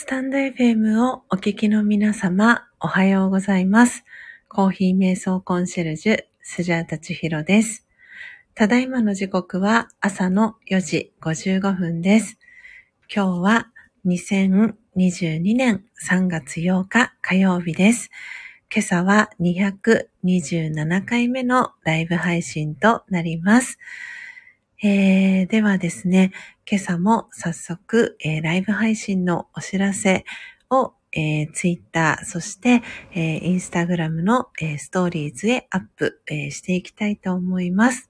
[0.00, 4.02] スタンド FM をお聞きの皆様、おはようございます。
[4.48, 7.86] コーヒー瞑想コンシェルジュ、スジャータチヒロです。
[8.54, 12.38] ただいまの時刻は朝の4時55分です。
[13.14, 13.66] 今日は
[14.06, 18.08] 2022年3月8日火曜日です。
[18.74, 23.78] 今朝は227回目のライブ配信となります。
[24.82, 26.32] えー、ではですね、
[26.70, 30.24] 今朝も早速、えーライブ配信のお知らせ
[30.70, 38.09] を、えー、ツイッター、そして、えーインスタグラムの、えーストーリーズへアップ、えーしていきたいと思います。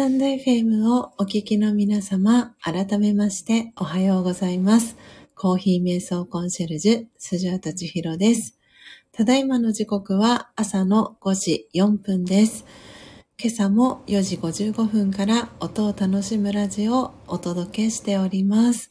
[0.00, 4.96] タンド FM をお聞きの皆様、改めましておはようございます。
[5.34, 8.58] コーヒー瞑想コンシェルジュ、スジャータチヒロです。
[9.12, 12.64] ただいまの時刻は朝の5時4分です。
[13.38, 18.90] 今朝も4時55分から音を楽しむラジオをお届けしております。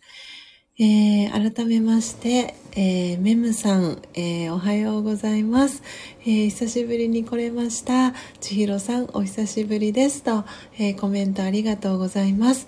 [0.82, 5.84] えー、改めまして、えー、メムさん、えー、おはようございます、
[6.22, 8.14] え久しぶりに来れました。
[8.40, 10.46] 千尋さん、お久しぶりですと、
[10.78, 12.66] えコメントありがとうございます。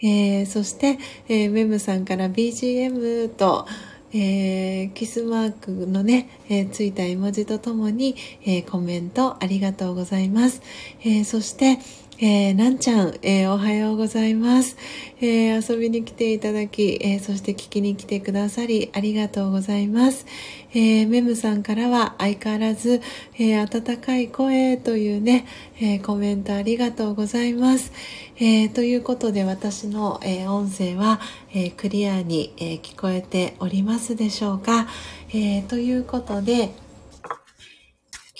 [0.00, 3.66] えそして、えメムさんから BGM と、
[4.14, 8.14] えキスマークのね、えついた絵文字とともに、
[8.46, 10.62] えコメントありがとうございます。
[11.04, 11.80] えそして、
[12.20, 14.76] えー、なんちゃん、えー、おはようございます、
[15.20, 20.26] えー、遊びに来ていただき、えそして聞きに来てくださり、ありがとうございます。
[20.74, 23.00] えメムさんからは相変わらず、
[23.38, 25.46] え温かい声というね、
[25.80, 27.92] えコメントありがとうございます。
[28.40, 31.20] えということで私の、え音声は、
[31.54, 34.88] えクリアに、え聞こえておりますでしょうか。
[35.32, 36.74] えということで、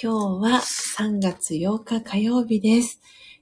[0.03, 0.63] 今日は
[0.99, 3.01] 3月8日火曜日です。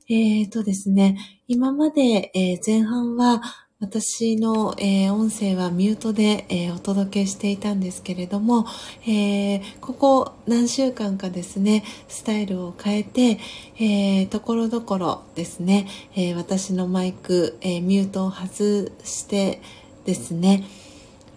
[0.09, 3.43] えっ、ー、とですね、今まで、えー、前半は
[3.81, 8.67] 私の、えー、音声はミュートで、えー、お届けしていたんですけれども、
[9.03, 13.39] えー、ここ何週間かですね、スタイルを変えて、
[13.81, 19.61] えところどころですね、え私のマイク、えミュートを外して
[20.05, 20.65] ですね、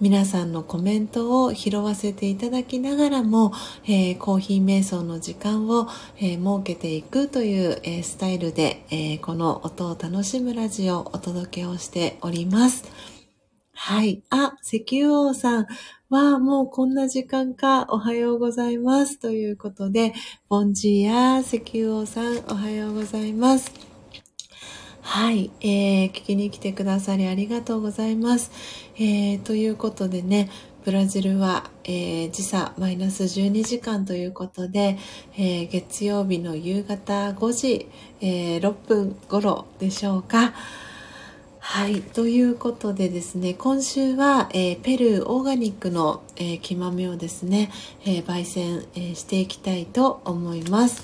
[0.02, 3.52] 皆さんのコメントを拾わせていただきながらも、
[3.84, 12.86] えー、コーヒー瞑想の時間を、えー、設けていくという、えー、スタイルで、えこの音を楽しむラジオをお届けをしております。
[13.74, 14.24] はい。
[14.30, 15.68] あ、石油王さん
[16.10, 19.20] はもうこんな時間かおはようございます。
[19.20, 20.14] ということで、
[20.48, 23.90] ボンジーや石油王さんおはようございます。
[25.02, 28.52] はい、えー、聞きに来てくださりありがとうございます。
[29.02, 30.50] えー、ということでね、
[30.84, 34.98] ブラジルは、えー、時差マイナス12時間ということで、
[35.38, 37.88] えー、月曜日の夕方5時、
[38.20, 40.54] え、6分頃でしょうか。
[41.60, 42.02] はい。
[42.02, 47.72] ということでですね、今週は、えー、ペルーオーガニックの、えー、木豆をですね、
[48.04, 51.04] えー、焙煎、えしていきたいと思います。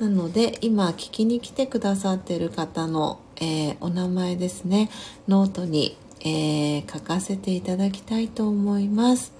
[0.00, 4.90] なので、今聞きに来てくださってる方の、え、お名前ですね
[5.28, 9.32] ノートに、えー、書かせていただきたいと思います。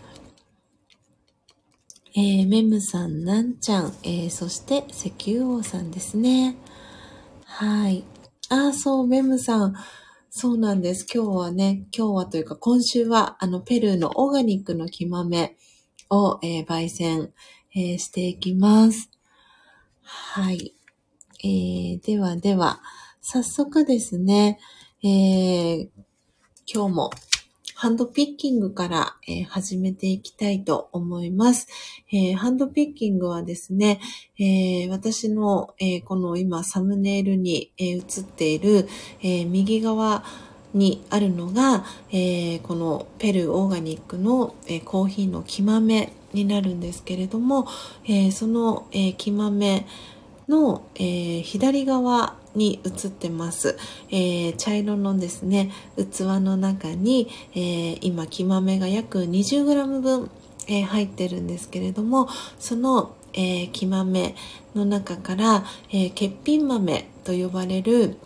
[2.14, 6.56] えー、メムさん、なんちゃん、えー、そして石油王さんですね。
[7.44, 8.04] はい。
[8.48, 9.74] あ、そう、メムさん。
[10.30, 11.06] そうなんです。
[11.12, 15.56] 今日はね、今日はというか今週は、あの、ペルーのオーガニックの木豆
[16.10, 17.32] を、えー、焙煎、
[17.74, 19.10] えー、していきます。
[20.02, 20.74] はい。
[21.42, 22.80] えー、ではでは、
[23.20, 24.58] 早速ですね、
[25.02, 25.88] えー、
[26.68, 27.10] 今日も
[27.76, 31.68] ハンドピッキングから、えー、始めていきたいと思います。
[32.10, 34.00] えー、ハンドピッキングはですね、
[34.36, 38.88] えー、私の、えこの今サムネイルに、え映っている、
[39.22, 40.24] え右側
[40.74, 47.68] にあるのが、えこのペルーオーガニックの、えコーヒーの木豆になるんですけれども、
[48.08, 49.86] えその、え木豆
[50.48, 53.76] の、え左側に映ってます、
[54.10, 60.30] えー、茶色のですね器の中に、えー、今木豆が約 20g 分、
[60.68, 64.34] えー、入ってるんですけれどもその、えー、木豆
[64.74, 68.16] の中から、えー、欠品豆と呼ばれる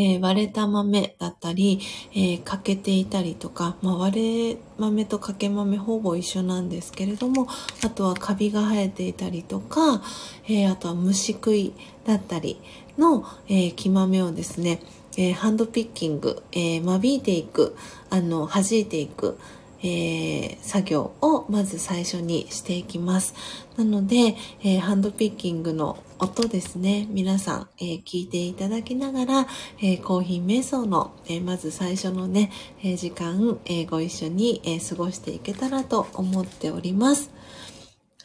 [0.00, 1.80] えー、割れた豆だったり、
[2.12, 7.48] えー、欠けていたりとか、まあ、割れ豆とかけ豆ほぼ一緒なんですけれども、
[7.84, 10.00] あとはカビが生えていたりとか、
[10.46, 11.74] えー、あとは虫食い
[12.06, 12.60] だったり
[12.98, 14.80] の、え木豆をですね、
[15.16, 17.76] えハンドピッキング、え間引いていく、
[18.10, 19.38] あの、弾いていく、
[19.82, 23.34] えー、作業をまず最初にしていきます。
[23.76, 29.46] なので、えー、ハンドピッキングの音ですね、皆さん、えー、聞いていただきながら、
[29.80, 32.50] えコーヒー瞑想の、えまず最初のね、
[32.82, 37.30] え時間、えご一緒に、え過ごしていけたらと思っております。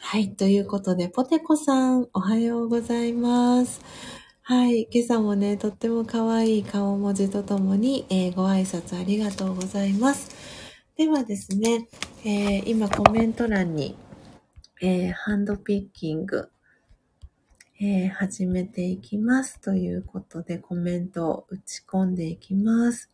[0.00, 3.80] はい、ということで、ポテコさん、おはようございます。
[4.46, 4.86] はい。
[4.90, 10.36] 今朝もね、とっても可愛い顔文字とともに、えー、ご挨拶ありがとうございます。
[10.98, 11.88] ではですね、
[12.26, 13.96] えー、今コメント欄に、
[14.82, 16.50] えー、ハンドピッキング、
[17.80, 23.10] え、始めていきますということでコメントを打ち込んでいきます。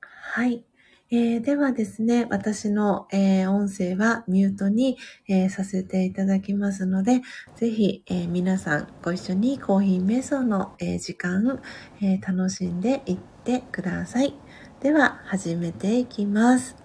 [0.00, 0.64] はい。
[1.12, 4.96] えーではですね、私の、えー音声はミュートに、
[5.28, 7.20] えーさせていただきますので、
[7.56, 11.60] ぜひ、え皆さんご一緒にコーヒー瞑想の、え時間、
[12.00, 14.40] え楽しんでいってください。
[14.80, 16.79] では、始めていきます。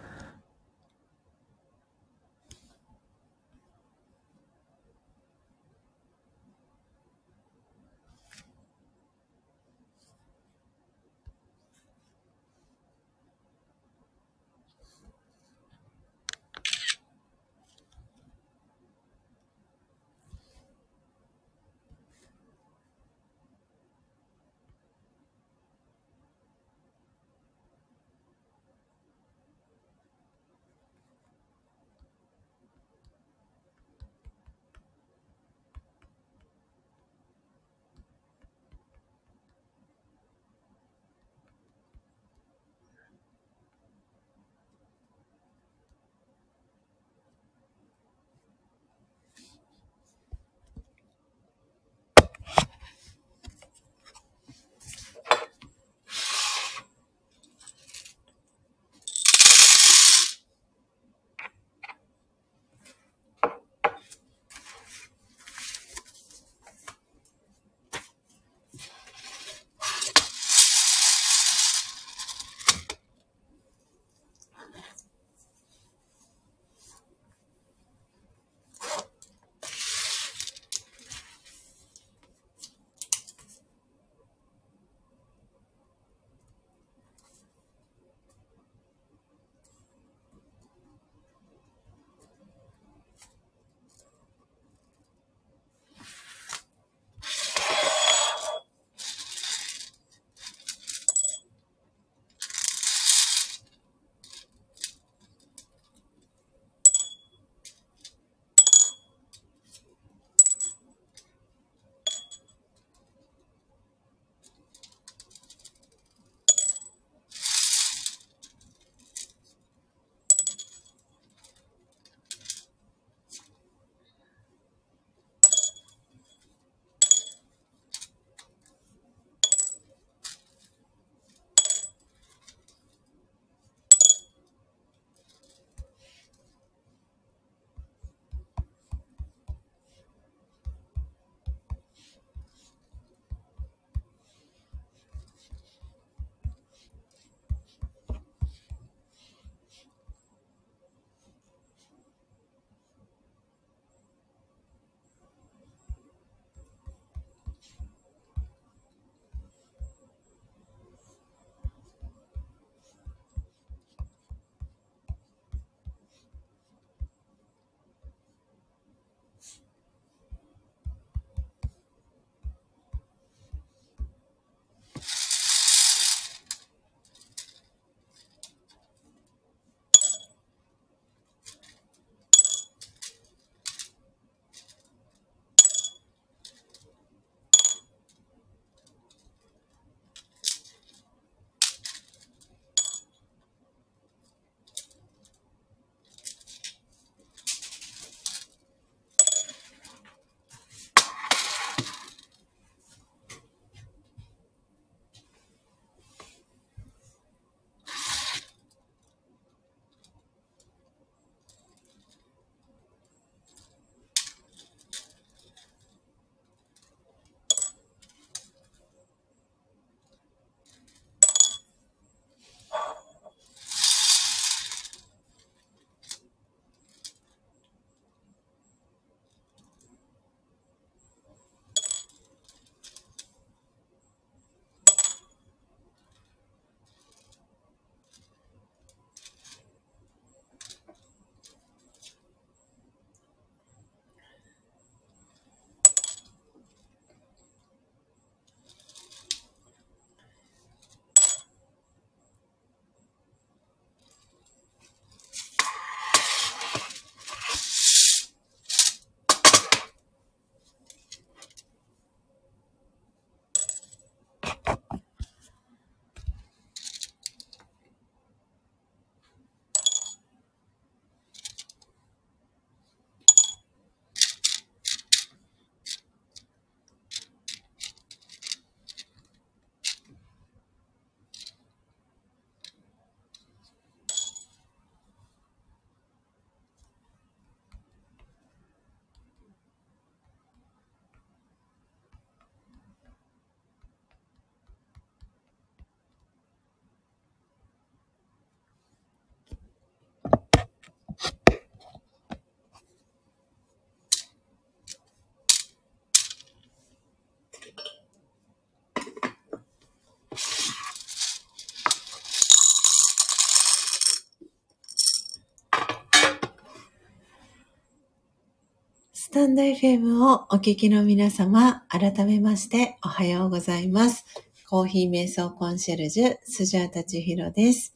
[319.36, 324.24] タンド FM をお聞きの皆様、改めましておはようございます。
[324.70, 327.94] コーヒー瞑想コンシェルジュ、スジャータチヒロです。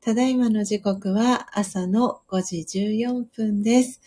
[0.00, 4.00] ただいまの時刻は朝の5時14分です。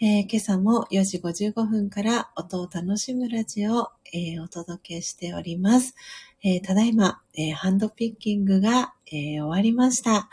[0.00, 5.94] えー、今朝も4時55分から音を楽しむラジオを、えー、お届けしております。
[6.42, 7.20] えー、ただいま、
[7.54, 10.30] ハンドピッキングが、終わりました。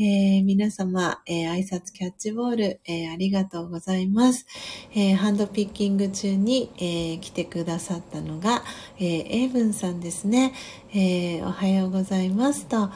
[0.00, 4.46] えー、皆様、えー、挨拶キャッチボール、えー、ありがとうございます。
[4.94, 8.62] えハンドピッキング中に、え来てくださったのが、
[8.98, 10.52] えー、エイブンさんですね。
[10.94, 12.90] えおはようございますと。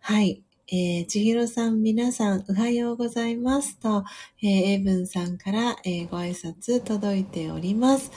[0.00, 0.42] はい。
[0.68, 4.02] えー、ちひろさん、皆さん、おはようございますと、
[4.42, 8.10] えー、エイブンさんから、えー、ご挨拶届いております。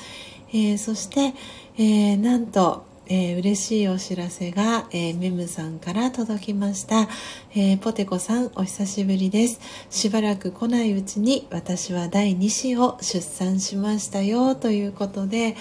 [0.50, 1.36] えー、そして、
[1.78, 7.10] えー、なんと、えー、嬉しいお知らせが、えー、メムさんから届きました、
[7.56, 9.60] えー、ポテコさんお久しぶりです。
[9.89, 15.56] しばらく来ないうちに私は第2子を出産しましたよということで、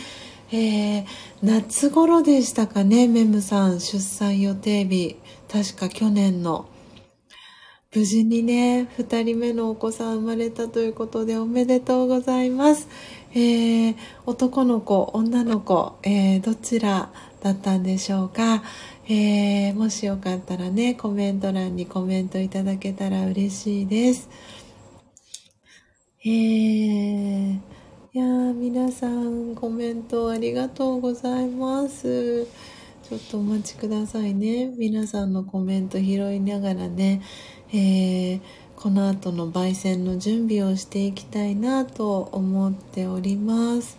[0.52, 1.06] えー、
[1.42, 5.16] 夏頃でしたかねメムさん出産予定日。
[5.50, 6.68] 確か去年の。
[7.94, 12.86] 無事にね、二人目のお子さん生まれたということでおめでとうございます。
[13.32, 18.62] えー、男の子、女の子、えー、どちらだったんでしょうか、
[19.08, 24.28] えー、もしよかったらねコメント欄にコメントいただけたら嬉しいです。
[26.24, 32.44] えー、いや皆さんコメントありがとうございます。
[33.08, 34.66] ちょっとお待ちくださいね。
[34.76, 37.22] 皆さんのコメント拾いながらね、
[37.72, 38.40] えー、
[38.76, 43.98] この後の焙煎の準備をしていきたいなと思っております。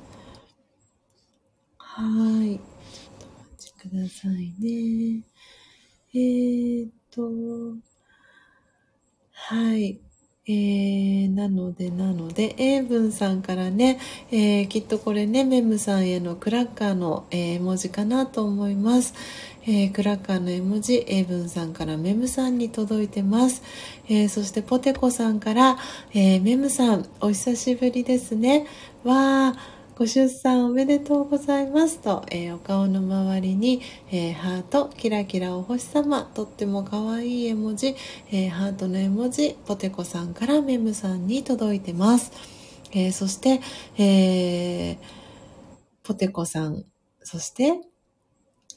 [1.78, 2.69] はい。
[3.80, 5.24] くださいね。
[6.14, 7.30] えー、っと、
[9.32, 10.00] はい。
[10.46, 14.00] えー、なので、なので、英文さんからね、
[14.32, 19.14] えー、きっとこれね、メムさんへのクラッカーの、えー、文字かなと思います。
[19.64, 23.62] えー、クラッカーの絵文字、英文さんからメムさんに届いてます。
[24.08, 25.78] えー、そしてポテコさんから、
[26.14, 28.66] えー、メムさん、お久しぶりですね。
[29.04, 37.98] わー、ご出産おめでとうございますと、えー、お顔の周りに、えー、ハート、キラキラお星様、とっても可愛い絵文字、
[38.32, 42.32] えー、ハートの絵文字、ポテコさんからメムさんに届いてます。
[42.94, 43.60] えそして、
[43.98, 44.98] え
[46.02, 46.86] ポテコさん、
[47.22, 47.82] そして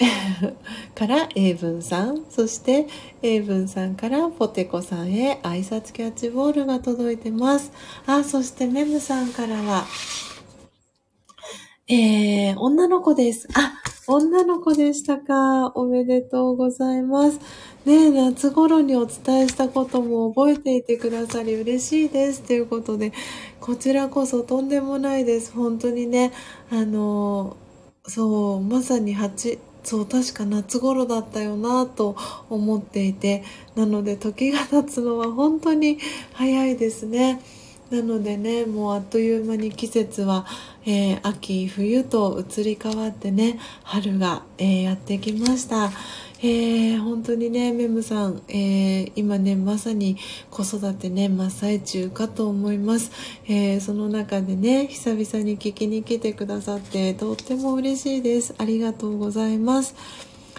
[0.97, 2.89] から英文さん、そして
[3.23, 7.71] 英文さんからポテコさんへ挨拶キャッチボールが届いてます。
[8.07, 9.87] あ、そしてメムさんからは、
[11.95, 13.47] えー、女の子です。
[13.53, 13.75] あ、
[14.07, 15.73] 女の子でしたか。
[15.75, 17.39] おめでとうございます。
[17.85, 22.41] ねえ夏頃にお伝えしたことも覚えていてくださり嬉しいです。
[22.41, 23.13] ということで、
[23.61, 25.53] こちらこそとんでもないです。
[25.53, 26.33] 本当にね、
[26.71, 27.59] あの、
[28.07, 32.17] そう、まさに8、そう、確か夏頃だったよなと
[32.49, 33.45] 思っていて、
[33.77, 35.99] なので時が経つのは 本当に
[36.33, 37.43] 早いですね。
[37.91, 40.47] なのでね、もうあっという間に季節は
[40.85, 45.91] えー、秋冬と移り変わってね春が、えー、やってきました、
[46.41, 50.17] えー、本当にねメムさん、え今ねまさに
[50.51, 53.13] 子育てね真っ最中かと思います、
[53.49, 58.55] えその中でね久々に聞きに来てくださってとっても嬉しいです。
[58.59, 59.95] ありがとうございます。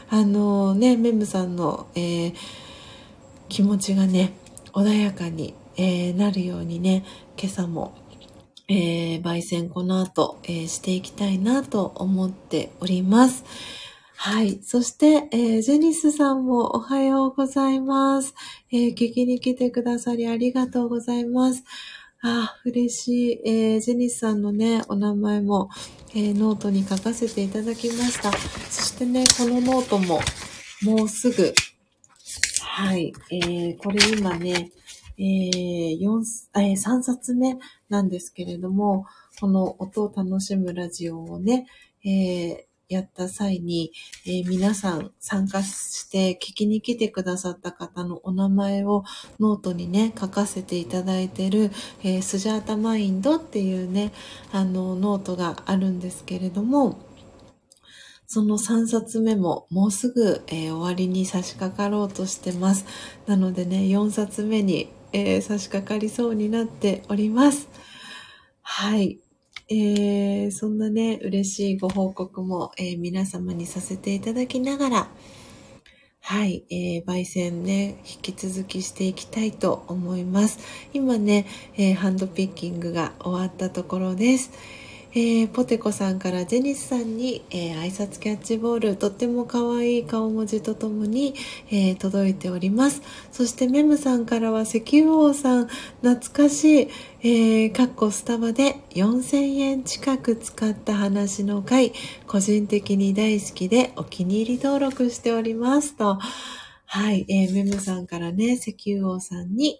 [0.09, 2.33] あのねメムさんの、え
[3.49, 4.33] 気持ちがね
[4.71, 7.03] 穏やかに、えなるようにね
[7.37, 7.93] 今朝も
[8.67, 13.43] えー、焙煎この後、えー、していきたいなと思っております。
[14.15, 14.61] はい。
[14.63, 18.33] そして、えー、ジェニスさんもおはようございます。
[18.71, 21.63] えー、聞きに来てくださりありがとうございます。
[22.21, 23.41] あ、嬉しい。
[23.43, 25.69] えー、ジェニスさんのね、お名前も、
[26.15, 28.31] えー、ノートに書かせていただきました。
[28.31, 30.21] そしてね、このノートも、
[30.83, 31.53] もうすぐ、
[32.61, 33.11] はい。
[33.29, 34.71] えー、これ今ね、
[35.17, 35.99] えー、
[36.53, 37.57] 3冊目
[37.89, 39.05] なんですけれども、
[39.39, 41.67] この音を楽しむラジオをね、
[42.05, 42.57] えー、
[42.89, 43.91] やった際に、
[44.25, 49.03] えー、皆さん参加して聞きに来てくださった方のお名前を
[49.39, 51.71] ノートにね、書かせていただいてる、
[52.03, 54.11] えー、スジャータマインドっていうね、
[54.51, 56.99] あの、ノートがあるんですけれども、
[58.27, 62.85] その3冊目ももうすぐ、えー、終わりに差し掛かろうとしてます。
[63.27, 67.69] なのでね、4冊目に、えー、差し掛かりそうになっております。
[68.61, 69.19] はい。
[69.69, 75.07] えー、そんなね、嬉しいご報告も、えー、皆様にさせていただきながら、
[76.25, 80.59] はい、えー、焙煎ね、引き続きしていきたいと思います。
[80.93, 81.45] 今ね、
[81.75, 84.51] えー、ハンドピッキングが終わったところです。
[85.15, 91.35] えー、ポテコさんからジェニスさんに、えー、挨拶キャッチボール、とっても可愛い顔文字とともに、
[91.69, 93.03] えー、届いております。
[93.31, 95.67] そしてメムさんからは石油王さん、
[96.01, 96.87] 懐かしい、
[97.21, 101.93] えー、かっこスタバで4000円近く使った話の回、
[102.25, 106.17] 個人的に大好きでお気に入り登録しておりますと、
[106.87, 109.79] はい、えー、メムさんからね、石油王さんに、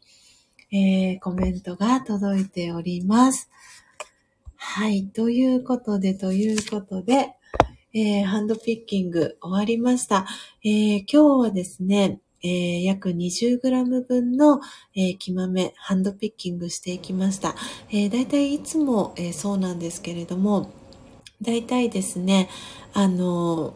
[0.72, 3.50] えー、コメントが届いております。
[4.66, 5.06] はい。
[5.06, 7.36] ということで、ということで、
[7.94, 10.26] えー、ハンドピッキング終わりました。
[10.64, 14.62] えー、今日はですね、えー、約 20g 分の、
[14.96, 17.56] えー、木豆、ハンドピッキングしていきました。
[17.92, 20.72] えー、だいたいいつも、えー、そうなんですけれども、
[21.42, 22.50] だいたいですね、
[22.94, 23.76] あの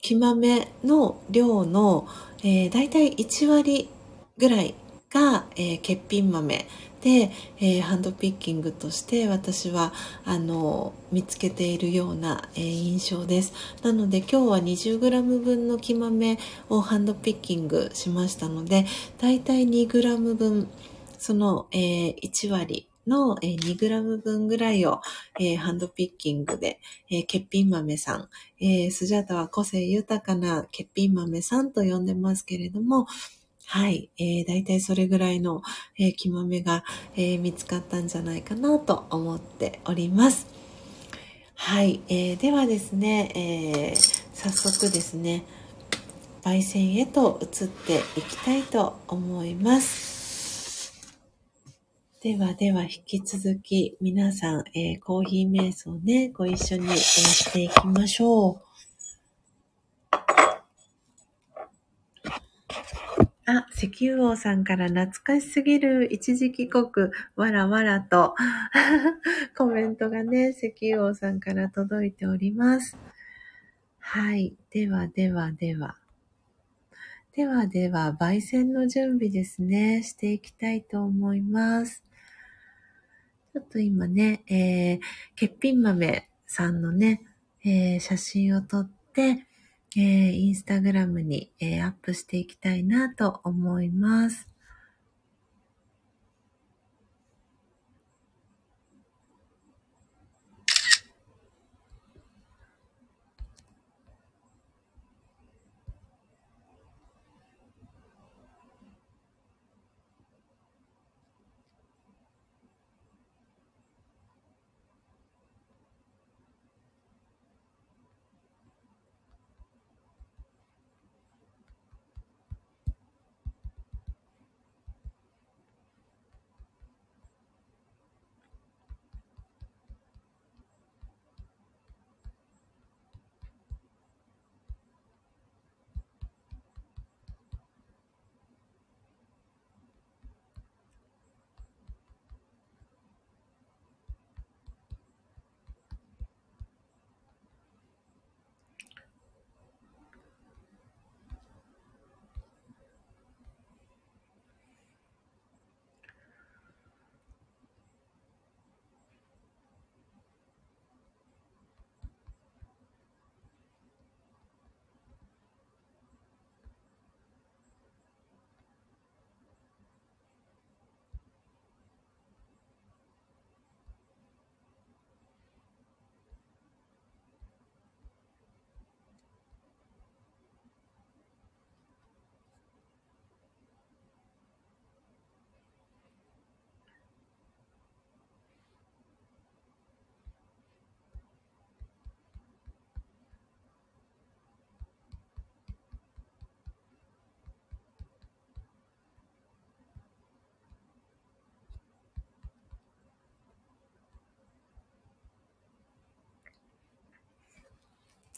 [0.00, 2.08] 木豆の量の、
[2.42, 3.90] えー、だいたい1割
[4.38, 4.74] ぐらい
[5.10, 6.66] が、えー、欠品豆
[7.02, 9.92] で、えー、ハンドピッキングとして私は
[10.24, 13.52] あの見つけているような、えー、印象です。
[13.82, 18.86] なので今日は 20g 分の木豆をハンドピッキングしましたので
[19.18, 20.68] だいたい 2g 分
[21.18, 25.00] その、えー、1割の、え 2g 分ぐらいを、
[25.38, 28.28] えー、ハンドピッキングで、えー、欠品豆さん、
[28.60, 33.06] えー、スジャタは個性豊かな欠品豆さんと呼んでますけれども、
[33.72, 34.10] はい。
[34.18, 35.62] えー、大体それぐらいの、
[35.96, 36.82] えー、木豆が、
[37.14, 40.48] えー、見つかったんじゃないかなと思っております。
[41.54, 42.00] はい。
[42.08, 45.44] えー、ではですね、えー、早速ですね、
[46.42, 51.20] 焙煎へと移っていきたいと思います。
[52.24, 58.70] ではでは引き続き皆さん、えー、コーヒー瞑想ね、ご一緒に、えー、していきましょう。
[63.58, 68.34] あ、石油王さんから懐かしすぎる一時帰国、わらわらと
[69.56, 72.96] コメントがね、石油王さんから届いております。
[73.98, 74.56] はい。
[74.70, 75.96] ではではでは。
[77.32, 82.02] ではでは、焙煎の準備ですね、していきたいと思います。
[83.52, 85.00] ちょっと今ね、えー、
[85.34, 87.22] 欠品豆さんのね、
[87.64, 89.46] えー、写真を撮って、
[89.96, 94.48] えー、インスタグラムに、えー、アップしていきたいなと思います。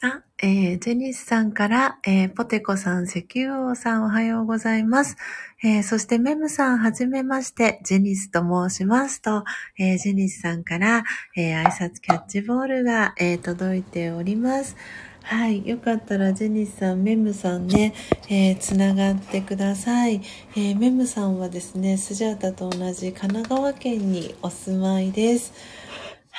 [0.03, 5.17] あ、えー、ジェニスさんから、えー、ポテコさん、石油王さんおはようございます。
[5.63, 9.45] えー、そしてメムさん、はじめまして、ジェニスと申しますと、
[9.79, 11.05] え、ジェニスさんから、
[11.37, 14.77] え、挨拶キャッチボールが、え、届いております。
[15.23, 15.65] はい。
[15.65, 17.95] よかったら、ジェニスさん、メムさんね、
[18.29, 20.23] えー、つながってください。
[20.57, 25.53] えー、メムさんはですね、スジャータと同じ神奈川県にお住まいです。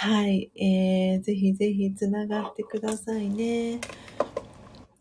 [0.04, 0.52] はい。
[0.58, 3.80] えー、ぜひぜひつながってくださいね。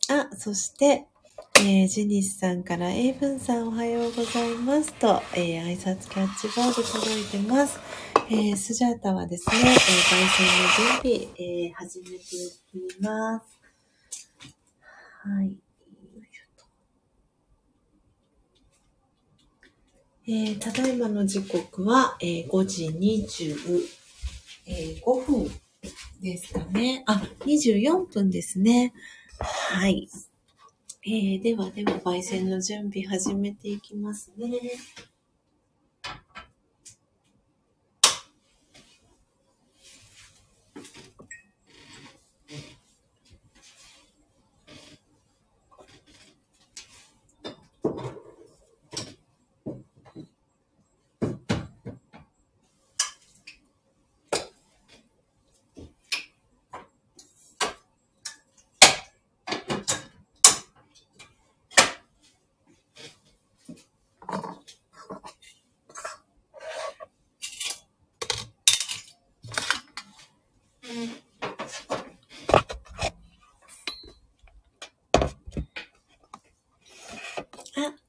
[0.08, 1.08] あ、そして、
[1.56, 7.80] えー、ジニスさんから、エイブンさんおはようございますと、えー、挨拶キャッチボール届いてます。
[8.30, 13.60] えー、スジャータはですね、えー、焙煎の準備、えー、始めていきます。
[15.24, 15.56] はい。
[20.28, 24.01] えー、ただいまの時刻は、えー、5時25、
[24.66, 25.50] えー、分
[26.20, 27.02] ですかね。
[27.06, 28.92] あ、24分ですね。
[29.38, 30.08] はい。
[31.04, 34.48] えー、ではでは、焙煎の準備始めていきますね。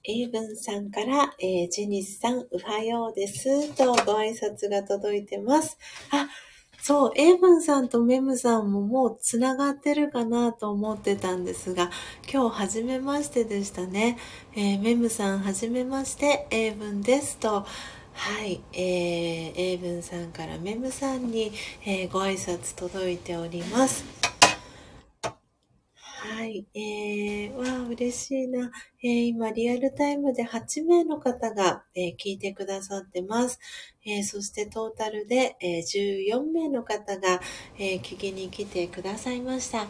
[0.05, 3.71] イーブンさんから、えー、ジェニスさん、おはようです。
[3.75, 5.77] とご挨拶が届いてます。
[6.09, 6.27] あ、
[6.81, 11.91] そう、エイブンさんとメムさんももうつながってるかなと思ってたんですが、
[12.27, 14.17] 今日初めましてでしたね。
[14.55, 17.67] えー、メムさん初めまして、エイブンですと、
[18.13, 18.81] はい、えー、
[19.55, 21.51] エイブンさんからメムさんに、
[21.85, 24.22] えー、ご挨拶届いております。
[26.25, 26.65] はい。
[26.73, 28.71] えー、わあ、嬉しいな。
[29.03, 33.59] えー、今、リアルタイムで8名の方が、えー、聞いてくださってます。
[34.05, 37.41] えー、そしてトータルで、えー、14名の方が、
[37.77, 39.87] えー、聞きに来てくださいました。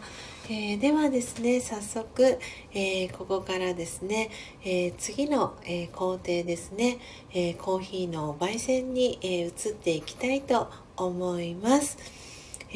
[0.50, 2.40] えー、ではですね、早速、
[2.72, 4.30] えー、ここからですね、
[4.64, 6.98] えー、次の、え工程ですね、
[7.32, 12.23] えコーヒーの焙煎に、え移っていきたいと思います。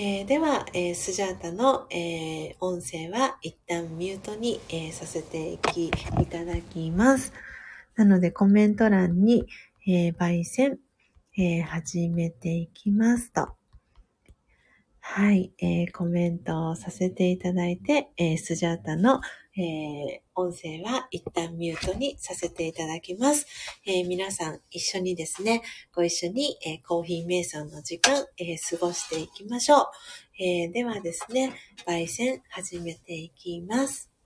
[0.01, 5.91] えー、では、えー、スジャータの、えー、音声は一旦ミュートに、えさせていきい
[6.27, 7.33] ただきます。
[7.97, 9.49] なのでコメント欄に、
[9.89, 10.79] え焙煎、
[11.37, 13.49] え始めていきますと。
[15.01, 19.21] はい、えー、コメントをさせていただいて、え、スジャータの、
[19.57, 23.45] え、音声は一旦ミュートにさせていただきます。
[23.85, 29.87] え皆さん一緒にですね、ご一緒に、えコーヒー瞑想の時間、え過ごしていきましょう。
[30.39, 31.53] えではですね、
[31.85, 34.18] 焙煎始めていきます。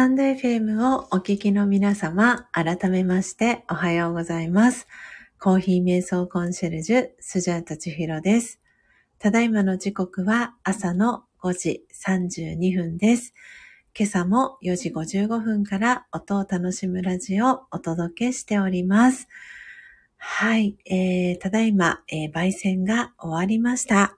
[0.00, 4.88] タンド FM をお聞きの皆様、改めましておはようございます。
[5.38, 8.62] コーヒー瞑想コンシェルジュ、スジャータチヒロです。
[9.18, 13.34] ただいまの時刻は朝の5時32分です。
[13.94, 19.28] 今朝も4時55分から音を楽しむラジオをお届けしております。
[20.16, 24.16] はい、えー、ただいま、えー、焙煎が終わりました。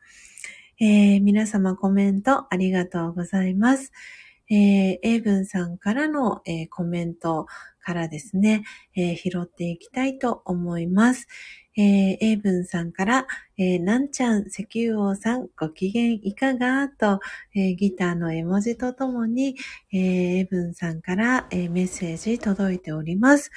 [0.78, 3.90] えー、皆様コメントありがとうございます。
[4.54, 7.46] えー、ブンさんからの、えー、コメント
[7.80, 11.26] からですね、えー、拾っていきたいと思います。
[11.76, 16.88] えー、英文さんから、えー、なんちゃん、石油王さん、ご機嫌いかが？
[16.88, 17.20] と、
[17.54, 19.56] えー、ギターの絵文字とともに、
[19.92, 23.50] えー、英文さんから、えー、メッセージ届いております。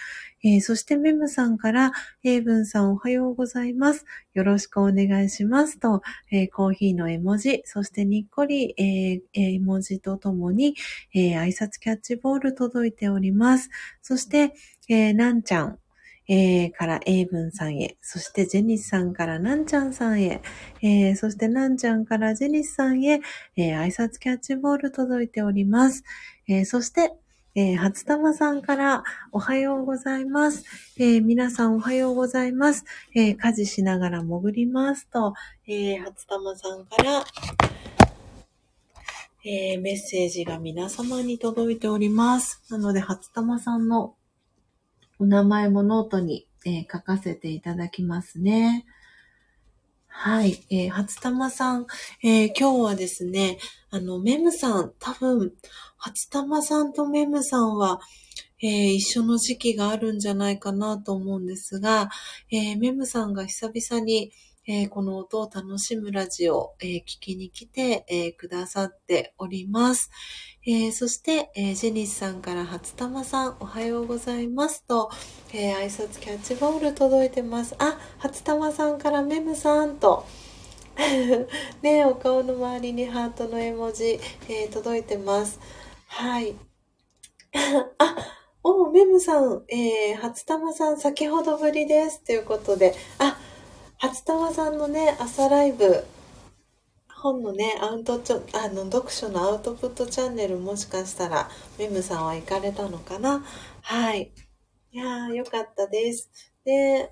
[0.43, 1.91] えー、そしてメムさんから、
[2.24, 4.05] 英文さんおはようございます。
[4.34, 6.01] よろしくお願いしますと、
[6.32, 10.76] えー、コーヒーの絵文字、そしてにっこり、えー、絵文字とともに、
[11.13, 13.70] えー、挨拶キャッチボール届いております。
[14.01, 14.53] そして、
[14.88, 15.80] えー、なんちゃん、
[16.28, 20.41] えー、から英文さんへ、そしてジェニスさんからなんちゃんさんへ、
[20.82, 23.21] えー、そしてなんちゃんからジェニスさんへ、
[23.55, 26.03] えー、挨拶キャッチボール届いております。
[26.47, 27.13] えー、そして、
[27.53, 30.65] えー、初玉さんからおはようございます。
[30.97, 32.86] えー、皆さんおはようございます。
[33.15, 35.34] えー、家事しながら潜りますと、
[35.67, 37.23] えー、初玉さんから、
[39.45, 42.63] えー、メッセージが皆様に届いております。
[42.71, 44.15] なので、初玉さんの
[45.20, 48.86] お名前もノートに、えー、書かせていただきますね。
[50.07, 50.63] はい。
[50.70, 51.88] えー、初玉さん、
[52.24, 53.57] えー、今日はですね、
[53.91, 55.53] あの、メムさん、多分、
[55.97, 57.99] 初玉さんとメムさんは、
[58.61, 62.09] えー、一緒の時期があるんじゃないかなと思うんですが、
[62.49, 64.32] えー、メムさんが久々に、
[64.68, 70.09] えー、この音を楽しむラジオ、えー、聞きに来て、えー、くださっております。
[70.68, 75.11] えそして、えジェニスさんから初玉さんおはようございますと、
[75.53, 77.76] え挨拶キャッチボール届いてます。
[77.78, 80.26] あ、初玉さんからメムさんと、
[81.84, 85.59] ねお顔の周りにハートの絵文字、え届いてます。
[86.07, 86.55] はい。
[87.99, 88.16] あ、
[88.63, 92.24] おメムさん、えー、初玉さん先ほどぶりです。
[92.24, 93.38] ということで、あ、
[93.97, 96.03] 初玉さんのね、朝ライブ、
[97.09, 103.43] 本のね、アウトちょ、あの、読書のアウトプットチャンネルもしかしたら、メムさんは行かれたのかな？
[103.81, 104.31] はい。
[104.91, 106.29] いやー、よかったです。
[106.65, 107.09] で、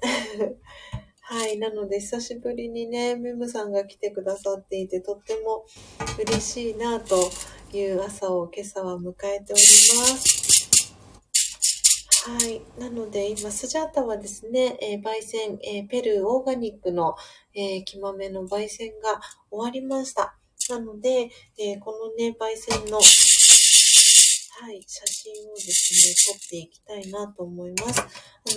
[1.21, 1.57] はい。
[1.57, 5.65] なので、久しぶりにね、メムさんが来てくださっていて、とっても
[6.19, 7.15] 嬉しいなと
[7.71, 9.63] いう朝を今朝は迎えており
[9.97, 10.42] ます。
[12.25, 12.61] はい。
[12.79, 17.17] なので、今、スジャータはですね、えー、焙煎、えー、ペルーオーガニックの、
[17.53, 19.19] えー、木豆の焙煎が
[19.51, 20.37] 終わりました。
[20.69, 23.01] なので、えこのね、焙煎の、は
[24.71, 27.99] い、写真をですね、撮っていきたいなと思います。
[27.99, 28.05] あ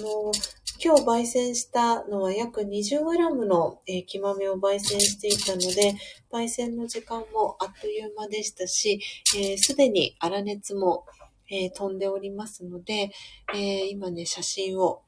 [0.00, 0.30] の
[0.78, 5.96] 今日焙煎したのは約 20g の、え木豆を焙煎していたので、
[6.30, 11.04] 焙煎の時間もあっという間でしたし、す、えー、で、に粗熱も
[11.50, 13.10] えー、飛んでおりますので、
[13.54, 15.02] えー、今ね、写真を、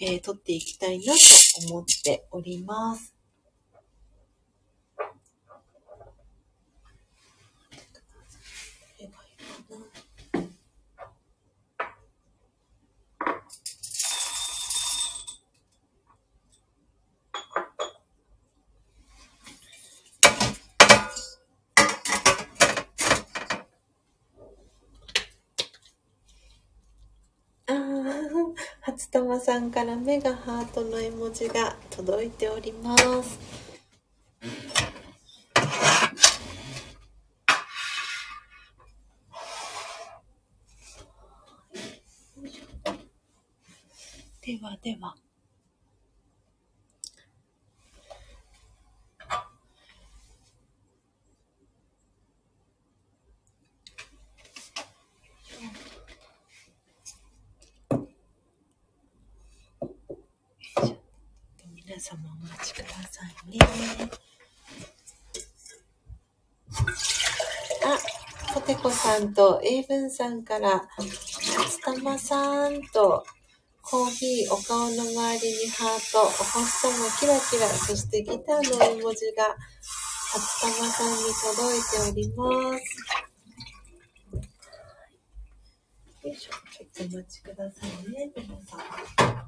[0.00, 1.18] えー、撮っていきたいなと
[1.68, 3.13] 思っております。
[29.04, 33.38] 初玉さんから目がハートの絵文字が届いております。
[44.40, 45.14] ではでは。
[62.04, 63.58] 様お待ちくださいね。
[67.82, 70.86] あ、ポテコさんと英文さんから、
[71.66, 73.24] つたまさんと、
[73.80, 79.56] コーヒー、お顔の周りにハート、お星様キラキラ、そしてギターの絵文字が、
[80.32, 81.22] 初玉さんに
[81.56, 82.84] 届いております。
[86.26, 88.76] よいしょ、ちょっとお待ちくださいね、皆さ
[89.32, 89.43] ん。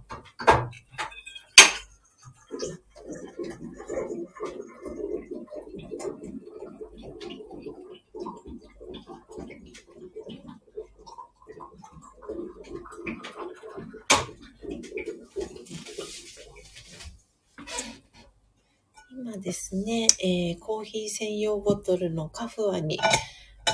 [19.11, 22.98] 今ですね、えー、コーヒー専用ボトルのカフアに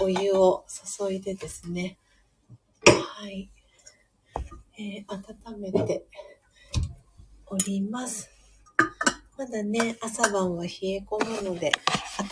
[0.01, 0.64] お湯を
[0.99, 1.99] 注いでですね、
[2.87, 3.49] はい、
[4.76, 6.05] えー、温めて
[7.47, 8.32] おります。
[9.43, 11.72] まだね、朝晩は冷え込むので、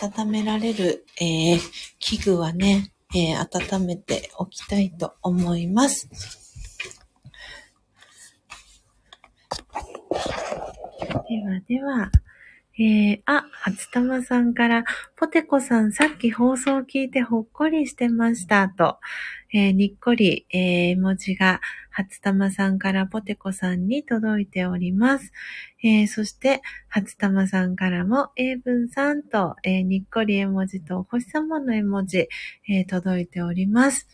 [0.01, 1.59] 温められる、えー、
[1.99, 6.07] 器具はね、えー、温めておきたいと思います。
[11.27, 12.11] ではでは、
[12.79, 14.85] えー、あ、初玉さんから、
[15.17, 18.99] ポテコさんさっき放送聞いてほっこりしてましたと、
[19.53, 25.33] えー、にっこり、えー、文字が初玉さんからポテコさんに届いております。
[25.83, 32.29] えー、そして、初玉さんからも、英文さんと、え、にっこり絵文字とお星様の絵文字、
[32.69, 34.07] え、届いております。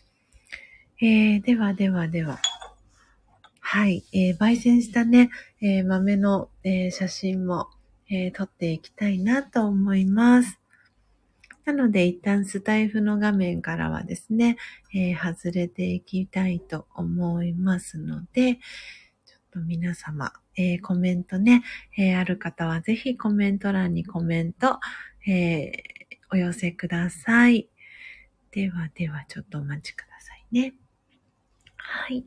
[1.00, 2.40] え、ではではでは。
[3.60, 5.30] はい、え、焙煎したね、
[5.60, 7.68] え、豆の、え、写真も、
[8.10, 10.57] え、撮っていきたいなと思います。
[11.68, 14.56] なので、一旦スタイフの画面からはですね、
[14.94, 21.62] えー、外れていきたいと思いますので、ちょっと皆様、えー、コメントね、
[21.98, 24.80] えー、ある方はぜひコメント欄にコメント、
[25.28, 25.82] え
[26.32, 27.68] お寄せください。
[28.50, 30.72] ではでは、ちょっとお待ちくださいね。
[31.76, 32.24] はい。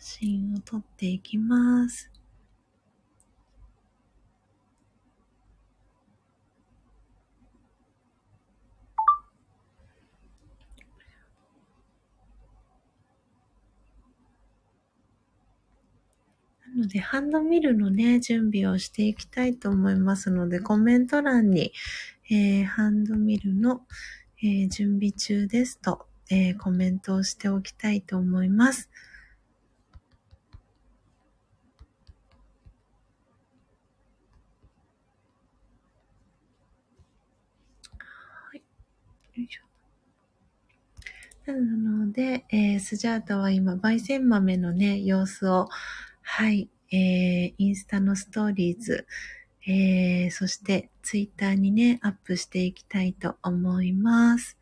[0.00, 2.15] 写真を撮っていきます。
[16.76, 21.72] なので、ハンドミルのね、準備をしていきたいと思いますので、コメント欄に、
[22.30, 23.80] えー、ハンドミルの、
[24.42, 28.90] えー、準備中ですと、えー、コメントをしておきたいと思います。
[38.50, 38.58] はい。
[39.38, 39.66] よいしょ。
[41.46, 45.68] なので、えー、スジャータは今、焙煎豆のね、様子を、
[46.28, 46.68] はい。
[46.90, 49.06] えー、インスタのストーリーズ、
[49.66, 54.58] えー、そしてツイッターにね、アップしていきたいと思います。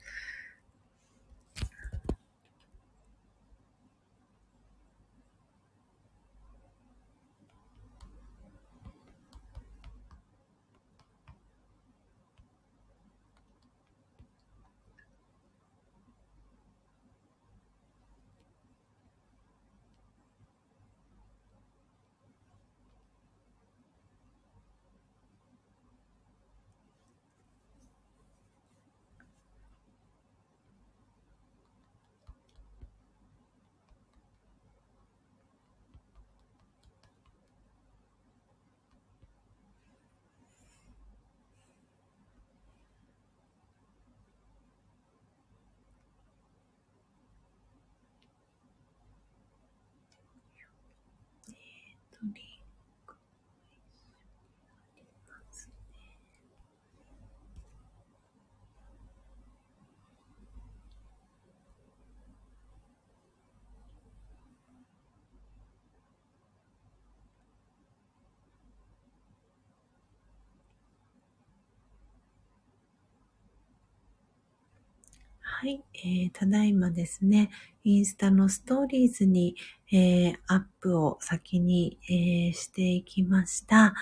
[75.65, 77.49] はい、えー、ただいまですね、
[77.85, 79.57] インスタのストーリーズに、
[79.91, 83.95] えー、アップを先に、えー、していきました。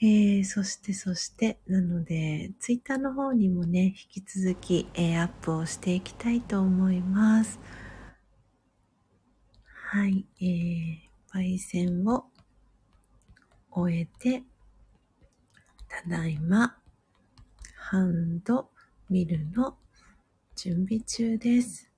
[0.00, 7.58] えー、そしてそして、なので、ツイッターの方にもね、引き続き、えー、アップをしていきたいと思います。
[9.64, 10.98] はい、えー、
[11.34, 12.26] 焙煎を
[13.72, 14.44] 終えて、
[15.88, 16.76] ただいま、
[17.74, 18.70] ハンド
[19.08, 19.76] ミルの
[20.62, 21.90] 準備中です。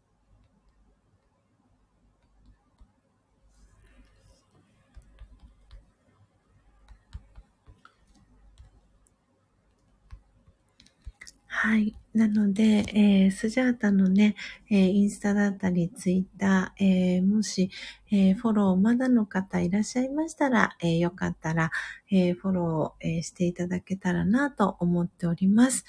[11.46, 11.94] はい。
[12.14, 14.36] なので、えー、スジャータのね、
[14.70, 17.70] えー、インスタだったり、ツイッター、えー、もし、
[18.14, 21.70] えフォローまだの方いらっしゃいましたら、えよかったら、
[22.10, 25.86] えフォロー、えしていただけたらなと思っております。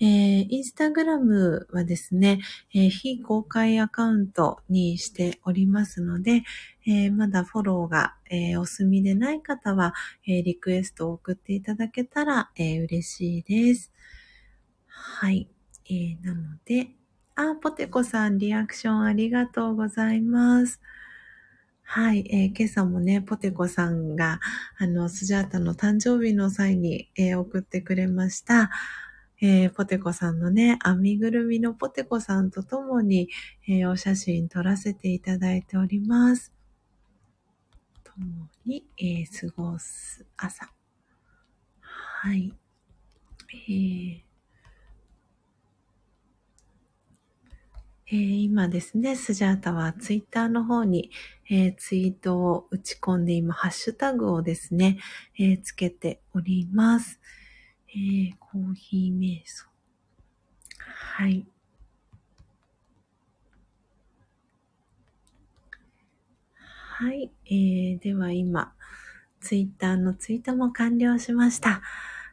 [0.00, 2.40] えインスタグラムはですね、
[2.72, 6.44] え非公開アカウントにしておりますので、
[6.86, 9.92] えまだフォローが、えお済みでない方は、
[10.26, 13.92] えリクエストを送っていただけたら、え嬉しいです。
[14.86, 15.46] はい。
[15.88, 16.88] えー、なので、
[17.36, 20.80] あ、ポテコさん、リアクションありがとうございます。
[21.82, 24.40] はい、えー、今朝もね、ポテコさんが、
[24.78, 28.70] あの、スジャータの誕生日の際に、えー、送ってくれました。
[29.40, 33.28] えー、ポテコさんのね、編みぐるみのポテコさんとともに、
[33.68, 36.52] えー、お写真撮らせていただいております。
[38.02, 40.68] 共に、え、過ごす朝。
[41.80, 42.52] はい。
[43.68, 44.25] えー
[48.08, 51.10] えー、今ですね、スジャータはツイッターの方に、
[51.50, 54.98] えー、ツイートを打ち込んで今、ハッシュタグをですね、
[55.36, 57.18] えー、つけております。
[57.88, 59.66] え、コーヒー瞑想。
[60.78, 61.46] はい。
[66.54, 67.32] はい。
[67.46, 68.72] えー、では今、
[69.40, 71.82] ツイッターのツイートも完了しました。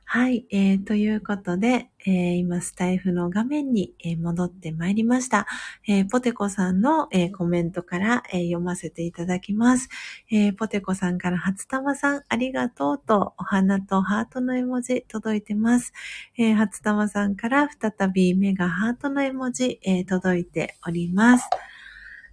[0.06, 5.48] はい、えー、ということで、えー、今、スタイフの画面に、えー、戻ってまいりました。
[5.88, 9.90] えー、ポテコさんの、えー、コメントから、えー、読ませていただきます。
[10.30, 15.94] えー、ポテコさんから初玉さんありがとうと、お花とハートの絵文字届いてます。
[16.38, 21.50] えー、初玉さんから再び目がハートの絵文字、えー、届いております。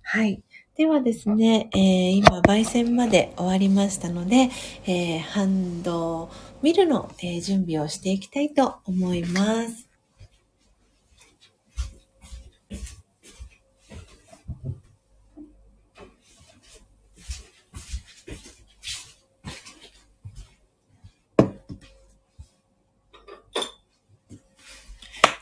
[0.02, 0.42] はい。
[0.76, 4.48] ではですね、えー、今、焙煎まで終わりましたので、
[4.86, 6.30] えー、ハンド
[6.62, 9.88] ミルの、えー、準備をしていきたいと思います。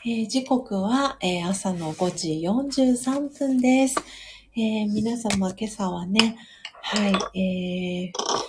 [0.05, 3.95] えー、時刻は、えー、朝の5時43分です。
[4.55, 6.37] えー、皆様今朝はね、
[6.81, 8.48] はい、えー、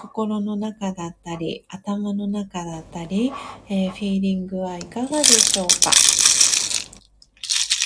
[0.00, 3.30] 心の中だったり、頭の中だったり、
[3.68, 5.90] えー、フィーリングはいかがでしょうか？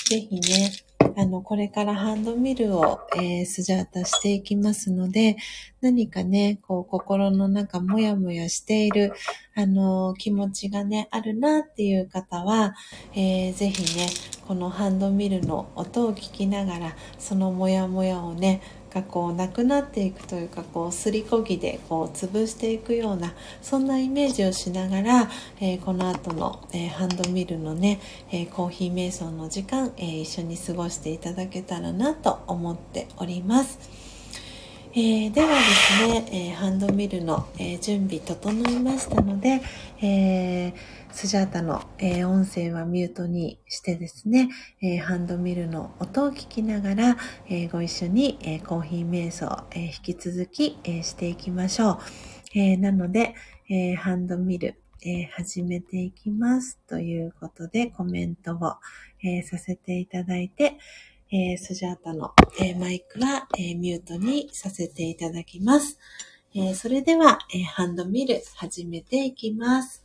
[0.09, 0.71] ぜひね、
[1.17, 5.35] あの、これからハンドミルを、えー、スジャータしていきますので、
[5.81, 9.11] 何かね、こう、心の中もやもやしている、
[9.53, 12.75] あの、気持ちがね、あるなっていう方は、
[13.13, 14.07] えー、ぜひね、
[14.47, 18.61] このハンドミルの音を聞きながら、そのもやもやをね、
[18.95, 25.29] がこうなくなっていくというかこうすりこぎでこう潰していくようなそんなイメージをしながら、
[25.59, 27.99] えー、この後の、えー、ハンドミルのね、
[28.31, 34.14] えー、コーヒー瞑想の時間、え一緒に過ごしていただけたらなと思っております。
[34.97, 39.61] えー、ではですね、えー、ハンドミルの、えー、準備整いましたので、
[40.01, 40.73] え
[41.11, 44.47] スジャータの、え、音声はミュートにしてですね、
[44.81, 47.17] え、ハンドミルの音を聞きながら、
[47.49, 51.99] え、ご一緒に、えコーヒー瞑想、え引き続き、えしていきましょう。
[52.53, 53.35] えなので、
[53.69, 58.75] えハンドミル、え始めていきますということでコメントを、
[59.21, 60.77] えさせていただいて、
[61.37, 65.99] えスジャータの、えマイクは、えミュートにさせていただきます。
[66.55, 70.04] えそれでは、えハンドミル始めていきます。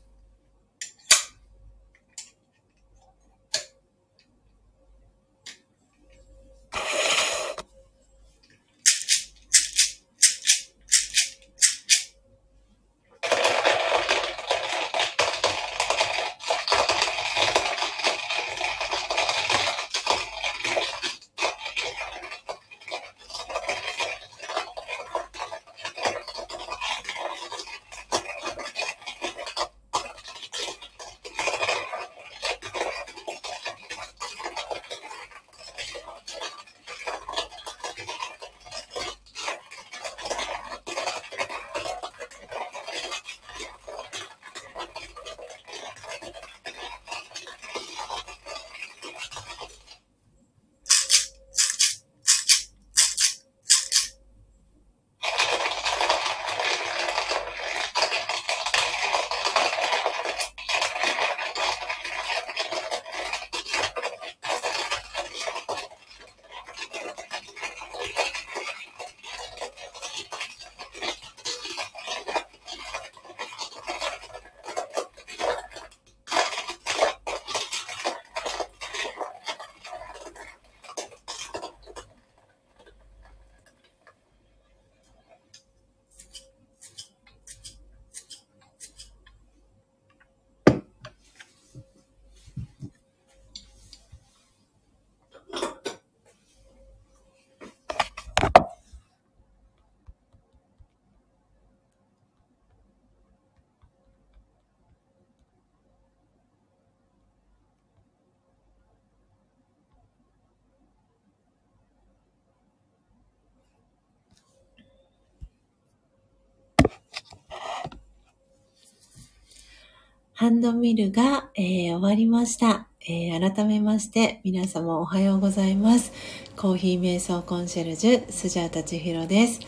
[120.40, 122.86] ハンドミルが、えー、終わりました。
[123.06, 126.12] えー、改めまして、皆様おはようございます。
[126.56, 129.60] コーヒー瞑想コンシェルジュ、スジャータチヒロです。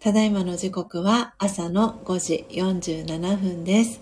[0.00, 4.00] ただいまの時刻は朝の5時47分です。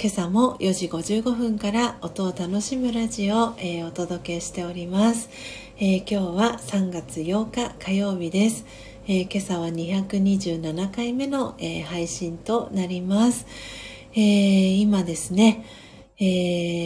[0.00, 5.30] 今朝も4時55分から音を楽しむラジオを、えー、お届けしております、
[5.78, 8.64] えー、今日は3月8日火曜日です。
[9.08, 11.56] え今朝は227回目の、
[11.86, 13.46] 配信となります。
[14.18, 15.66] えー、今ですね、
[16.18, 16.22] え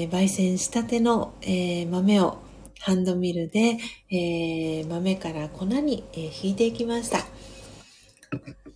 [0.06, 2.38] ー、焙煎したての、えー、豆を
[2.80, 3.78] ハンドミルで、
[4.10, 7.18] え豆から粉に、え引いていきました。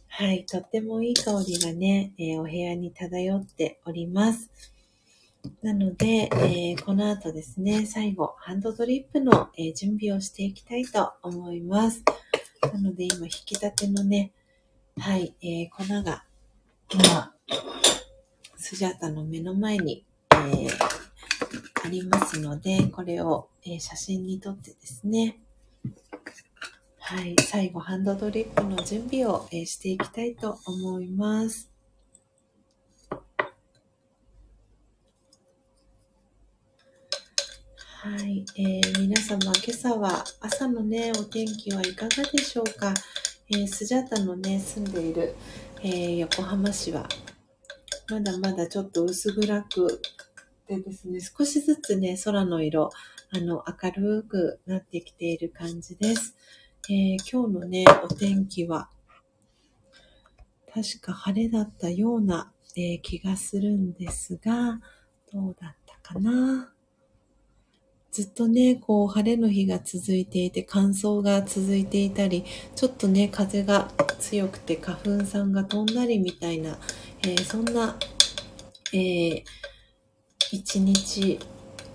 [0.07, 4.50] はい、とってもいい香りがね、えお部屋に漂っております。
[5.62, 12.05] なので、えこの後ですね、最後、ハンドドリップの、え準備をしていきたいと思います。
[12.72, 14.30] なので今、引き立てのね、
[14.98, 16.24] はい、え粉が
[16.92, 17.34] 今、
[18.67, 20.71] スジャータの目の前に、えー、
[21.85, 25.37] ありますので、これを、えー、写真に撮ってですね、
[26.99, 31.71] はい、最後ハンドドリップの準備を、えー、していきたいと思います。
[37.77, 42.95] はい、えー、皆様、今朝は朝のね、お天気はいかがでしょうか？
[43.51, 45.35] えー、スジャータのね、住んでいる、
[45.83, 47.07] えー、横浜市は
[48.11, 50.00] まだまだちょっと薄暗く
[50.68, 52.90] でですね、少しずつね、空の色、
[53.30, 56.36] あの、明るくなってきている感じです。
[56.90, 58.88] えー、今日のね、お天気は、
[60.72, 64.80] 確か晴れだったような、えー、気がするんですが、
[65.32, 66.70] どうだったかな？
[68.11, 72.44] ずっとね、こう、晴れの日が続いていて、乾燥が続いていたり、
[72.76, 73.90] ちょっとね、風が
[74.20, 76.78] 強くて花粉さんが飛んだりみたいな、
[77.27, 77.97] えー、そんな、
[78.93, 79.45] えー、
[80.53, 81.39] 一日、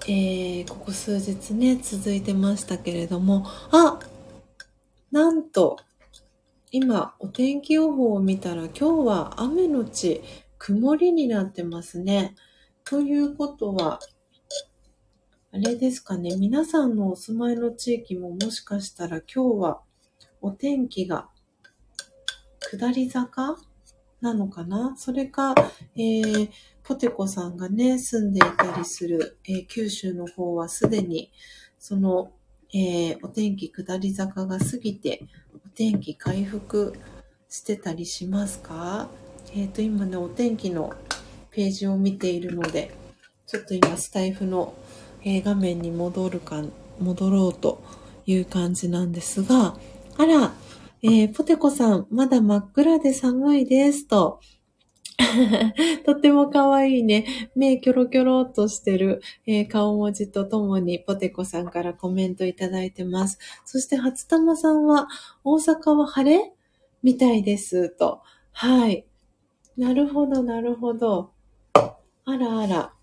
[0.07, 3.99] えー、ここ数日ね、続いてましたけれども、あ
[5.11, 5.77] なんと、
[6.71, 10.23] 今、お天気予報を見たら、今日は雨のち
[10.57, 12.33] 曇りになってますね。
[12.83, 13.99] ということは、
[15.51, 19.81] あれですかね、皆さんのお住まいの地域ももしかしたら今日は
[20.41, 21.29] お天気が
[22.61, 23.57] 下り坂
[24.21, 24.95] なのかな？
[24.97, 25.55] それか、
[25.95, 26.49] えー、
[26.83, 31.31] ポテコさんがね、住んでいたりする、えー、九州の方はすでに、
[31.77, 32.31] その、
[32.73, 35.23] えー、お天気下り坂が過ぎて、
[35.55, 36.93] お天気回復
[37.49, 39.09] してたりしますか？
[39.55, 40.93] えっ、と、今ね、お天気の
[41.51, 42.91] ページを見ているので、
[43.47, 44.75] ちょっと今、スタイフの、
[45.23, 46.63] え画面に戻るか、
[46.99, 47.81] 戻ろうと
[48.25, 49.75] いう感じなんですが、
[50.17, 50.53] あら、
[51.01, 54.41] えー、ポテコさん、まだ真っ暗で寒いですと。
[56.05, 57.25] とっても可愛いね。
[57.55, 63.37] 目キョロキョロっとしてる、えー、顔文字とともにポテコさんからコメントいただいてます。
[63.65, 65.07] そして初玉さんは
[65.43, 66.53] 大阪は晴れ
[67.03, 68.21] みたいですと。
[68.51, 69.05] はい。
[69.77, 71.31] なるほど、なるほど。
[72.25, 72.98] あらあら。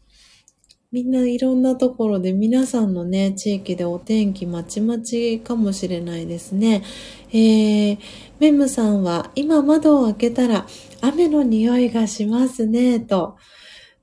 [0.97, 6.83] みんないろんなところで皆さんのね、地域でお天気まちまちかもしれないですね。
[7.29, 7.99] えー、
[8.39, 10.67] メムさんは今窓を開けたら
[11.03, 13.37] 雨の匂いがしますね、と。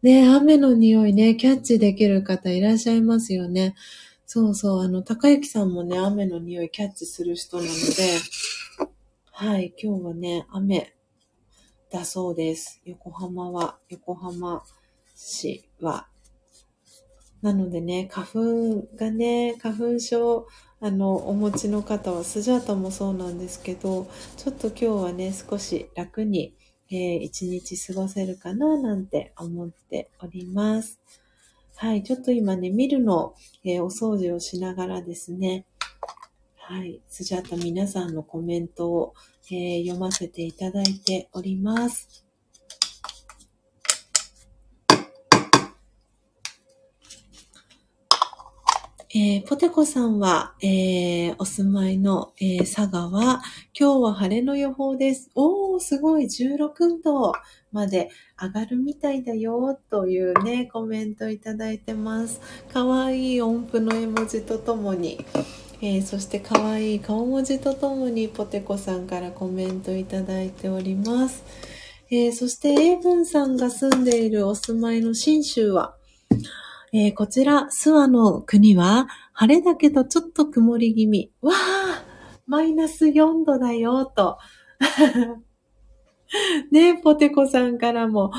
[0.03, 3.73] ね、雨の匂いね、キャッチできる方いらっしゃいますよね。
[4.27, 7.73] そうそう、あの、高幸さんもね、雨の匂いキャッチする人なので、
[9.31, 10.93] はい、今日はね、雨
[11.91, 12.83] だそうです。
[12.85, 14.61] 横浜は、横浜
[15.15, 16.07] 市は
[17.43, 20.47] なのでね、花粉がね、花粉症、
[20.79, 26.55] あの、お持ちの方は、スジャータもそうなんですけど、ちょっと今日はね、少し楽に、
[26.89, 31.01] えー、一日過ごせるかな、なんて思っております。
[31.75, 33.35] はい、ちょっと今ね、見るの、
[33.65, 35.65] えー、お掃除をしながらですね、
[36.55, 39.15] はい、スジャータ皆さんのコメントを、
[39.51, 42.22] えー、読ませていただいております。
[49.15, 53.43] えー、ポテコさんは、えー、お住まいの、えー、佐賀は、
[53.79, 55.29] 今日は晴れの予報です。
[55.35, 57.31] おー、すごい、16度
[57.71, 58.09] まで
[58.41, 62.41] 上がるみたいだよ、というね、コメントいただいてます。
[62.73, 65.23] かわいい音符の絵文字とともに、
[65.79, 71.43] えー、そしてかわいい顔文字とともに、ポテコさんからコメントいただいております。
[72.09, 75.93] えそして、エイブンさんが住んでいるお住まいの新州は、
[76.95, 81.31] えー、こちら、諏訪の国は、晴れだけどちょっと曇り気味。
[81.41, 82.05] わあ
[82.45, 84.37] マイナス4度だよ、と。
[86.71, 88.31] ねポテコさんからも、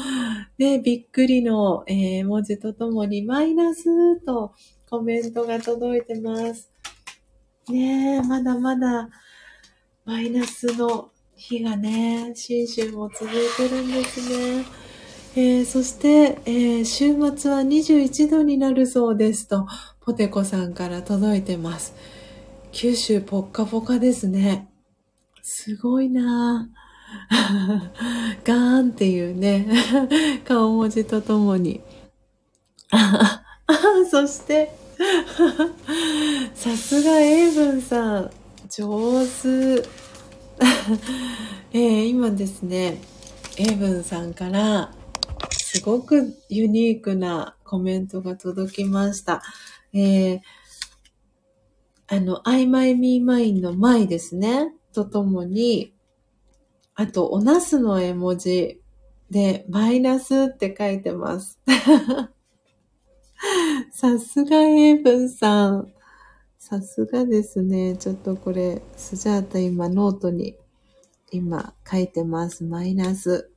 [0.59, 4.52] ね、びっくりの、えー、文字とともにマイナスと
[4.88, 6.70] コメントが届いてます。
[7.68, 9.09] ねまだまだ
[10.05, 14.20] マイナスの日がね、新春も続いてるんです
[14.61, 14.84] ね。
[15.37, 19.66] えー、そして、えー、週末は21度になるそうですと、
[20.01, 21.93] ポテコさんから届いてます。
[22.70, 24.68] 九州ポッカポカですね。
[25.43, 26.68] すごいな
[28.45, 29.66] ガーンっていうね、
[30.47, 31.80] 顔文字とともに。
[34.12, 34.70] そして、
[36.55, 38.30] さすがエイブンさん、
[38.70, 39.82] 上手。
[41.72, 43.01] えー、今ですね、
[43.57, 44.93] エイブンさんから、
[45.75, 49.43] すごくユニークなコメントが届きました。
[49.93, 50.41] えー、
[52.07, 54.72] あの、I my me mine の my ですね。
[54.93, 55.93] とともに、
[56.95, 58.81] あと、おなすの絵文字
[59.33, 61.59] で、マイナスって書いてます。
[63.91, 65.93] さすがエイブンさん。
[66.57, 67.97] さすがですね。
[67.97, 70.57] ちょっとこれ、スジャータ今ノートに
[71.33, 72.62] 今書いてます。
[72.62, 73.51] マイナス。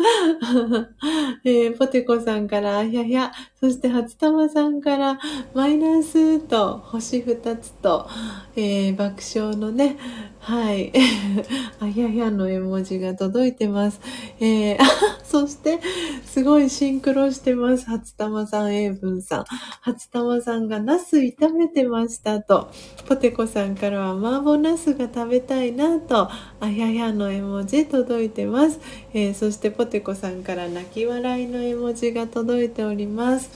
[1.44, 5.18] えー、ポテコさんから、あやや、そして初玉さんから、
[5.54, 8.08] マイナスと、星二つと、
[8.56, 9.96] えー、爆笑のね、
[10.40, 10.90] はい、
[11.80, 14.00] あややの絵文字が届いてます。
[14.40, 14.78] えー、
[15.22, 15.80] そして、
[16.24, 17.84] すごいシンクロしてます。
[17.84, 19.44] 初玉さん、英文さん。
[19.82, 22.70] 初玉さんがナス炒めてましたと、
[23.06, 26.30] ポテコさんからは麻婆ナスが食べたいなと、
[26.60, 28.80] あややの絵文字届いてます。
[29.12, 33.50] えー、そしてポテコさんから泣き笑いの絵文字が届いております。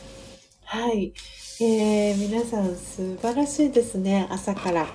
[0.65, 1.15] はい。
[1.61, 4.87] えー、皆さん素晴らしいですね、朝から。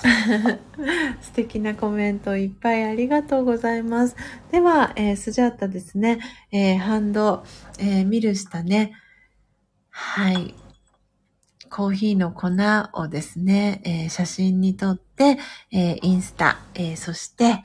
[1.20, 4.16] 素敵なコメントいっぱいありがとうございます。
[4.50, 6.20] では、えー、スジャータですね、
[6.52, 7.44] えー、ハンド、
[7.78, 8.92] えー、ミルしたね、
[9.90, 10.54] はい、
[11.68, 12.48] コーヒーの粉
[13.00, 15.38] をですね、えー、写真に撮って、
[15.70, 17.64] えー、インスタ、えー、そして、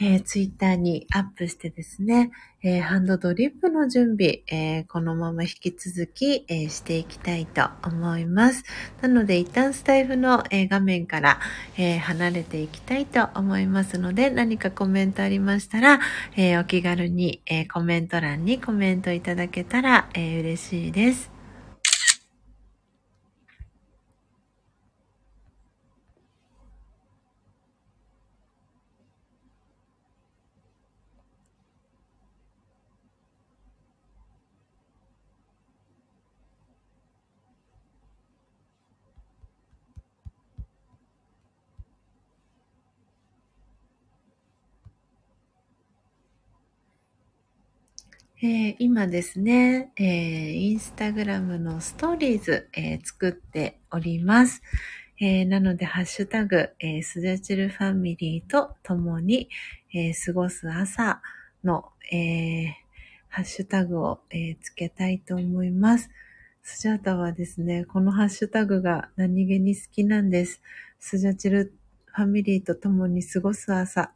[0.00, 2.30] えー、ツイッターにアップしてですね、
[2.64, 8.62] えー、ハンドドリップの準備、えー、このまま引き続き、えー、していきたいと思います。
[9.00, 11.40] なので、一旦スタイフの、え画面から、
[11.76, 16.00] え離れていきたいと思いますので、何かコメントありましたら、
[16.36, 21.41] えお気軽に、えコメント欄にコメントいただけたら、え嬉しいです。
[48.44, 54.62] えー、今ですね、えー、インスタグラムのストーリーズ、えー、作っております。
[55.20, 59.48] えー、なので、ハッシュタグ、えー、スジャチルファミリーと共に、
[59.94, 61.22] えー、過ごす朝
[61.62, 62.72] の、えー、
[63.28, 66.10] ハッシュタグを、えー、つけたいと思います。
[66.64, 70.60] スジャータはですね、このハッシュタグが何気に好きなんです。
[70.98, 71.72] スジャチル
[72.06, 74.10] ファミリーと共に過ごす朝。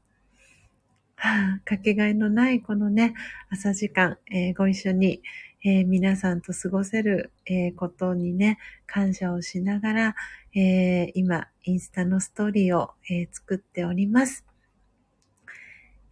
[1.64, 3.14] かけがえのないこのね、
[3.48, 5.22] 朝時間、えー、ご一緒に、
[5.64, 10.14] えー、皆さんと過ごせる、えー、ことにね、感謝をしながら、
[10.54, 14.44] え今、インスタのストーリーを、え作っております。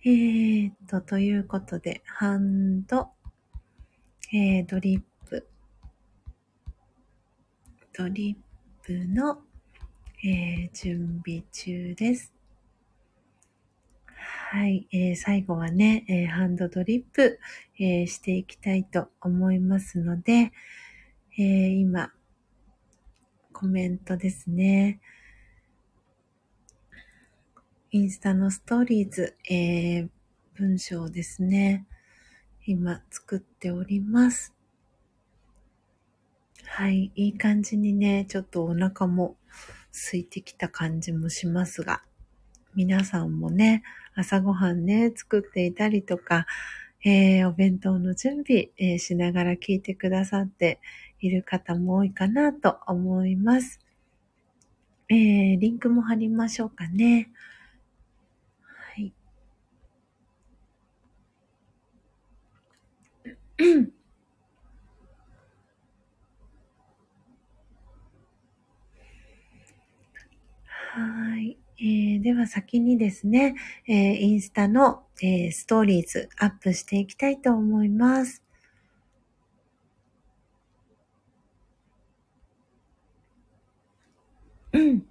[0.04, 3.08] えー、っと、ということで、ハンド、
[4.32, 5.46] えドリップ、
[7.94, 9.40] ドリップの、
[10.22, 12.33] え準備中です。
[14.24, 17.38] はい、えー、最後はね、えー、ハンドドリップ、
[17.78, 20.52] えー、していきたいと思いますので、
[21.38, 22.12] え今、
[23.52, 25.00] コメントですね。
[27.90, 30.08] インスタのストーリーズ、え
[30.54, 31.86] 文章ですね。
[32.64, 34.54] 今作っております。
[36.64, 39.36] はい、いい感じにね、ちょっとお腹も
[39.90, 42.02] 空いてきた感じもしますが、
[42.74, 43.82] 皆さんもね、
[44.14, 46.46] 朝ごはんね、作っていたりとか、
[47.04, 50.80] えー、お弁当の準備、えー、しながら聞いてくださって
[51.20, 53.80] いる方も多いかなと思います。
[55.08, 57.30] えー、リンクも貼りましょうかね。
[58.62, 59.12] はい。
[70.92, 71.56] はい。
[71.78, 73.54] えー、では先にですね、
[73.86, 78.42] えー、インスタの、えー、ストーリーズアップしていきたいと思います。
[84.72, 85.06] うん。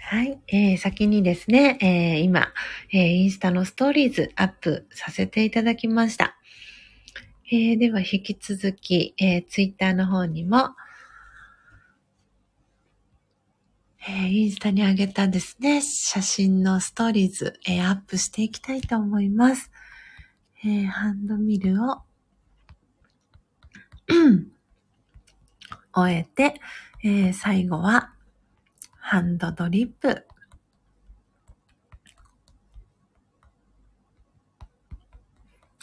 [0.00, 2.48] はい、えー、先にですね、えー、今、
[2.94, 6.38] えー、インスタのストーリーズアップさせていただきました。
[7.50, 10.70] えー、では引き続き、えー、ツイッターの方にも、
[14.04, 19.70] えー、インスタに上げたですね、写真のストーリーズ、えー、アップしていきたいと思います。
[20.64, 22.02] えー、ハンドミルを、
[25.94, 26.60] 終えて、
[27.04, 28.12] えー、最後は、
[28.98, 30.26] ハンドドリップ。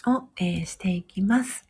[0.07, 1.68] を、えー、していきます。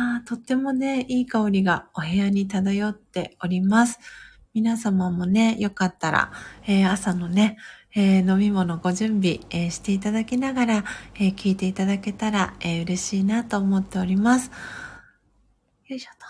[0.00, 3.98] あとってもね、いい香りがお部屋に漂っております。
[4.54, 6.32] 皆様もね、よかったら、
[6.68, 7.56] えー、朝のね、
[7.96, 10.84] えー、飲み物ご準備、えー、していただきながら、
[11.16, 14.52] え聞いていただけたら、え嬉しいなと思っております。
[15.88, 16.26] よいしょと。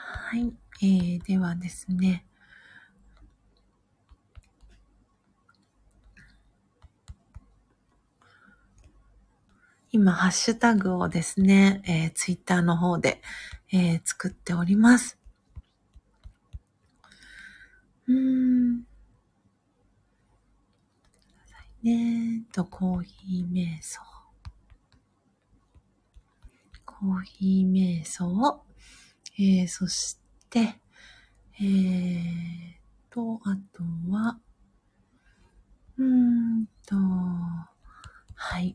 [0.00, 0.52] はい、
[0.82, 2.26] えー、ではですね、
[9.94, 13.20] 今、ハッシュタグをですね、えー、ツイッターの方で、
[13.70, 15.18] えー、作っております。
[18.08, 18.86] うーん。
[21.82, 24.00] ねと、コーヒー瞑想。
[26.86, 28.62] コーヒー瞑想。
[29.38, 30.16] えー、そし
[30.48, 30.80] て、
[31.60, 32.74] えー
[33.10, 34.38] と、あとは、
[35.98, 36.96] うーんと、
[38.34, 38.74] はい。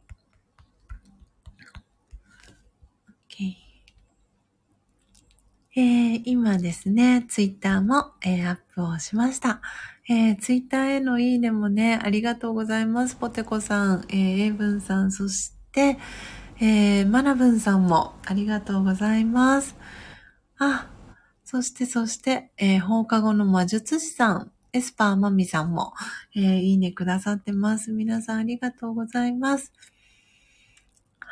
[5.79, 9.61] えー、今ですね、ツイッターも、えー、アップをしました。
[10.09, 13.15] えー、ツイッターへのいいねもね、ありがとうございます。
[13.15, 15.99] ポテコさん、えー、エイブンさん、そして、
[16.59, 19.75] えー、マナブンさんもありがとうございます。
[20.57, 20.87] あ、
[21.43, 25.93] そしてそして、えー、放課後の魔術師さん、エスパーマミさんも、
[26.35, 27.91] えー、いいねくださってます。
[27.91, 29.71] 皆さんありがとうございます。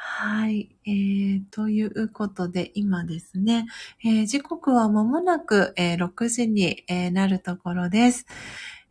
[0.08, 0.70] はい。
[0.86, 3.66] えー、ということで、今ですね、
[4.04, 8.28] えー、時刻は間もなく、えー、6時に、えー、なるところです。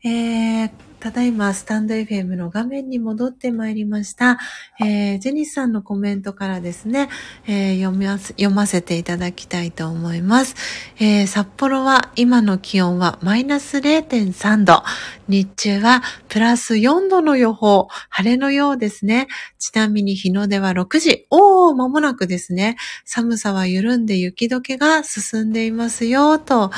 [0.07, 4.39] えー、ただいまスタンド FM の画面に戻ってまいりました。
[4.79, 7.09] えー、ジェニスさんのコメントからですね、
[7.47, 10.57] えー、読み読ませていただきたいと思います、
[10.99, 14.83] えー、札幌は今の気温はマイナス0.3度。
[15.27, 17.89] 日中はプラス4度の予報。
[18.11, 19.29] 晴れのようですね。
[19.59, 21.27] ちなみに日の出は6時。
[21.31, 22.77] おー、間もなくですね。
[23.07, 26.71] 寒さは緩んで雪解けが進んでいますよ、と。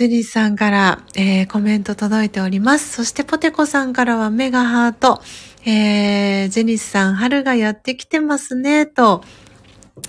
[0.00, 2.90] ジェニスさんから、えー、コメント届いております。
[2.90, 5.20] そしてポテコさんからはメガハート。
[5.66, 9.22] えー、ジェニスさん、春がやってきてますね、と。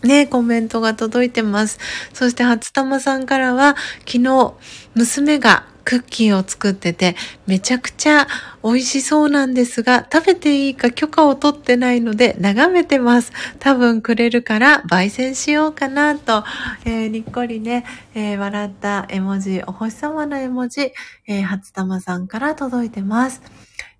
[0.01, 1.77] ね、コメントが届いてます。
[2.13, 3.75] そして、初玉さんからは、
[4.07, 4.53] 昨日、
[4.95, 7.15] 娘がクッキーを作ってて、
[7.47, 8.27] めちゃくちゃ
[8.63, 13.31] 美味しそうなんですが、食べていいか許可を取ってないので、眺めてます。
[13.59, 16.43] 多分くれるから、焙煎しようかなと、
[16.85, 20.93] えー、にっこりね、えー、笑った絵文字、お星様の絵文字、
[21.27, 23.41] えー、初玉さんから届いてます。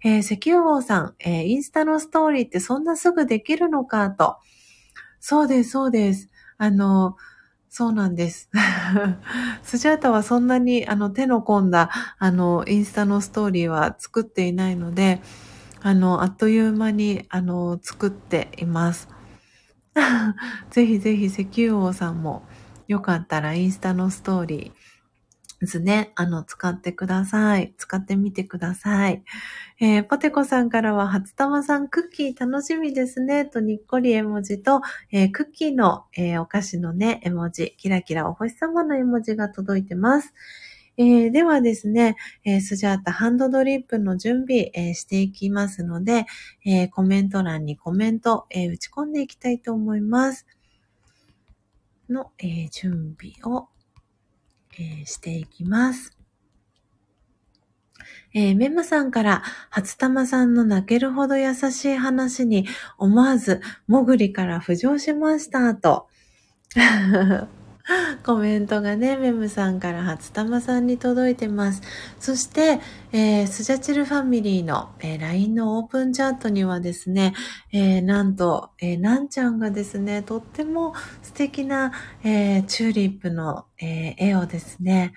[0.04, 4.38] えー、石油王さん、えー、インスタのストーリーってそんなすぐできるのかと。
[5.20, 6.30] そうです、そうです。
[6.58, 7.16] あの、
[7.74, 8.50] そうなんです。
[9.64, 15.22] スジャータはそんなにあの手の込んだあのインスタのストーリーは作っていないので、
[15.82, 19.08] あの、あっという間にあの作っています。
[20.70, 22.44] ぜひぜひ石油王さんも
[22.90, 24.81] よかったらインスタのストーリー
[25.62, 27.76] ですね、あの、使ってください。
[27.78, 29.24] 使ってみてください。
[29.80, 34.82] えー、ポテコさんからは、初玉さんクッキー楽しみですね、とにっこり絵文字と、
[35.12, 40.34] えー、クッキーの、えー、お菓子のね、絵文字、キラキラお星様の絵文字が届いてます。
[40.98, 46.26] えー、ではですね、えー、スジャータハンドドリップの準備、えー、していきますので、
[46.66, 50.48] えコメント欄にコメント、え打ち込んでいきたいと思います。
[52.10, 53.71] の、え準備を
[54.80, 56.18] えー、していきます。
[58.34, 62.66] えー、メムさんから、初玉さんの泣けるほど優しい話に
[62.98, 66.08] 思わず、もぐりから浮上しました、と。
[68.24, 71.82] コメントがね、メムさんから初玉さんに届いてます。
[72.20, 72.80] そして、
[73.12, 77.34] えー、スジャチルファミリーの、えー、LINE のオープンチャットにはですね、
[77.72, 81.92] えー、なんと、え、なんちゃんがですね、とっても素敵な、
[82.24, 85.14] え、チューリップの、え、絵をですね、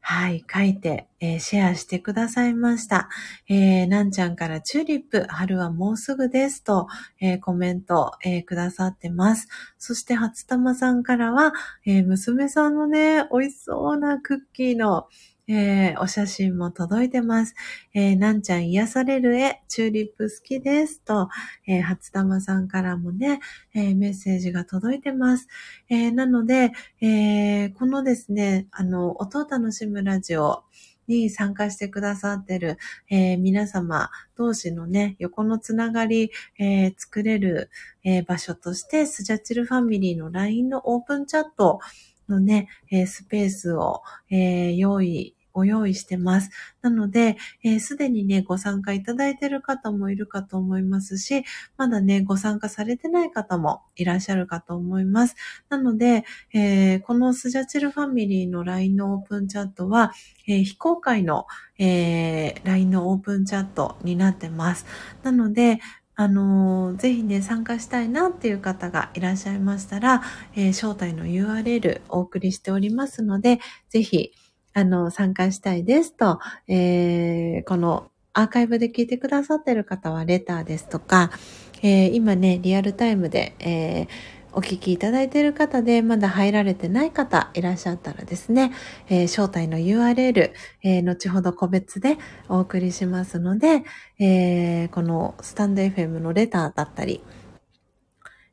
[0.00, 3.08] はい、描いて、えー、シェアしてくださいました。
[3.48, 6.88] えー、なんちゃんからチューリップ、春はもうすぐですと、
[7.20, 9.48] えー、コメント、えー、くださってます。
[9.78, 11.52] そして、初玉さんからは、
[11.84, 15.08] え、娘さんのね、美味しそうなクッキーの、
[15.52, 17.56] えー、お写真も届いてます。
[17.92, 21.00] えー、なんちゃん癒される絵、チューリップ好きです。
[21.02, 21.28] と、
[21.66, 23.40] えー、初玉さんからもね、
[23.74, 25.48] え、メッセージが届いてます。
[25.88, 30.62] え、なので、え、このですね、あの、音を楽しむラジオ、
[31.10, 32.78] に参加してくださってる、
[33.10, 37.70] えー、皆様同士のね、横のつながり、えー、作れる、
[38.04, 41.80] えー、場所として、スジャチルファミリーの LINE のオープンチャット
[42.28, 46.50] のね、えスペースを、え用意ご用意してます。
[46.82, 47.36] なので、
[47.80, 51.44] す、え、で、にね、ご参加いただいている方もいるかと思いますし、
[51.76, 55.36] まだね、ご参加されてない方もいらっしゃるかと思います。
[55.68, 60.12] なので、えー、このスジャチルファミリーの LINE のオープンチャットは、
[60.46, 61.46] えー、非公開の、
[61.78, 64.86] えー、LINE のオープンチャットになってます。
[65.22, 65.80] なので、
[66.20, 70.22] あのー、ぜひね、参加したいなっていう方がいらっしゃいましたら、
[70.54, 73.58] えー、招待の URL お送りしておりますので、
[73.88, 74.32] ぜひ、
[74.72, 76.38] あの、参加したいですと、
[76.68, 81.30] えー、このアーカイブで聞いてくださってる方はレターですとか、
[81.82, 84.08] えー、今ね、リアルタイムで、えー、
[84.52, 88.72] お聞きいただいている方でまだ入られてない方いらっしゃったらですね、
[89.08, 90.52] えー、招待の URL、
[90.82, 92.18] えー、後ほど個別で
[92.48, 93.84] お送りしますので、
[94.18, 97.22] えー、このスタンド FM のレターだったり、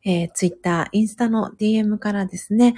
[0.05, 2.75] えー、Twitter、インスタの DM からですね、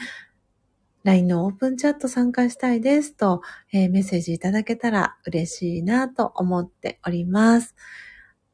[1.04, 7.76] LINE のオープンチャット参加したいですと、えー、メッセージいただけたら嬉しいなと思っております。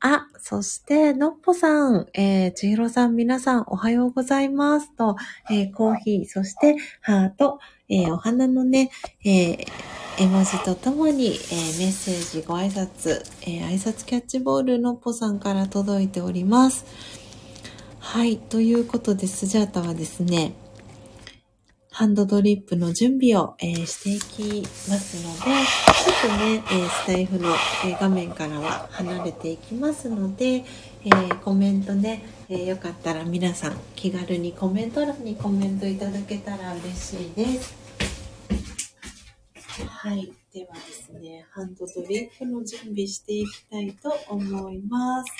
[0.07, 5.15] あ、そして、のっぽさん、えー、ちひろさん、皆さん、おはようございますと、
[5.49, 7.59] えー、コーヒー、そして、ハート、
[7.89, 8.91] えー、お花のね、
[9.23, 9.67] えー、
[10.19, 16.85] 絵文字とともに、えー、メッセージ、ご挨拶、えー、挨拶キャッチボールのっぽさんから届いております。
[17.97, 20.53] はい、ということで、スジャータはですね、
[21.97, 30.65] ハンドドリップの準備を、えー、していきますので、ちょっとね、えー、スタイフの、えー、画面からは離れていきますので、
[31.05, 31.09] え
[31.45, 37.73] コメントね、えよかったら皆さん気軽にコメント欄にコメントいただけたら嬉しいです。
[39.87, 40.33] はい。
[40.53, 45.31] ではですね、ハンドドリップの準備していきたいと思います。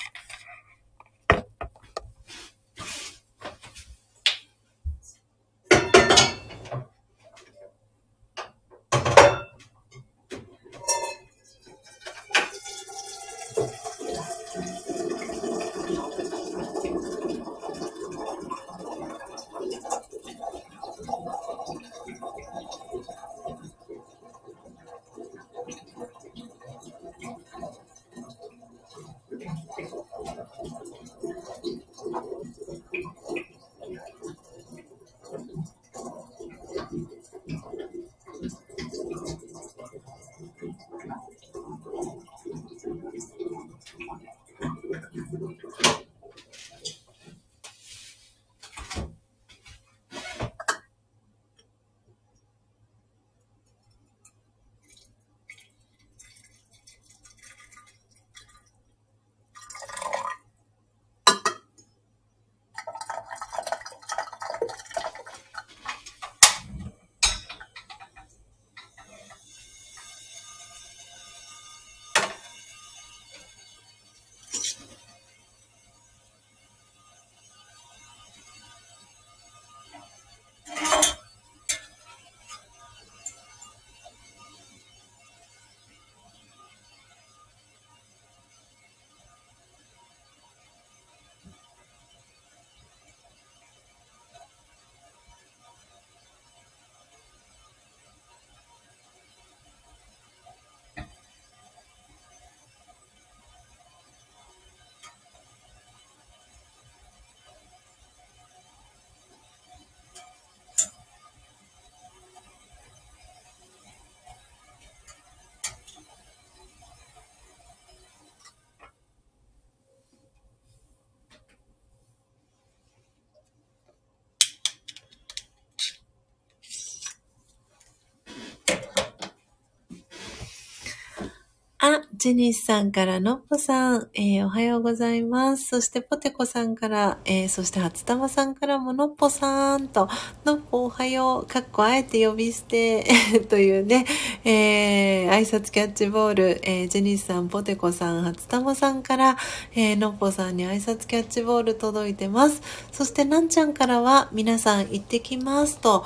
[131.88, 135.68] あ、ジェニスさんからのっぽさん、えー、おはようございます。
[135.68, 140.08] そしてポテコさんから、えー、そして初玉さんからものっぽさんと、
[140.44, 143.06] のっぽおはよう、かっこあえて呼び捨て
[143.48, 144.04] というね、
[144.44, 149.36] えー、挨拶キャッチボール、えー、ジェニスさん、ポテコさん、初玉さんから、
[149.76, 152.62] えー、のっぽさんに挨拶キャッチボール届いてます。
[152.90, 156.04] そしてなんちゃんからは、皆さん行ってきますと、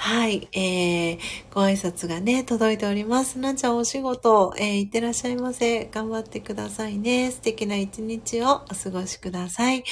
[0.00, 1.18] はい、えー、
[1.52, 3.40] ご挨拶がね、届いております。
[3.40, 5.86] なんちゃんお仕事、えー、行ってらっしゃいませ。
[5.86, 7.32] 頑張ってくださいね。
[7.32, 9.82] 素敵な一日をお過ごしください。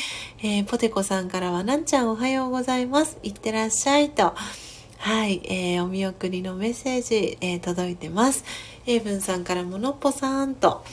[0.45, 3.19] えー、ポテコさんからは、なんちゃんおはようございます。
[3.25, 4.33] 行ってらっしゃいと。
[4.99, 8.45] はい、えー、お見送りのメッセージ、えー、届いてます。
[8.87, 10.85] エイブンさんからものっぽさんと、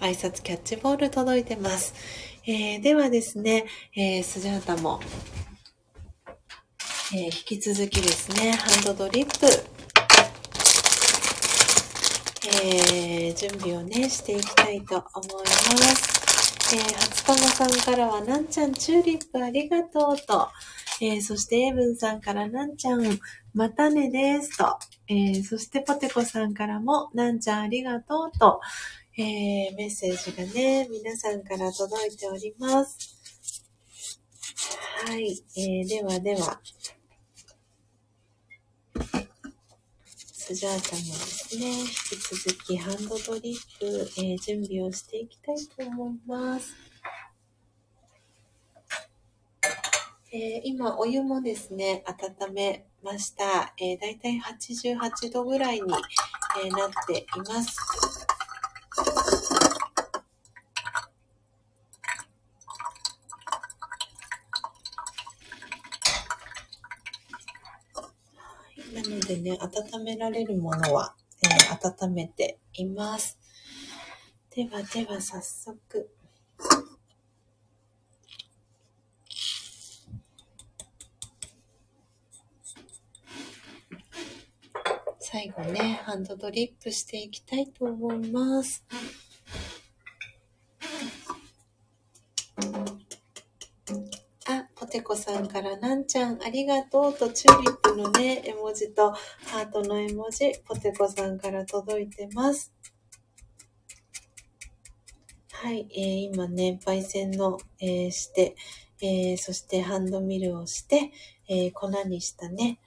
[0.00, 1.94] 挨拶キャッチボール届いてます。
[2.46, 5.00] えー、ではですね、えー、スジャータも
[7.12, 9.46] えー、引き続きですね、ハンドドリップ、
[12.64, 15.48] えー、準備をね、していきたいと思いま
[15.94, 16.74] す。
[16.74, 20.48] えー、初玉さんからは、なんちゃんチューリップありがとうと、
[21.02, 23.02] えー、そしてエブンさんからなんちゃん
[23.52, 28.60] またねですと、えー、そしてポテコさんからもなんちゃんありがとうと、
[29.18, 33.14] えー、メッセージがね、皆さんから届いております。
[35.06, 36.58] はい、えー、ではでは、
[40.46, 43.86] スジャータもですね、引き続きハンドドリップ、
[44.18, 46.74] えー、準備をしていきたいと思います。
[50.32, 53.72] えー、今、お湯もですね、温めました。
[53.78, 55.94] えー、だいたい88度ぐらいに、
[56.62, 58.26] えー、なっています。
[69.24, 73.38] でね、温められるものは、えー、温めています。
[74.54, 76.10] ではでは早速。
[85.18, 88.84] 最後ね、ハンドドリップしていきたいと思います。
[94.94, 102.72] てこさんからなんちゃんありがとうとチューリップのね、絵文字とハートの絵文字、ポテコさんから届いてます。
[105.50, 108.54] はい、えー、今ね、焙煎の、えー、して、
[109.02, 111.10] えー、そしてハンドミルをして、
[111.48, 112.78] え粉にしたね、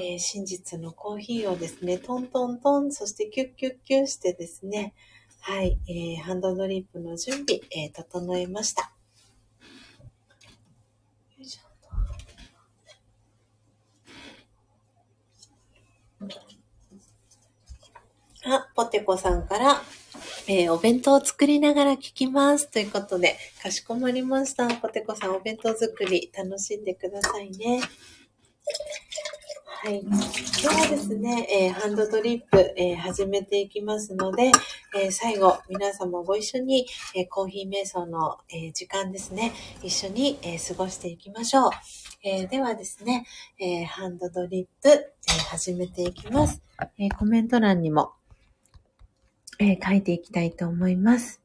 [0.00, 4.94] え真実のコーヒーをですね、トントントン、そしてキュッキュッキュッしてですね、
[5.40, 8.92] はい、えーハンドドリップの準備、え整えました。
[18.44, 19.82] あ、ポテコさんから、
[20.48, 22.68] えー、お弁当を作りながら聞きます。
[22.68, 24.68] ということで、かしこまりました。
[24.68, 27.80] ポテコさん、お弁当作り楽しんでくださいね。
[29.84, 30.00] はい。
[30.00, 34.50] 今日はですね、えー、ハンドドリップ、えー、始めていきますので、
[34.96, 39.52] えー、最後、皆様ご一緒に、えコーヒー瞑想の、え時間ですね、
[39.82, 41.70] 一緒に、え過ごしていきましょう。
[42.24, 43.26] えではですね、
[43.58, 45.04] えハンドドリップ、え
[45.50, 46.62] 始めていきます。
[46.98, 48.12] えコメント欄にも、
[49.58, 51.40] えー、書いていきたいと思います。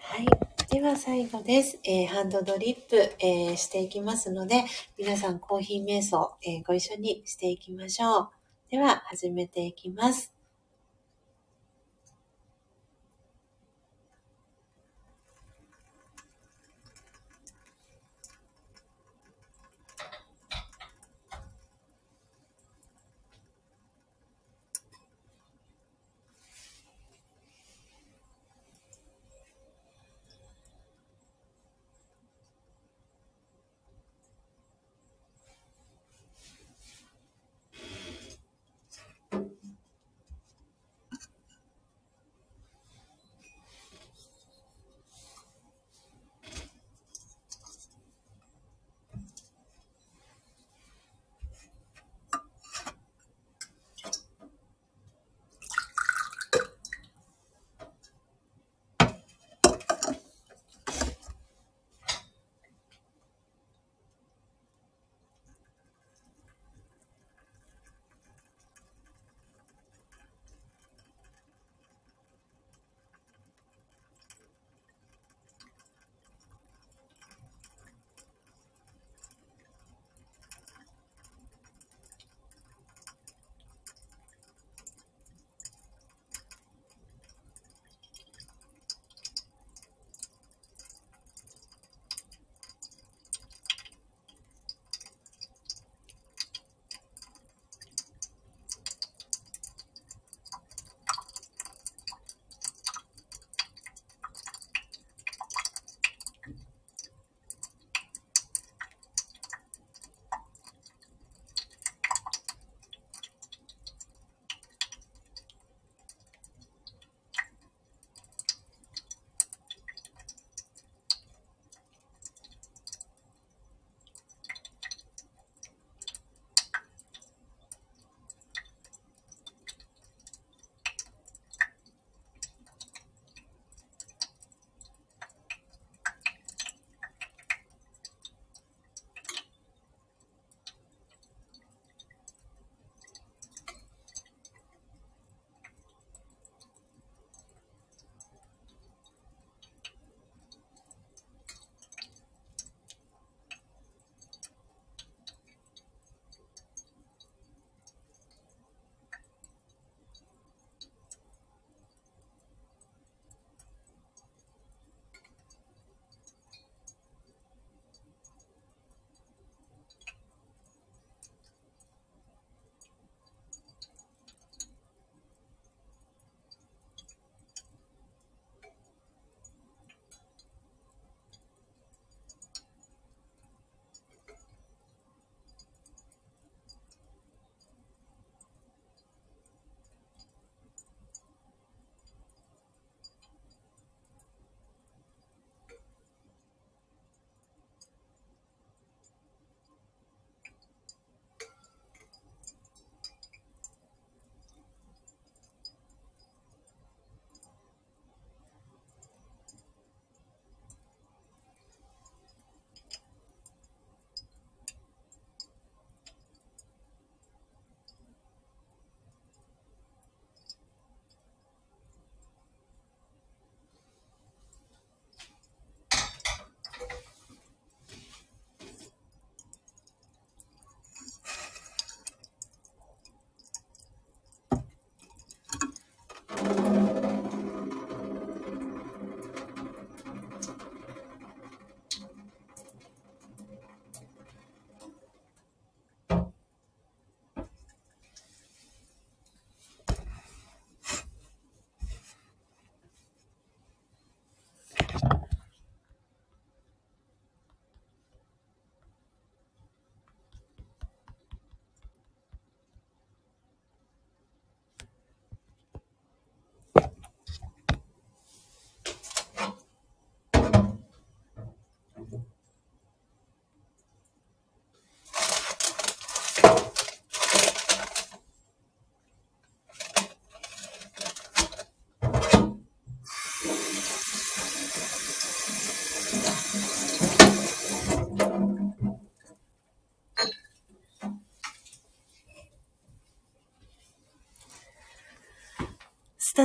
[0.00, 0.26] はい。
[0.70, 1.78] では最後です。
[1.84, 4.64] えー、ハンドドリップ、えー、していきますので、
[4.96, 8.30] 皆さんコーヒー瞑想、えー、ご一緒にしていきましょう。
[8.70, 10.37] では始めていきます。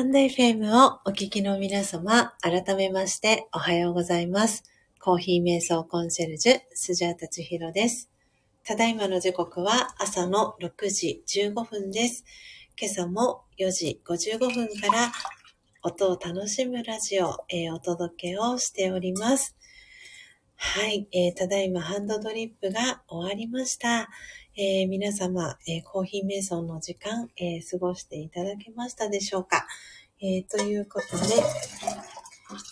[0.04, 4.64] ンド FM をお聞きの皆様、改めましておはようございます。
[5.00, 8.10] コーヒー瞑想コンシェルジュ、スジャータチヒロです。
[8.66, 12.26] ただいまの時刻は朝の6時15分です。
[12.78, 15.10] 今朝も4時55分から
[15.84, 19.56] 音を楽しむラジオ、えー、お届けをしております。
[20.58, 24.10] はい、えー、ただいまハンドドリップが終わりました。
[24.56, 29.66] えー、皆様、えー、コーヒー瞑想の時間、えー、過ごしていただけましたでしょうか？
[30.22, 31.24] えということで、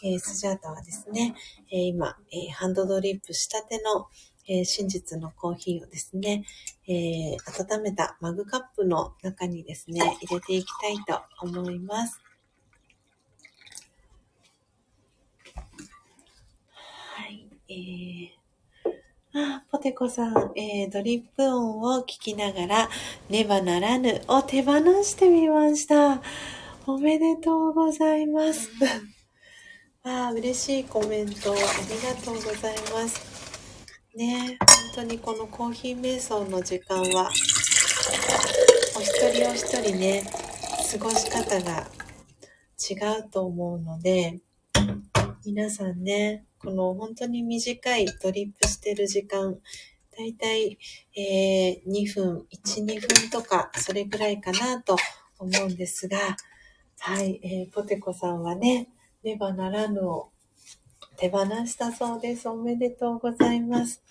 [0.03, 1.34] えスジャータはですね、
[1.72, 4.08] え今、えハンドドリップしたての、
[4.48, 6.45] え真実のコーヒーをですね、
[6.88, 12.22] え温めたマグカップの中にですね、入れていきたいと思います。
[17.16, 18.40] はい、えー
[19.34, 22.90] あ、ポテコさん、えー、ドリップ音を聞きながら、
[23.30, 26.22] ねばならぬを手放してみました。
[26.86, 28.70] おめでとうございます。
[30.03, 33.22] ああ、嬉しいコメントありがとうございます。
[34.16, 37.32] ね本当にこのコーヒー瞑想の時間は、
[38.98, 40.26] お一人お一人ね、
[40.91, 41.88] 過ごし方が
[42.78, 44.41] 違うと思うので、
[45.45, 49.60] 皆さんね、この本当に短いドリップしてる時間、
[50.18, 50.78] だいたい、
[51.16, 54.96] え、2分、1、2分とか、それぐらいかなと
[55.40, 56.18] 思うんですが、
[57.00, 58.90] はい、えー、ポテコさんはね、
[59.24, 60.30] ねばならぬを
[61.18, 62.48] 手放したそうです。
[62.48, 64.04] おめでとうございます。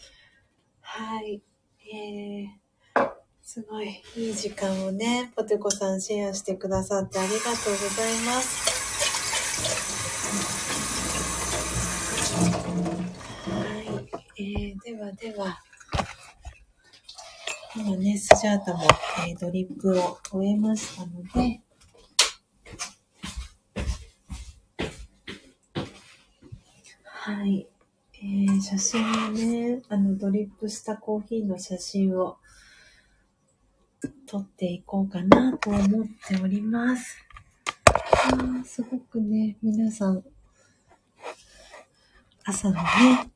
[0.81, 1.41] はい、
[1.93, 3.11] えー、
[3.43, 8.80] すごいいい時間をね、ポテコさんシェアしてくださってありがとうございます。
[14.53, 15.61] ではでは、
[17.77, 18.83] 今ね、スジャータも、
[19.29, 21.61] えー、ドリップを終えましたので、
[27.05, 27.69] はい。
[28.15, 32.39] えー、写真をね、あの、ドリップしたコーヒーの写真を
[34.27, 37.19] 撮っていこうかなと思っております。
[37.85, 40.25] あすごくね、皆さん、
[42.45, 43.31] 朝のね、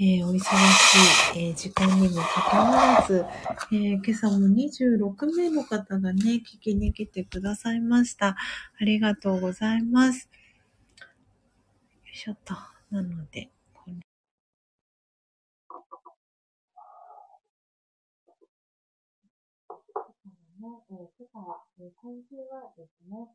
[0.00, 0.38] えー、お忙し
[1.36, 3.26] い、えー、時間にもかかわらず、
[3.72, 8.36] えー、今朝も26名の方がね、聞きに来てくださいました。
[8.80, 10.30] ありがとうございます。
[11.00, 12.54] よいしょっと。
[12.92, 13.94] なので、これ
[20.60, 20.78] 今
[21.18, 23.26] 朝は、え今週はですね、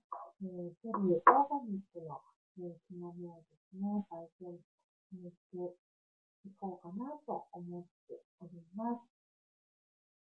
[0.44, 2.22] えー、セリーオーガニックの、
[2.60, 4.56] えー、つまみをですね、体験
[5.30, 5.76] して
[6.45, 9.07] いこうかなと思っております。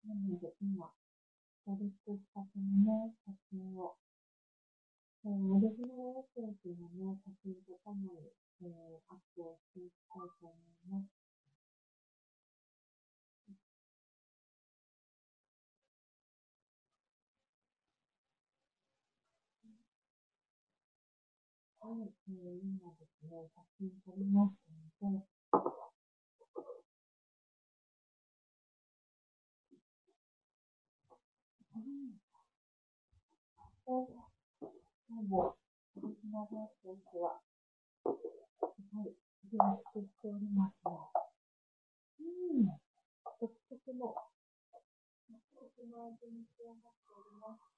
[0.09, 0.89] なので今、
[1.67, 3.97] ドリップしたてのね、写真を、
[5.25, 8.31] えー、オリジナルエッセンスのね、写真とともに、
[8.63, 11.27] えー、アップをしていきたいと思います。
[21.83, 24.55] はい、えー、今ですね、写真撮りまし
[24.99, 25.86] たので、
[33.87, 34.11] 今日
[35.31, 35.55] も、
[35.95, 37.39] 広島の選手は、
[38.03, 39.15] い、
[39.47, 39.63] 充
[39.95, 40.91] 実しておりますね。
[42.19, 42.23] う
[42.63, 42.67] ん、
[43.39, 44.11] 独特の、
[45.31, 47.77] 独特の味に仕上がっております。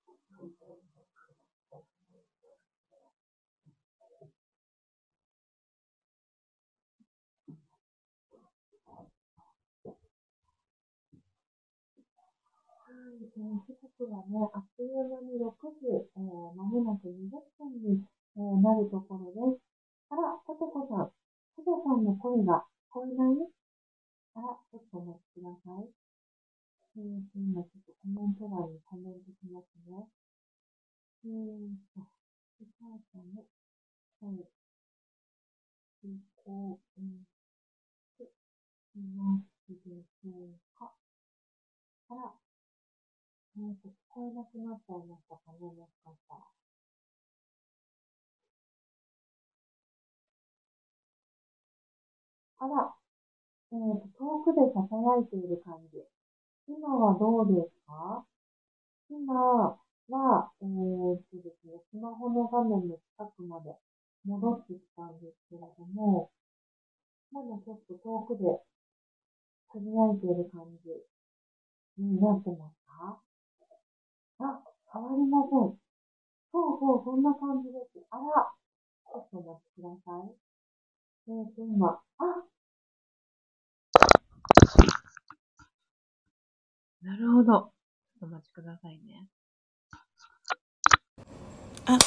[12.91, 19.63] えー、時刻はね、あっという間に6時、えー、まもなく20分に、えー、なるところです。
[20.11, 21.11] あら、ポテコさん、
[21.59, 22.63] ポテさんの声が
[22.95, 23.51] 聞こえない
[24.35, 25.91] あら、ちょっとお待ちください。
[26.95, 30.07] えー、今ちょっとコメント欄にコメントしますね。
[31.25, 32.07] えーと、
[32.63, 33.43] お母さんの
[34.23, 34.47] 声、
[36.07, 37.03] 聞こえ
[38.15, 38.31] て
[38.95, 40.95] いますでしょうか
[42.11, 42.48] あら、
[43.59, 46.41] なんか聞こえなくなっちゃいましたかね、もしかしたら。
[52.61, 52.95] あら、
[53.73, 55.99] えっ、ー、と、遠くで囁いている感じ。
[56.69, 58.25] 今はどうですか？
[59.11, 63.75] 今は、えー、とですね、スマホの画面の近くまで
[64.25, 66.31] 戻ってきたんですけれども、
[67.33, 68.45] まだちょっと遠くで
[69.75, 73.28] 囁いている感じになってますか？
[74.41, 74.63] あ、
[74.93, 75.79] 変わりません。
[76.53, 78.07] そうそう、そんな感じです。
[78.11, 80.31] あら、ちょっとお待ちください。
[81.29, 82.45] えーと、今、あ
[87.03, 87.45] なるほど。
[87.45, 87.73] ちょっ
[88.21, 89.29] とお待ちくださいね。
[91.87, 91.99] あ、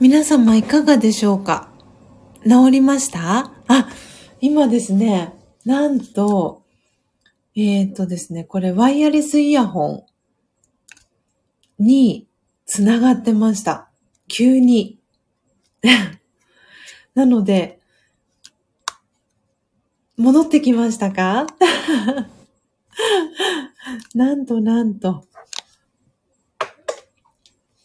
[0.00, 1.68] 皆様いかがでしょうか？
[2.44, 3.52] 治りました？
[3.68, 3.88] あ、
[4.40, 5.34] 今ですね、
[5.64, 6.61] なんと、
[7.54, 10.06] えっ、ー、とですね、これワイヤレスイヤホ
[11.78, 12.26] ンに
[12.64, 13.90] つながってました。
[14.28, 14.98] 急に。
[17.14, 17.80] なので、
[20.16, 21.46] 戻ってきましたか？
[24.14, 25.24] なんとなんと。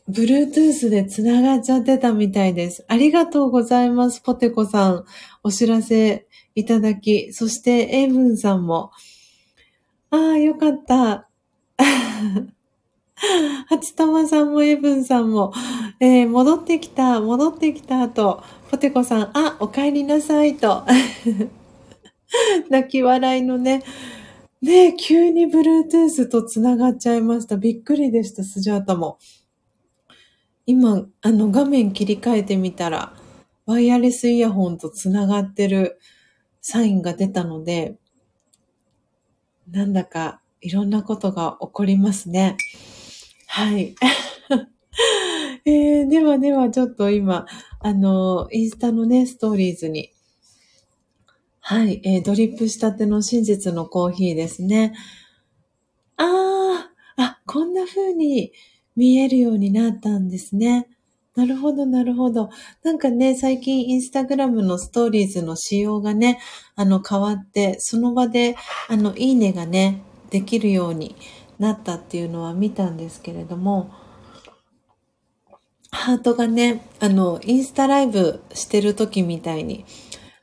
[0.10, 2.86] Bluetooth で繋がっちゃってたみたいです。
[2.88, 5.06] ありがとうございます、ポテコさん。
[5.44, 8.92] お知らせいただき、そしてエイブンさんも。
[10.10, 11.28] ああ、よかった。
[13.68, 15.52] 初玉さんもエブンさんも、
[16.00, 20.84] えー、戻ってきた、戻ってきた後、ポテコさん、あ、お帰りなさいと。
[22.70, 23.84] 泣き笑いのね。
[24.62, 27.58] ね急に Bluetooth と繋がっちゃいました。
[27.58, 29.18] びっくりでした、スジャータも。
[30.66, 33.14] 今、あの画面切り替えてみたら、
[33.66, 36.00] ワイヤレスイヤホンとつながってる
[36.62, 37.98] サインが出たので、
[39.72, 42.58] なんだかいろんなことが起こりますね。
[43.48, 43.96] はい。
[45.66, 47.46] えー、ではではちょっと今、
[47.80, 50.12] あの、インスタのね、ストーリーズに、
[51.60, 54.94] はい、えー、ドリップしたての真実のコーヒーですね。
[56.16, 58.54] あー、あ、こんな風に、
[58.98, 60.90] 見えるようになったんですね。
[61.38, 62.50] なるほど、なるほど。
[62.84, 66.40] なんかね、最近インスタグラムのストーリーズの仕様がね、
[66.76, 68.56] あの変わって、その場で、
[68.88, 70.02] あの、いいねがね、
[70.32, 71.16] できるように
[71.60, 73.92] なったっていうのは見たんですけれども、
[75.92, 79.86] ハートがね、あの、インスタライブしてる時みたいに、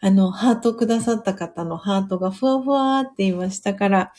[0.00, 4.12] あの、ハートくださった方のハートがふわふわって今下から、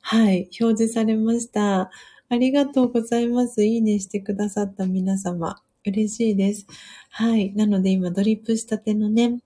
[0.00, 1.90] はい、表示されました。
[2.28, 3.64] ありがとうございます。
[3.64, 5.62] いいねしてくださった皆様。
[5.86, 6.66] 嬉しいです。
[7.10, 7.54] はい。
[7.54, 9.38] なので今ドリップしたてのね、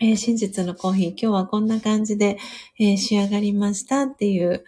[0.00, 2.38] えー、真実のコーヒー、今日はこんな感じで、
[2.80, 4.64] えー、仕上がりましたっていう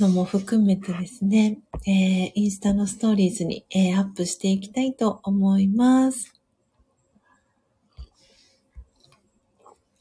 [0.00, 6.32] のも含めてですね、えー、インスタのストーリーズに、えアップしていきたいと思います。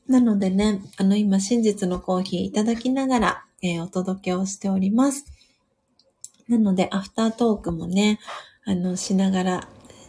[0.08, 5.26] なのでね、あの今真実のコーヒーいただきながら、えお届けをしております。
[6.48, 8.20] なので、アフタートークもね、
[8.68, 9.68] あの、しながら、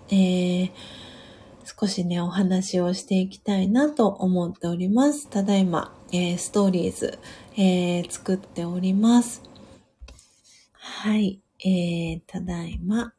[0.08, 0.70] えー、
[1.78, 5.28] 少しね、お話をしていきたいなと思っております。
[5.28, 7.18] ただいま、えー、ストーリーズ、
[7.58, 9.42] えー、作っております。
[10.72, 13.12] はい、えー、ただいま、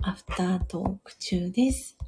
[0.00, 1.98] アフタートーク中です。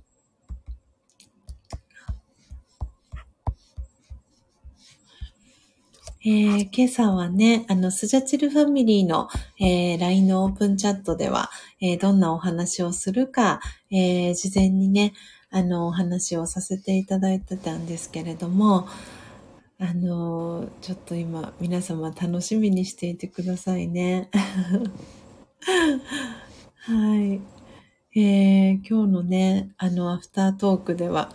[6.26, 9.28] えー、今朝はね、あの、スジャチルファミリーの、
[9.60, 11.50] えー、LINE のオープンチャットでは、
[11.82, 13.60] えー、どんなお話をするか、
[13.90, 15.12] えー、事前にね、
[15.50, 18.88] あの、お話をさせていただいてたんですけれども、
[19.78, 24.30] あの、ちょっと今、皆様楽しみにしていてくださいね。
[26.78, 27.38] はい。
[28.18, 31.34] えー、今日のね、あの、アフタートークでは、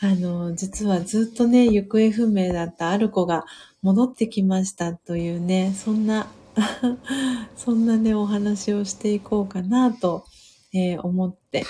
[0.00, 3.46] あの、実はずっとね、行方不明だったある子が
[3.84, 6.26] 戻ってきましたというね、そんな
[7.54, 10.24] そんなね、お話をしていこうかなと、
[10.72, 11.66] えー、思って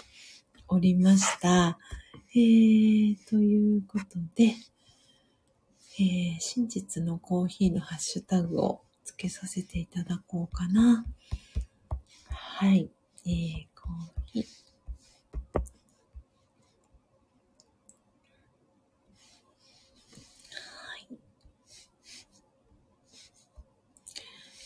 [0.69, 1.77] おりました。
[2.37, 4.55] えー、ということで、
[5.99, 11.05] えー、真実のコーヒーのハッシュタグをつけさせていただこうかな。
[12.29, 12.93] はい。
[13.27, 14.64] えー、コーヒー。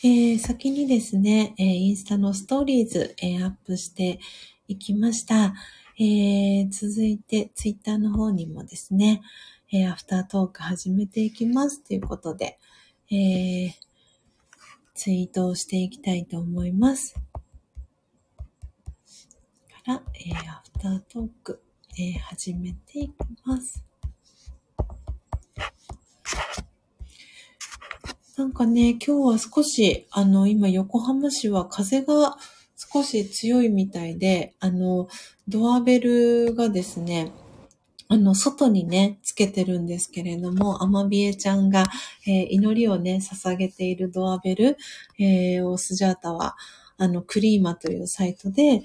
[0.04, 4.20] えー、先にですね、えー、インスタのストーリーズ、えー、アップして
[4.68, 5.54] いきました。
[5.98, 9.22] えー、続いて、ツイッターの方にもですね、
[9.72, 12.60] えアフタートーク始めていきますということで、
[13.10, 13.74] え
[14.94, 17.14] ツイートをしていきたいと思います。
[17.14, 17.20] か
[19.84, 21.60] ら、えアフタートーク、
[21.98, 23.14] え始めていき
[23.44, 23.84] ます。
[28.38, 32.36] なんかね、今日は少し、あの、今横浜市は風が
[32.76, 35.08] 少し強いみたいで、あの、
[35.48, 37.32] ドアベルがですね、
[38.06, 41.82] あの、外にね、つけてるんですけれども、アマビエちゃんが、
[42.28, 44.76] えー、祈りをね、捧げているドアベル、
[45.18, 46.56] えー、をスジャータは、
[46.96, 48.84] あの、クリーマというサイトで、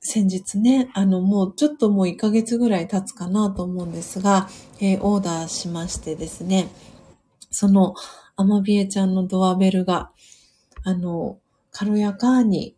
[0.00, 4.48] 先日ね、あの、もうちょっともう1ヶ月ぐらい経つかなと思うんですが、
[4.80, 6.68] えー、オーダーしましてですね、
[7.50, 7.94] その、
[8.36, 10.10] アマビエちゃんのドアベルが、
[10.84, 11.38] あの、
[11.70, 12.74] 軽やかに、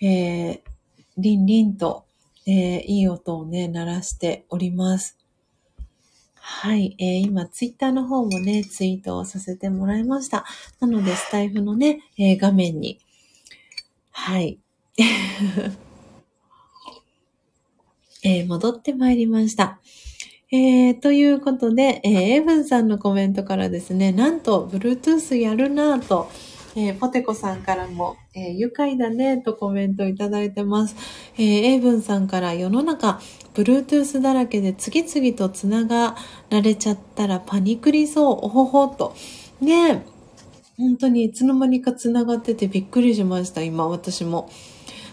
[0.00, 0.60] えー、
[1.16, 2.08] リンリンと
[2.50, 5.18] えー、いい音をね、鳴らしております。
[6.34, 10.46] はい、えー、今、ツイッターの方もね、ツイートをさせてもらいました。
[10.80, 13.00] なので、スタイフのね、えー、画面に、
[14.12, 14.58] はい、
[18.24, 19.78] えー、戻ってまいりました。
[20.50, 26.30] えー、ということで、えー、エブンさんのコメントからですね、なんと、Bluetooth やるなぁと、
[26.74, 30.96] えー、ポテコさんからも、えー、愉快だねとコメントいただいてます。
[31.36, 33.20] えー、エイブンさんから世の中、
[33.52, 36.16] Bluetooth だらけで次々とつなが
[36.48, 39.14] られちゃったらパニクりそう、おほほと。
[39.60, 40.06] ね
[40.78, 44.48] 本当にいつの間にかつながっててびっくりしました、今私も。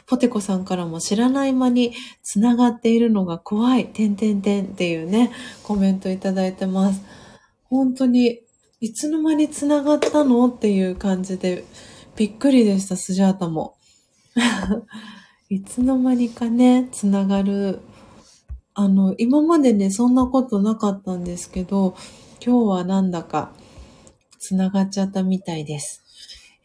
[0.07, 5.32] ポテコさんからも知らない間につながっているのが怖い、てんてんてんっていうね、
[5.64, 7.02] コメントいただいてます。
[7.69, 8.41] 本当に
[8.82, 11.64] いつの間に繋がったのっていう感じで、
[12.15, 13.76] びっくりでした、スジャータも。
[15.49, 17.80] いつの間にかね、繋がる。
[18.76, 21.95] あの、今までね、そんなことなかったんですけど、
[22.45, 23.53] 今日はなんだか、
[24.38, 26.05] 繋がっちゃったみたいです。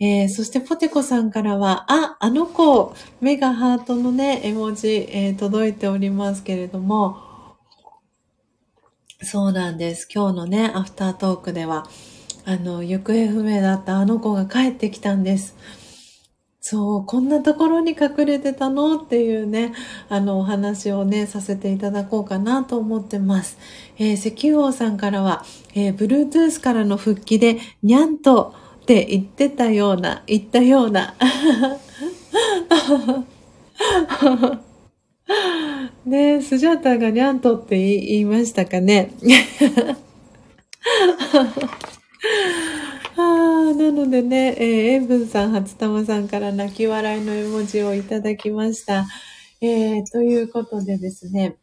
[0.02, 7.18] えー、そしてポテコさんからは、あ、あの子、目がハートのね、絵文字、えー、届いておりますけれども、
[9.22, 10.08] そうなんです。
[10.10, 11.86] 今日のね、アフタートークでは、
[12.46, 15.54] あの、行方不明だったあの子が帰ってきたんです。
[16.62, 18.96] そう、こんなところに隠れてたの？
[18.96, 19.74] っていうね、
[20.08, 23.58] あの、お話をね、させていただこうかなと思ってます。
[23.98, 25.44] えー、石油王さんからは、
[25.74, 31.14] えー、Bluetooth からの復帰で、にゃんとって言ってたような、言ったような。
[36.04, 39.12] ねスジャータがにゃんとって言いましたかね？
[43.16, 49.06] あなのでね、えー、塩分さん、初玉さんから泣き笑いの絵文字をいただきました。
[49.60, 51.56] えー、ということでですね、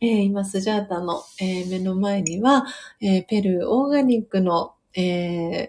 [0.00, 2.66] えー、今、スジャータの、えー、目の前には、
[3.00, 5.68] え、ペルーオーガニックの、えー、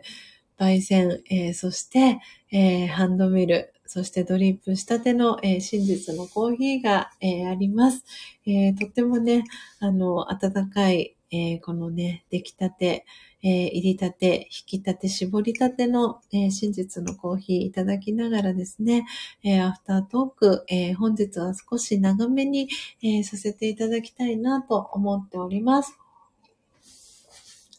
[0.60, 2.20] 焙煎、えー、そして、
[2.52, 8.04] えー、ハンドミル、そしてドリップしたての、えー、真実のコーヒーが、え、あります。
[8.46, 9.46] え、とってもね、
[9.80, 13.06] あの、温かい、え、このね、出来たて、
[13.42, 19.06] え、入りたて、引きたて、絞りたての、え、真実のコーヒーいただきながらですね、
[19.44, 22.68] え、アフタートーク、え本日は少し長めに、
[23.02, 25.99] えさせていただきたいなと思っております。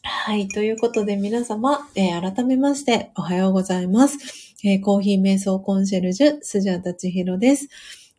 [0.03, 0.47] はい。
[0.47, 4.17] ということで皆様、え改めましておはようございます。
[4.63, 7.69] えコーヒー瞑想コンシェルジュ、スジャタチヒロです。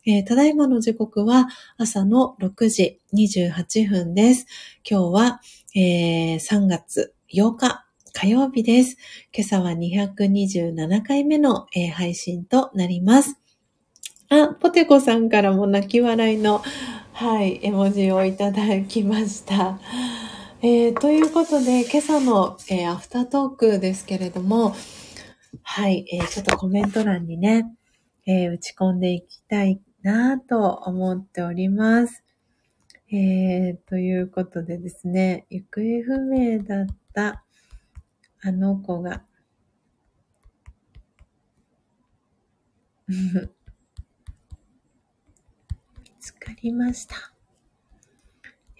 [0.05, 1.47] えー、ただいまの時刻は
[1.77, 4.47] 朝の6時28分です。
[4.89, 5.41] 今日は、
[5.75, 8.97] えー、3月8日火曜日です。
[9.33, 13.39] 今朝は227回目の、えー、配信となります。
[14.29, 16.61] あ、ポテコさんからも泣き笑いの、
[17.13, 19.79] はい、絵文字をいただきました。
[20.65, 24.73] えー、ということで、今朝の、えー、アフタートークですけれども、
[25.61, 27.75] はい、えー、ちょっとコメント欄にね、
[28.25, 32.23] え打ち込んでいきたいなぁと思っております。
[33.11, 37.43] えー、ということでですね、行方不明だった
[38.41, 39.21] あの子が
[43.09, 43.49] 見
[46.21, 47.32] つかりました。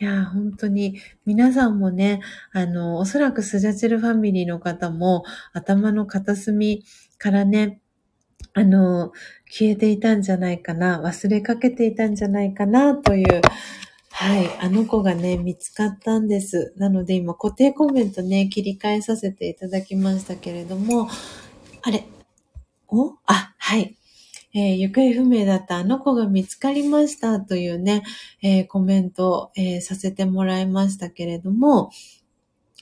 [0.04, 2.20] いや、本当に、皆さんもね、
[2.52, 5.24] あの、おそらくスジャチルファミリーの方も、
[5.54, 6.84] 頭の片隅
[7.18, 7.80] からね、
[8.54, 9.14] あの、
[9.50, 13.42] 消えていたんじゃないかな、忘れかけていたんじゃないかな、という、
[14.12, 14.50] はい。
[14.60, 16.74] あの子がね、見つかったんです。
[16.76, 21.08] なので今固定コメントね、切り替えさせていただきましたけれども、
[21.82, 22.04] あれ？
[22.90, 23.14] お？
[23.26, 23.98] あ、はい。
[24.54, 28.04] えー、行方不明だったあの子が見つかりましたというね、
[28.42, 31.92] えー、コメント、えー、させてもらいましたけれども、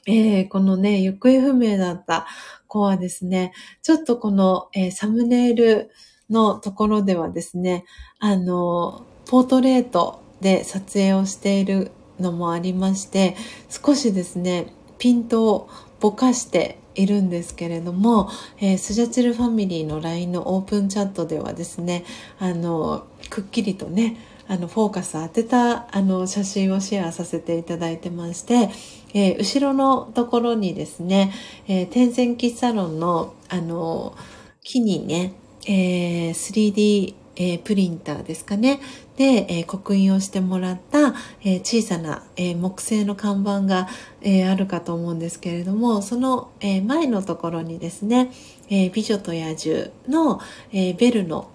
[0.06, 2.28] えー、このね、行方不明だった
[2.68, 5.92] 子はですね、ちょっとこの、えー、サムネイル
[6.30, 7.86] のところではですね、
[8.20, 13.36] あの、ポートレートで撮影をしているのもありまして
[13.70, 14.68] 少しですね
[14.98, 15.70] ピントを
[16.00, 22.04] ぼかしているんですけれども、えー、スジャチルファミリーの LINE のオープンチャットではですね
[22.40, 24.18] あのくっきりとね
[24.52, 28.70] あの、フォーカス当てた、あの、写真をシェアさせていただいてまして、
[29.14, 31.32] えー、後ろのところにですね、
[31.70, 34.14] えー、天然キッサロンの、あの、
[34.62, 35.36] 木にね、
[35.66, 38.80] えー、3D えー、プリンターですかね。
[39.18, 43.88] で、えー、刻印をしてもらった、えー、小さな、え木製の看板が、
[44.22, 48.32] えあるかと思うんですけれども、その、え前のところにですね、
[48.70, 50.40] え美女と野獣の、
[50.72, 51.50] えベルの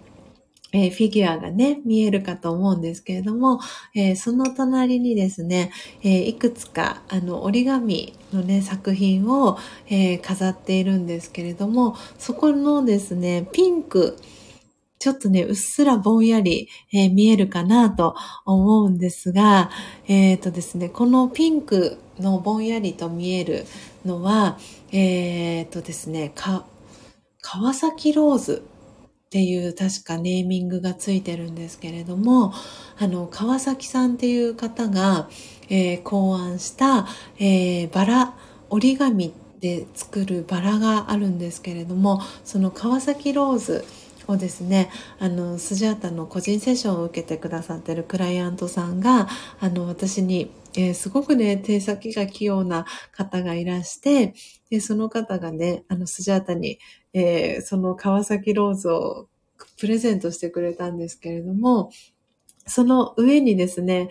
[0.73, 3.61] え、フィギュアがね、見えるかと思うんですけれども、
[3.95, 5.71] え、その隣にですね、
[6.03, 9.59] え、いくつか、あの、折り紙のね、作品を、
[9.89, 14.17] え飾っているんですけれども、そこのですね、ピンク、
[15.07, 19.71] ちょっとね、うっすらぼんやり、えー、見えるかなと思うんですが、
[20.09, 23.67] えっ、ー、とですね、このピンクのぼんやりと見える
[24.05, 24.59] のは、
[24.91, 26.67] えっ、ー、とですね、か、
[27.41, 28.65] 川崎ローズ
[29.27, 32.53] っていう確かネーミングがついてるんですけれども、
[32.99, 35.29] あの、川崎さんっていう方が、
[35.69, 37.07] えー、考案した、
[37.39, 38.35] えー、バラ、
[38.71, 43.85] 折り紙で作るバラがあるんですけれども、その川崎ローズ、
[44.29, 49.29] をですねあのスジャータの個人セッションを受けてくださってるクライアントさんが
[49.61, 54.35] あの私に、えー、すごくね手先が器用な方がいらして
[54.71, 56.79] でその方がねあのスジャータに、
[57.13, 59.29] えー、その川崎ローズを
[59.79, 61.91] プレゼントしてくれたんですけれども
[62.67, 64.11] その上にですね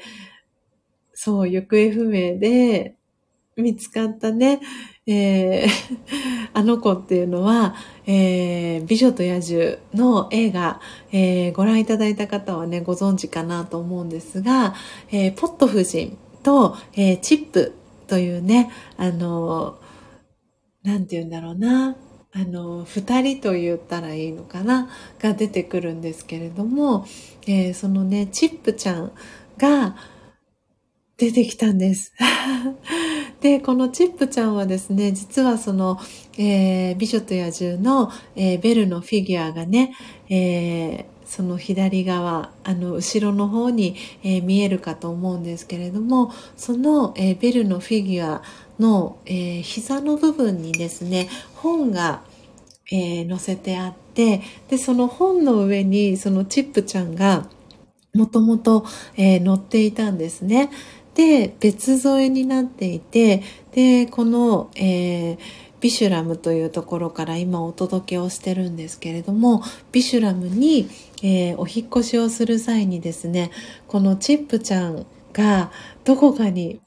[1.14, 2.96] そう行方不明で
[3.58, 4.60] 見つかったね、
[5.08, 5.68] えー、
[6.54, 7.76] あの子っていうのは、
[8.08, 10.80] えー、美女と野獣の映画、
[11.12, 14.74] えー、ご覧いただいた方はね、ご存知かなと思うんですが、
[15.12, 17.74] えー、ポット夫人と、えー、チップ
[18.08, 19.78] というね、あの、
[20.84, 21.96] なんて言うんだろうな、
[22.34, 27.06] あの、二人と言ったらいいのかな、が出てくるんですけれども、
[27.48, 29.12] えー、そのね、チップちゃん
[29.58, 29.96] が
[31.18, 32.14] 出てきたんです。
[33.40, 35.98] で、このチップちゃんはですね、実はその、
[36.38, 39.96] えー、美女と野獣の、えー、ベルのフィギュアがね、
[40.30, 48.44] えー、その左側、あの、後ろの方に、え、見えるかと思うんですけれども、その、え、ベルのフィギュア
[48.80, 52.24] の、え、膝の部分にですね、本が、
[52.92, 57.48] えー、載せてあって、で、その本の上に、そのチップちゃんが、
[58.16, 58.86] もともと、
[59.18, 60.72] えー、載っていたんですね。
[61.16, 65.38] で別添えになっていてでこの、えー、
[65.80, 70.90] ビシュラムというところから今お届けをしてるんですけれどもビシュラムに、
[71.24, 73.52] えー、お引越しをする際にですね
[73.88, 75.72] このチップちゃんが
[76.04, 76.82] どこかに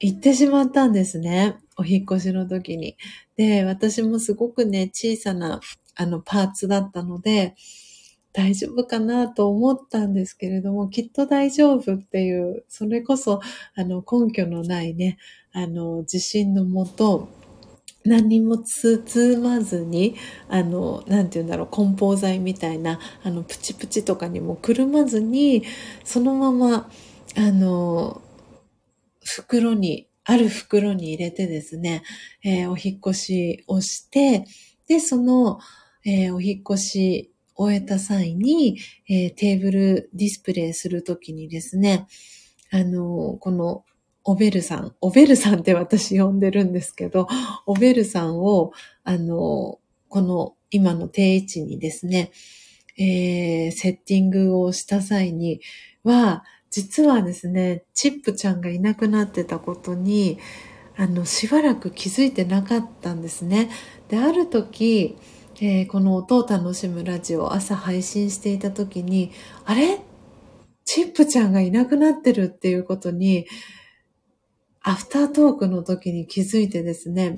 [0.00, 2.96] 行ってしまったんですねお引越しの時に。
[3.36, 5.60] で私もすごくね小さな
[5.94, 7.54] あのパーツだったので
[8.32, 13.40] 大丈夫かなと思ったんですけれども、きっと大丈夫っていう、それこそ、
[13.74, 15.18] あの、根拠のないね、
[15.52, 17.28] あの、自信のもと、
[18.04, 20.16] 何も包まずに、
[20.48, 25.64] あの、なんて言うんだろう、梱包材みたいな、あの、プチプチとかにもくるまずに、
[26.04, 26.90] そのまま、
[27.36, 28.22] あの、
[29.24, 32.02] 袋に、ある袋に入れてですね、
[32.44, 34.44] えー、お引越しをして、
[34.88, 35.58] で、その、
[36.04, 37.31] えー、お引越し
[37.62, 38.78] 終えた際に、
[39.08, 42.06] えー、テーブルディスプレイするときにですね、
[42.70, 43.84] あの、この
[44.24, 47.28] オベルさん、オベルさんって私呼んでるんですけど、
[47.66, 48.72] オベルさんを、
[49.04, 49.78] あの、
[50.08, 52.30] この今の定位置にですね、
[52.98, 55.60] えー、セッティングをした際に
[56.04, 60.38] は、実はですね、チップちゃんがいなくなってたことに、
[60.96, 63.70] あの、しばらく気づいてなかったんですね。
[64.08, 65.16] で、ある時、
[65.64, 69.30] えー、この音を楽しむラジオ朝配信していた時に、
[69.64, 70.00] あれ？
[70.84, 73.46] チップちゃんがいなくなってるっていうことに、
[74.80, 77.36] アフタートークの時に気づいてですね。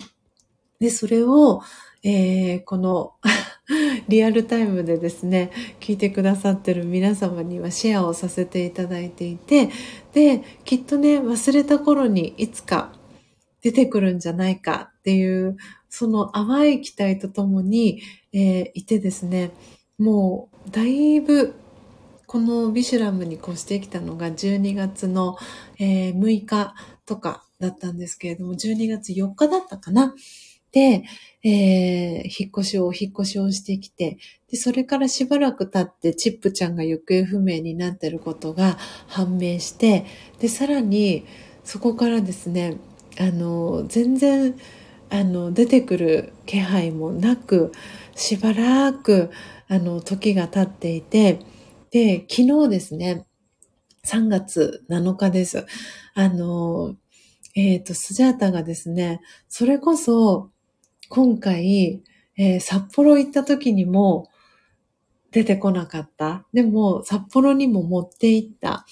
[0.81, 1.61] で、それを、
[2.03, 3.13] えー、この
[4.09, 9.69] リアルタイムでですね、聞いてくださってる皆様にはシェアをさせていただいていて、
[10.15, 12.95] で、きっとね、忘れた頃にいつか
[13.61, 15.59] 出てくるんじゃないかっていう
[15.97, 18.03] その淡い期待とともに、
[18.33, 19.53] えー、いてですね、
[19.97, 21.55] もうだいぶ
[22.27, 25.37] このビシュラムに越してきたのが12月の、
[25.79, 26.75] えー、6日
[27.07, 30.16] とかだったんですけれども、12月4日だったかな。
[30.73, 31.05] で、
[31.45, 34.19] えー、引っ越しを、引っ越しをしてきて、
[34.51, 40.07] で、それからしばらく経ってチップちゃんが行方不明になってることが判明して、
[40.41, 41.25] で、さらに
[41.62, 42.79] そこからですね、
[43.16, 44.57] あの、全然、
[45.15, 47.70] あの出てくる気配もなく
[48.16, 49.31] しばらく
[49.69, 51.39] あの時が経っていて
[51.91, 53.24] で昨日ですね
[54.05, 55.66] 3月7日です。
[56.15, 56.95] あの、
[57.57, 60.51] えっ、ー、と、スジャータがですね、それこそ、
[61.09, 62.03] 今回、
[62.36, 64.28] えー、札幌行った時にも
[65.31, 66.47] 出てこなかった。
[66.53, 68.85] でも、札幌にも持って行った。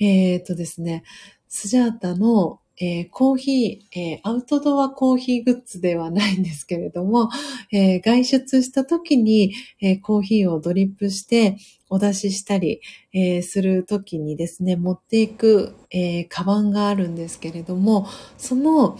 [0.00, 1.04] えっ、ー、とですね、
[1.48, 7.28] スジャータのえー、コーヒー、えー、アウトドアコーヒーグッズではないんですけれども、
[7.72, 11.56] えー、外出した時に、えコーヒーをドリップして
[11.90, 12.80] お出ししたり、
[13.12, 18.06] えする時にですね、持っていく、えカバンがあるんですけれども、
[18.36, 18.98] その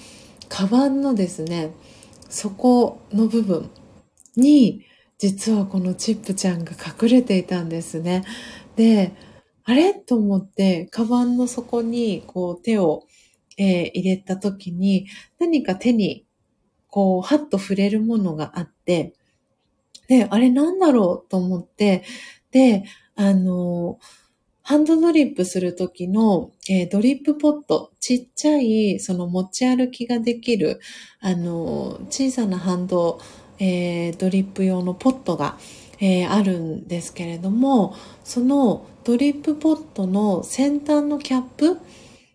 [0.49, 1.71] カバンのですね、
[2.29, 3.71] 底の部分
[4.37, 4.83] に、
[5.19, 8.25] 実はこのチップちゃんが隠れていたんですね。
[8.77, 9.13] で、
[9.65, 9.93] あれ？
[9.93, 13.05] と思って、カバンの底にこう手を
[13.59, 15.07] えー、入れた時に、
[15.39, 16.25] 何か手に、
[16.89, 19.13] こう、はっと触れるものがあって、
[20.07, 22.05] で、あれなんだろうと思って、
[22.51, 23.99] で、あの、
[24.63, 30.81] ハンドドリップするときの、えー、ドリップポット、ちっちゃい、その持ち歩きができる、
[31.21, 33.21] あの、小さなハンド、
[33.59, 35.59] えー、ドリップ用のポットが、
[36.01, 41.79] えー、あるんですけれども、そのドリップポットの先端のキャップ、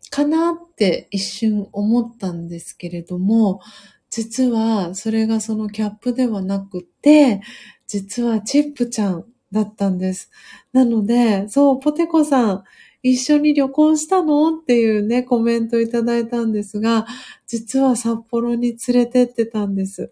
[0.10, 3.62] かなっって一瞬思ったんですけれども、
[4.10, 7.41] 実はそれがそのキャップではなくて、
[7.88, 10.32] 実はチップちゃんだったんです。
[10.72, 12.64] なので、そう、ポテコさん、
[13.04, 14.58] 一緒に旅行したの？
[14.58, 17.06] っていうね、コメントいただいたんですが、
[17.45, 20.12] 実は札幌に連れてってたんです。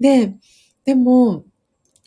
[0.00, 0.36] で、
[0.84, 1.44] でも、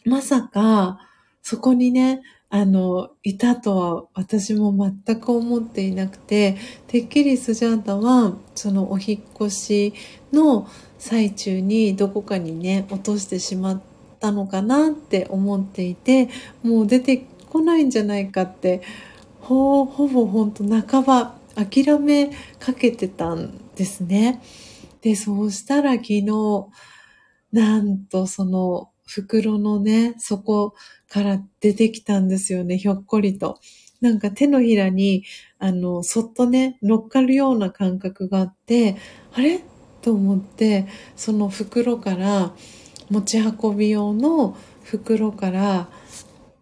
[0.06, 1.00] まさか、
[1.44, 2.22] そこにね、
[2.54, 4.76] あの、いたとは私も
[5.06, 6.58] 全く思っていなくて、
[6.88, 9.94] てっきりスジャータは、そのお引越し
[10.34, 10.68] の
[11.00, 13.82] 最中にどこかにね、落としてしまっ
[14.20, 16.28] たのかなって思っていて、
[16.62, 18.82] もう出てこないんじゃないかって、
[19.40, 24.42] ほ、ほぼほんと半ば諦めかけてたんですね。
[25.00, 26.26] で、そうしたら昨日、
[27.54, 30.74] なんとその袋のね、底
[31.10, 33.60] から出てきたんですよね、ひょっこりと。
[34.00, 35.26] なんか手のひらに、
[35.60, 38.96] あの、そっとね、乗っかるような感覚があって、
[39.34, 39.64] あれ？
[40.02, 42.56] と思って、その袋から、
[43.10, 45.90] 持ち運び用の袋から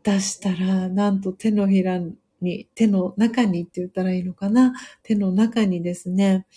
[0.03, 2.01] 出したら、なんと手のひら
[2.41, 4.73] に、手の中にって言ったらいいのかな？
[5.03, 6.47] 手の中にですね、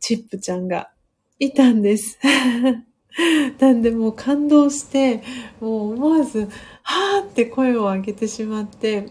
[0.00, 0.90] チップちゃんが
[1.38, 2.18] いたんです。
[3.58, 5.22] なんでもう感動して、
[5.60, 6.48] もう思わず、
[6.82, 9.08] はーって声を上げてしまって、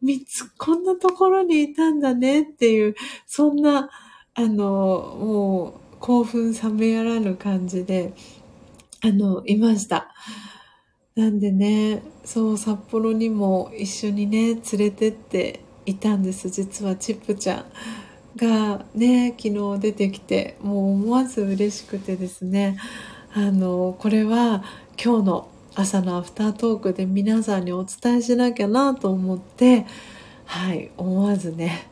[0.00, 2.94] 三つこんなところにいたんだねっていう、
[3.26, 3.88] そんな、
[4.34, 8.12] あの、もう興奮冷めやらぬ感じで、
[9.00, 10.12] あの、いました。
[11.14, 16.48] なんでね、そう、札幌にも一緒にね、連れてっていたんです。
[16.50, 17.64] 実はチップちゃん。
[18.36, 22.78] がね昨日出てきてもう思わず嬉しくてですね。
[23.34, 24.62] あのこれは
[25.02, 29.86] 今日の朝のアフタートークで皆さんにお伝えしなきゃなと思って
[30.44, 31.88] はい思わずね。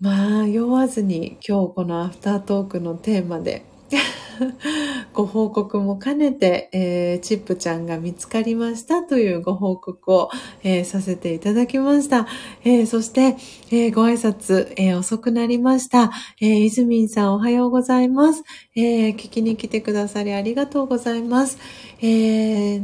[0.00, 3.64] まあ酔わずに今日このアフタートークのテーマで
[5.12, 10.30] ご報告も兼ねて、えー、チップちゃんが見つかりましたというご報告を、
[10.62, 12.26] えー、させていただきました。
[12.64, 13.36] えー、そして、
[13.70, 16.10] えご挨拶、え遅くなりました。
[16.40, 18.42] え、いずみんさんおはようございます。
[18.76, 21.58] え聞きに来てくださりありがとうございます。
[22.02, 22.80] え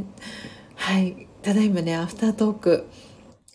[0.74, 1.26] はい。
[1.42, 2.86] ただいまね、アフタートーク、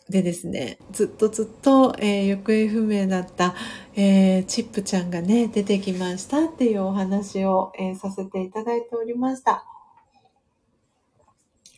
[0.10, 3.56] でですね、ずっとずっと、えー、行方不明だった、
[3.96, 9.66] えー、チップちゃんがね、出てきましたっていうお話を、えー、させていただいておりました。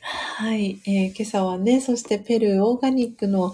[0.01, 3.53] はい、え今朝はね、そしてペルーオーガニックの、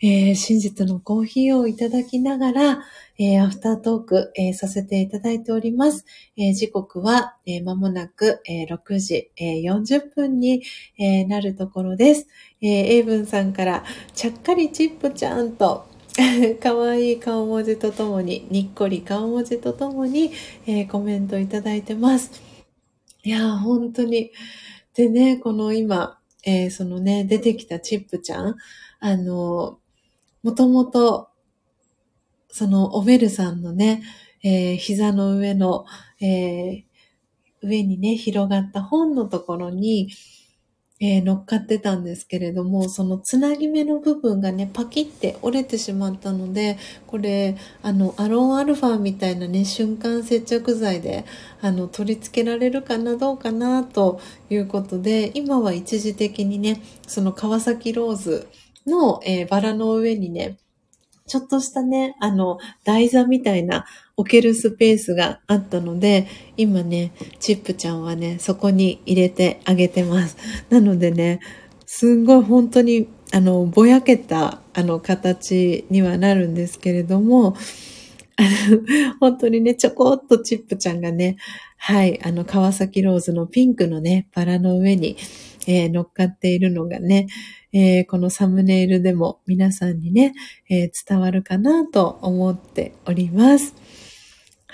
[0.00, 2.84] え真実のコーヒーをいただきながら、
[3.18, 6.04] えー、アフタートーク、えー、させていただいております。
[6.36, 10.62] え、時刻は、え、間もなく、え、6時、えー、40分に、
[10.98, 12.28] え、なるところです。
[12.60, 13.84] えー、エイブンさんから、
[14.14, 15.88] ちゃっかりチップちゃんと、
[16.62, 20.30] かわいい顔文字とともに、にっこり顔文字とともに、
[20.66, 22.40] え、コメントいただいてます。
[23.24, 24.30] いやー、本当に。
[24.94, 28.54] でね、この今、え、そのね、出てきたチップちゃん、
[29.00, 29.80] あの、
[30.42, 31.28] もともと、
[32.50, 34.02] そのおベルさんのね、
[34.42, 35.84] えー、膝の上の、
[36.20, 36.84] えー、
[37.62, 40.10] 上にね、広がった本のところに、
[41.00, 51.24] えー、乗っかってたんですけれども、そのつなぎ目の部分がね、パキって折れてしまったので、これ、あの、アロンアルファみたいなね、瞬間接着剤で、
[51.60, 54.20] あの、取り付けられるかな、どうかな、と
[54.50, 58.48] いうことで、今は一時的にね、その川崎ローズ
[58.86, 60.58] の、えーバラの上にね、
[61.26, 63.86] ちょっとしたね、あの、台座みたいな
[64.16, 66.26] 置けるスペースがあったので、
[66.56, 70.36] 今ね、チップちゃんはね、そこに入れてあげてます。
[70.70, 71.40] なのでね、
[71.86, 77.54] すんごい本当に、あの、ぼやけた、あの、形にはなるんですけれども、
[79.20, 81.36] 本当にね、ちょこっとチップちゃんがね、
[81.76, 85.16] はい、あの、川崎ローズのピンクのね、バラの上に、
[85.66, 87.26] えー乗っかっているのがね、
[87.72, 90.34] えーこのサムネイルでも皆さんにね、
[90.70, 93.74] えー伝わるかなと思っております。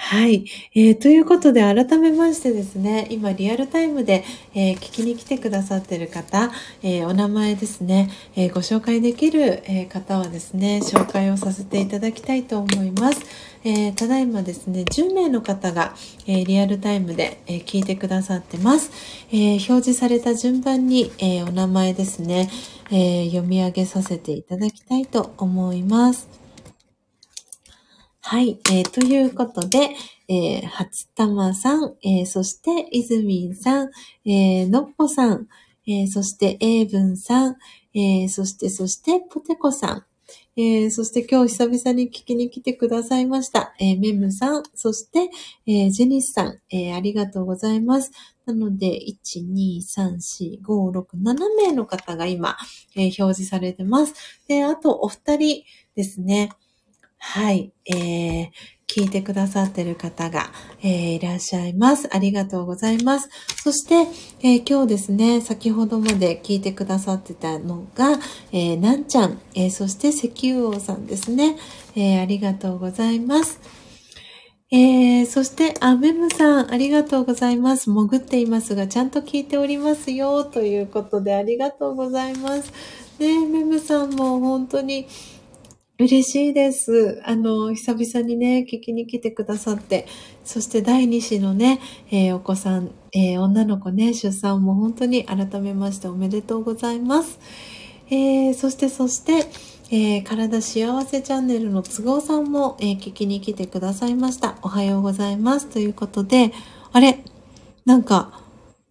[0.06, 0.44] はい。
[0.74, 4.22] えーということで、改めましてですね、今リアルタイムで、
[4.54, 6.52] えー聞きに来てくださっている方、
[6.82, 13.22] えーお名前ですね、えご紹介できる、え方はですね、紹介をさせていただきたいと思います。
[13.64, 15.94] えただいまですね、10名の方が、
[16.26, 18.90] えリアルタイムで、え聞いてくださってます。
[19.32, 22.50] え表示された順番に、えお名前ですね、
[22.92, 26.43] え読み上げさせていただきたいと思います。
[28.26, 28.58] はい。
[28.72, 29.90] えーということで、
[30.28, 33.90] えー、初玉さん、えーそして、いずみんさん、
[34.24, 35.46] えーのっぽさん、
[35.86, 37.56] えーそして、えいぶんさん、
[37.94, 40.04] えーそして、そして、ぽてこさん、
[40.56, 43.74] えーそして今日久々に聞きに来てくださいました。
[43.78, 45.28] えーメムさん、そして、
[45.66, 48.10] えージェニスさん、えーありがとうございます。
[48.46, 52.56] なので、1、2、3、4、5、6、7名の方が今、
[52.96, 54.14] えー表示されてます。
[54.48, 55.62] で、あとお二人
[55.94, 56.48] ですね。
[57.26, 58.48] はい、えー、
[58.86, 60.50] 聞いてくださってる方が、
[60.82, 62.08] えーいらっしゃいます。
[62.14, 63.28] ありがとうございます。
[63.56, 64.06] そして、
[64.40, 68.20] えー今日ですね、先ほどまで聞いてくださってたのが、
[68.52, 71.56] えーなんちゃん、えーそして石油王さんですね、
[71.96, 73.58] えーありがとうございます。
[74.70, 77.90] えー、そして、あ、メムさん、ありがとうございます。
[77.90, 82.70] 潜っていますが、ちゃんと聞いておりますよ、ということで、ありがとうございます。
[83.18, 85.06] ねメムさんも本当に、
[85.96, 87.22] 嬉しいです。
[87.24, 90.06] あの、久々にね、聞きに来てくださって、
[90.44, 91.80] そして第2子のね、
[92.10, 97.38] えーお子さん、えー女の子ね、出産も本当に改めましておめでとうございます。
[98.10, 99.46] えーそしてそして、
[99.92, 104.56] えー体幸せチャンネルの都合さんも、えー聞きに来てくださいました。
[104.62, 105.68] おはようございます。
[105.68, 106.52] ということで、
[106.92, 107.22] あれ？
[107.84, 108.40] なんか、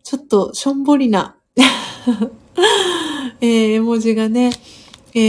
[0.05, 1.35] ちょっとしょんぼりな、
[3.41, 4.51] えー絵文字がね、
[5.13, 5.19] え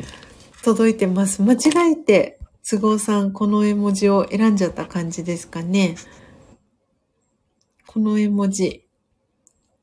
[0.00, 0.19] ー
[0.62, 1.42] 届いてます。
[1.42, 2.38] 間違えて、
[2.68, 5.96] 都合さん、この絵文字を選んじゃった感じですかね。
[7.86, 8.84] この絵文字。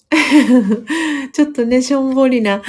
[1.34, 2.62] ちょっとね、しょんぼりな。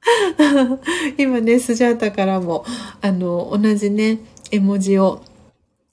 [1.18, 2.64] 今ね、スジャータからも、
[3.00, 4.18] あの、同じね、
[4.50, 5.22] 絵文字を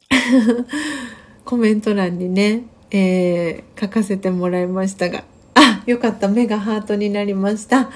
[1.45, 5.23] コメント欄にね、えー書かせてもらいましたが、
[5.53, 7.89] あ、よかった、目がハートになりました。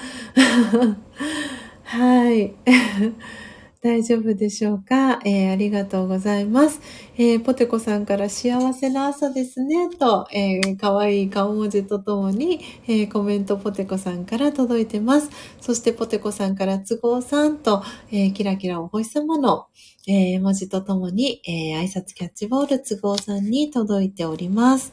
[1.92, 2.54] はい。
[3.82, 6.80] 大丈夫でしょうか、えーありがとうございます。
[7.18, 15.28] えーポテコさんから幸せな朝ですね、と、えー、かわいい顔文字とともに、えコメントポテコさんから届いてます。
[15.60, 19.66] そしてポテコさんから都合さんと、えキラキラお星様の、
[20.08, 24.92] え文字とともに、え挨拶キャッチボール都合さんに届いております。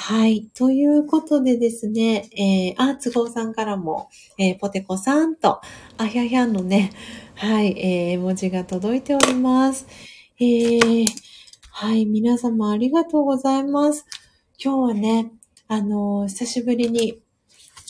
[0.00, 0.48] はい。
[0.54, 4.08] ということでですね、えー、あ、都合さんからも、
[4.38, 5.60] えーポテコさんと、
[5.98, 6.92] あひゃひゃのね、
[7.34, 9.88] はい、えー、絵文字が届いております。
[10.38, 11.06] えー、
[11.72, 14.06] はい、皆様ありがとうございます。
[14.62, 15.32] 今日はね、
[15.66, 17.20] あのー久しぶりに、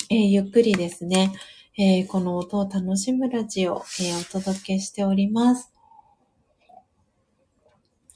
[0.09, 1.35] えーゆっくりですね、
[1.77, 5.71] えーこの音を楽しむラジオ、えーお届けしております。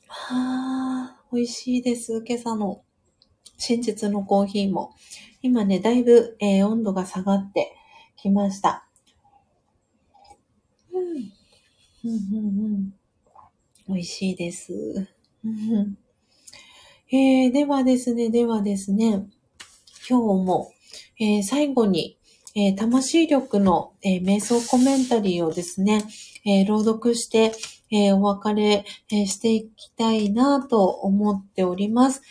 [0.09, 2.25] はー、美味しいです。
[2.27, 2.81] 今朝の
[3.65, 4.93] 真実のコーヒーも。
[5.41, 7.73] 今ね、だいぶ、えー温度が下がって
[8.17, 8.89] きました。
[10.93, 11.31] うん、
[12.05, 12.95] うん、うん、うん。
[13.89, 14.73] 美味しいです。
[17.13, 19.29] えー、ではですね、ではですね、
[20.11, 20.73] 今日も、
[21.21, 22.19] えー最後に、
[22.57, 26.03] えー魂力の、えー瞑想コメンタリーをですね、
[26.45, 27.53] えー朗読して、
[27.93, 32.23] えーお別れ、えーしていきたいなと思っております。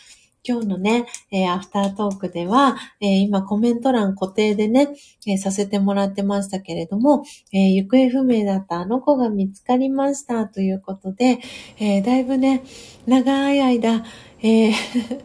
[0.46, 4.88] 今日のね、えーアフタートークでは、えー今コメント欄固定でね、
[5.26, 11.38] えーさせてもらってましたけれども、えー行方不明だったあの子が見つかりましたということで、
[11.78, 12.64] えーだいぶね、
[13.06, 14.04] 長い間、
[14.42, 14.72] えー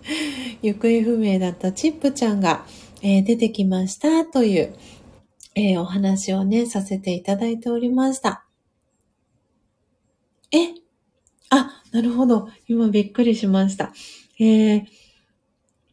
[0.62, 2.66] 行方不明だったチップちゃんが、
[3.02, 4.76] えー出てきましたという、
[5.56, 8.46] えーお話をね、させていただいておりました。
[10.52, 10.76] え？
[11.50, 12.50] あ、なるほど。
[12.68, 13.94] 今びっくりしました。
[14.40, 14.86] えー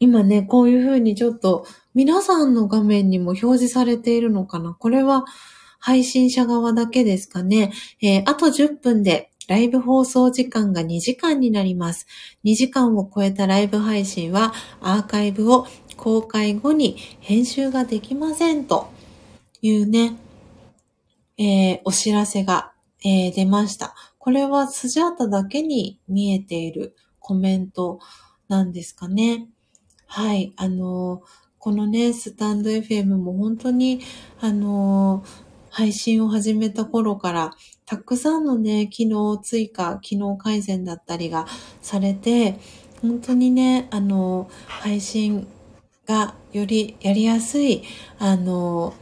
[0.04, 5.24] 今ね、こういう風にちょっと皆さんの画面にも表示されているのかなこれは
[5.78, 7.72] 配信者側だけですかね。
[8.02, 12.06] えー、あと10分でライブ放送時間が2時間になります。
[12.44, 14.52] 2時間を超えたライブ配信は
[14.82, 15.66] アーカイブを
[15.96, 18.88] 公開後に編集ができませんと
[19.62, 20.18] いうね、
[21.38, 22.72] えー、お知らせが、
[23.02, 23.94] えー、出ました。
[24.18, 28.00] これはスジャータだけに見えているコメント
[28.48, 29.48] なんですかね。
[30.06, 30.52] はい。
[30.56, 31.22] あの、
[31.58, 34.00] このね、スタンド FM も本当に、
[34.40, 35.24] あの、
[35.70, 37.52] 配信を始めた頃から、
[37.86, 41.46] たくさんのね、機能追加、機能改善だったりが
[41.82, 42.58] されて、
[43.02, 45.46] 本当にね、あの、配信
[46.06, 47.82] がよりやりやすい、
[48.18, 48.94] あの、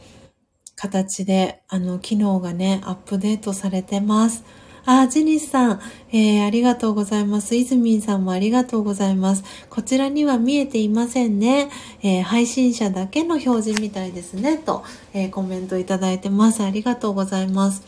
[0.75, 4.43] 形で、あの、機能がね、アップデートされてます。
[4.85, 5.81] あ、ジニスさん、
[6.11, 7.55] えー、ありがとうございます。
[7.55, 9.43] イズミンさんもありがとうございます。
[9.69, 11.69] こちらには見えていませんね。
[12.01, 14.57] えー、配信者だけの表示みたいですね。
[14.57, 14.83] と、
[15.13, 16.63] えー、コメントいただいてます。
[16.63, 17.83] ありがとうございます。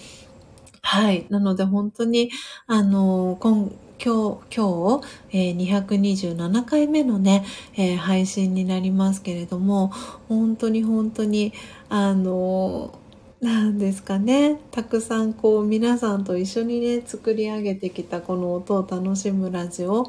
[0.82, 1.26] はい。
[1.30, 2.32] なので本当に、
[2.66, 3.70] あの今、
[4.02, 7.46] 今日、今日、えー、227回目のね、
[7.76, 9.92] え、配信になりますけれども、
[10.30, 11.52] 本当に本当に、
[11.90, 12.98] あの
[13.46, 14.60] なんですかね。
[14.72, 20.08] たくさんこう皆さんと一緒にね作り上げてきたこの音を楽しむラジオ。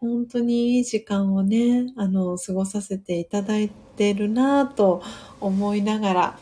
[0.00, 5.02] 本当にいい時間をねあの過ごさせていただいてるなぁと
[5.40, 6.38] 思いながら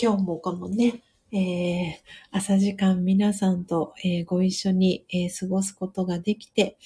[0.00, 1.92] 今日もこのねえー、
[2.30, 6.78] 朝時間皆さんと、えー、ご一緒に、えー、過ごすことができて、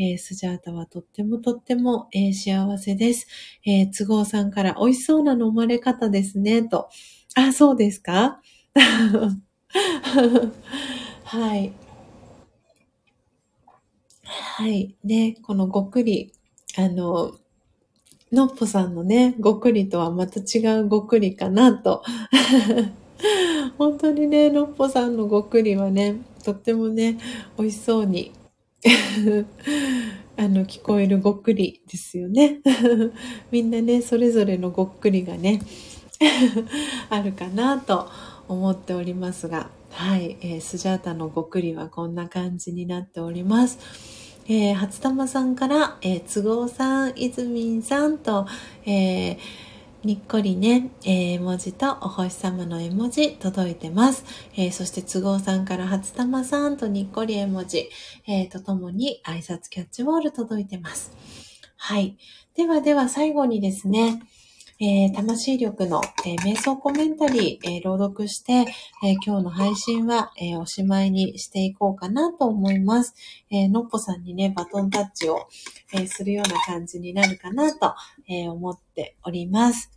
[0.00, 3.26] えスジャータはとってもとっても、え幸せです。
[3.66, 6.88] え都合さんから美味しそうな飲まれ方ですね、と。
[7.34, 8.40] あ、そうですか？
[11.24, 11.72] はい。
[14.22, 14.94] はい。
[15.04, 16.32] で、このごくり、
[16.76, 17.32] あの、
[18.32, 22.02] のっぽさんのね、ごくりとはまた違うごくりかなと
[23.76, 27.18] 本当にね、のっぽさんのごっくりはね、とってもね、
[27.58, 28.32] 美味しそうに
[30.36, 32.60] あの、聞こえるごっくりですよね。
[33.50, 35.60] みんなね、それぞれのごっくりがね、
[37.10, 38.08] あるかなと
[38.46, 43.78] 思っておりますが、はい、えー、スジャータのごっくりはこんな感じになっております。
[44.46, 48.46] えー、初玉さんから、えー、都合さん、いずみんさんと、
[48.86, 49.67] えー
[50.04, 54.24] にっこりね、えー、絵文字とお星様の絵文字届いてます。
[54.56, 57.90] えー、そして都合さんから初玉さんとにっこり絵文字、
[58.28, 61.10] えー、とともに挨拶キャッチボール届いてます。
[61.76, 62.16] はい。
[62.54, 64.22] ではでは最後にですね、
[64.80, 68.66] えー、魂力の、えー、瞑想コメンタリー、えー、朗読して、
[69.02, 73.14] え今日の配信は、えおしまいにしていこうかなと思います。
[73.50, 75.48] えのっぽさんにね、バトンタッチを、
[75.92, 77.92] えするような感じになるかなと、
[78.28, 79.90] え思っております。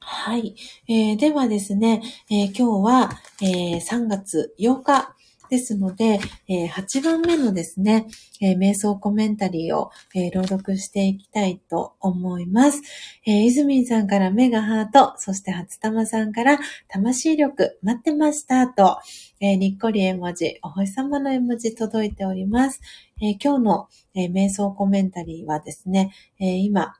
[0.00, 0.54] はい。
[0.88, 3.10] えー、ではですね、えー、今日は、
[3.42, 5.14] えー、3月8日
[5.50, 6.18] ですので、
[6.48, 8.06] え8番目のですね、
[8.40, 12.80] え瞑想コメンタリーを、え朗読していきたいと思います。
[13.26, 16.58] えー、ずみんさんからメガハート、そして初玉さんから
[16.88, 18.98] 魂力待ってましたと、
[19.40, 22.80] えにっこり絵文字、お星様の絵文字届いております。
[23.20, 26.94] え今日の、え瞑想コメンタリーはですね、え今、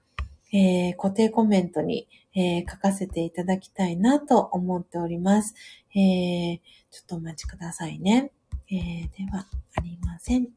[0.57, 5.55] え固定コメントに、えー、書かせていただきたいなと思っております。
[5.95, 6.59] えー、
[6.91, 8.31] ちょっとお待ちくださいね。
[8.71, 8.79] えー、
[9.17, 10.49] ではありません。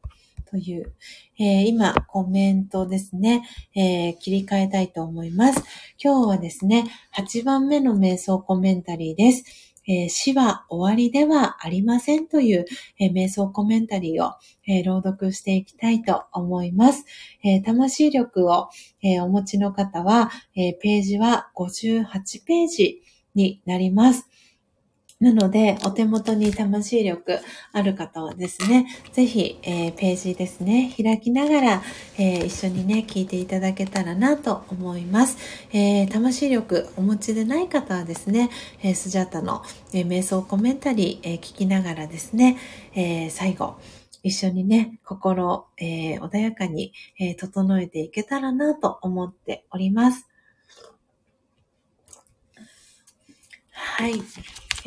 [0.50, 0.94] という、
[1.40, 3.44] えー、今、コメントですね、
[3.76, 5.64] えー、切り替えたいと思います。
[6.02, 9.44] 今日はですね、8番目の瞑想コメンタリーです。
[9.88, 12.66] え、死は終わりではありませんという、
[13.00, 14.34] え、瞑想コメンタリーを、
[14.68, 17.06] え、朗読していきたいと思います。
[17.44, 18.70] え魂力を、
[19.02, 23.02] えお持ちの方は、えページは58ページ
[23.34, 24.28] になります。
[25.20, 27.40] なので、お手元に魂力
[27.72, 31.82] ある方はですね、ぜひ、えー、ページですね、開きながら、
[32.20, 35.38] えー、一緒にね、聞いていただけたらなと思います。
[35.74, 38.52] えー、魂力お持ちでない方はですね、
[38.84, 42.58] えスジャタの、え瞑想コメンタリー、え聞きながらですね、
[42.94, 43.80] え最後、
[44.22, 50.28] 一緒にね、心、え穏やかに、え整えていけたらなと思っております。
[53.72, 54.22] はい。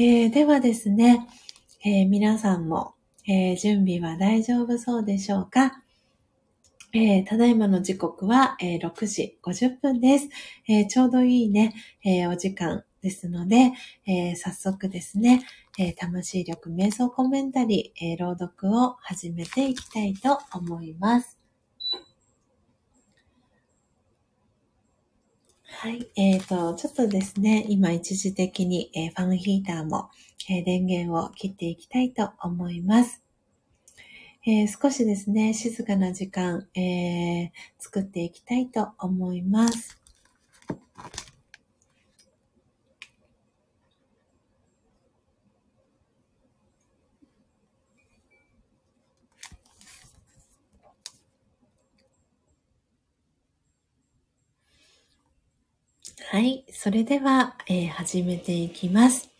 [0.02, 1.28] えー、ではですね、
[1.84, 2.94] えー、皆さんも、
[3.28, 5.82] えー、準備は大丈夫そうでしょうか？
[6.94, 10.30] えただいまの時刻は、え6時50分です、
[10.66, 13.72] えちょうどいいね、えお時間ですので、
[14.06, 15.44] え早速ですね、
[15.78, 21.39] え魂力瞑想コメンタリー、え朗読を始めていきたいと思います。
[25.78, 26.10] はい。
[26.16, 30.10] えっ、ー、と、ちょっとですね、今一時的に、えー、ファンヒーターも、
[30.50, 33.22] えー、電源を切っていきたいと思います。
[34.46, 39.99] え少しですね、静かな時間、え作っていきたいと思います。
[56.32, 56.64] はい。
[56.70, 59.30] それでは、えー、始めていきます。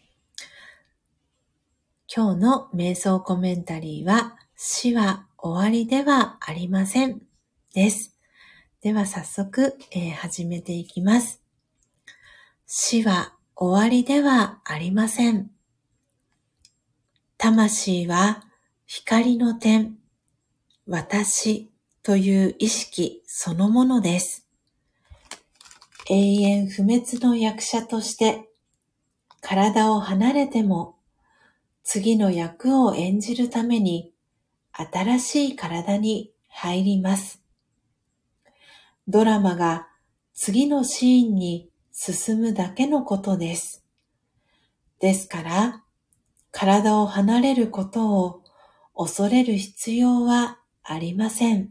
[2.13, 7.23] 今日の瞑想コメンタリーは、死は終わりではありません。
[7.75, 8.19] です。
[8.83, 11.41] では早速、えー、始めていきます。
[12.67, 15.49] 死は終わりではありません。
[17.39, 18.43] 魂は
[18.87, 19.97] 光の点、
[20.89, 21.71] 私
[22.03, 24.50] という意識そのものです。
[26.13, 28.51] 永遠不滅の役者として
[29.41, 30.97] 体を離れても
[31.85, 34.13] 次の役を演じるために
[34.73, 37.41] 新しい体に入ります。
[39.07, 39.87] ドラマが
[40.35, 43.85] 次のシーンに進むだけのことです。
[44.99, 45.85] ですから、
[46.51, 48.43] 体を離れることを
[48.97, 51.71] 恐れる必要はありません。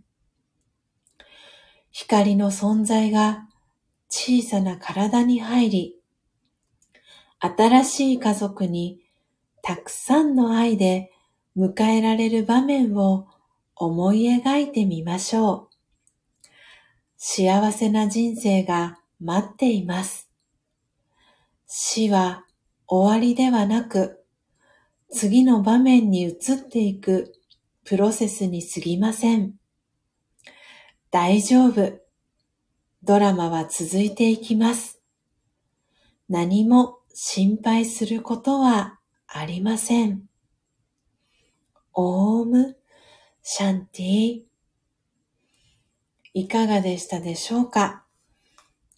[1.92, 3.49] 光の存在が
[4.10, 5.96] 小さな体に入り、
[7.40, 9.00] 新しい家族に
[9.62, 11.12] たくさんの愛で
[11.56, 13.28] 迎えられる場面を
[13.76, 16.48] 思い描いてみましょう。
[17.18, 20.30] 幸せな人生が待っています。
[21.68, 22.46] 死は
[22.88, 24.26] 終わりではなく、
[25.12, 27.34] 次の場面に移っていく
[27.86, 29.54] プロセスに過ぎません。
[31.12, 32.09] 大丈夫。
[33.10, 35.02] ドラマは続いていきます。
[36.30, 40.26] 何も心配することはありません。
[41.94, 42.78] オーム、
[43.42, 44.42] シャンティ
[46.36, 48.06] いかがでしたでしょうか？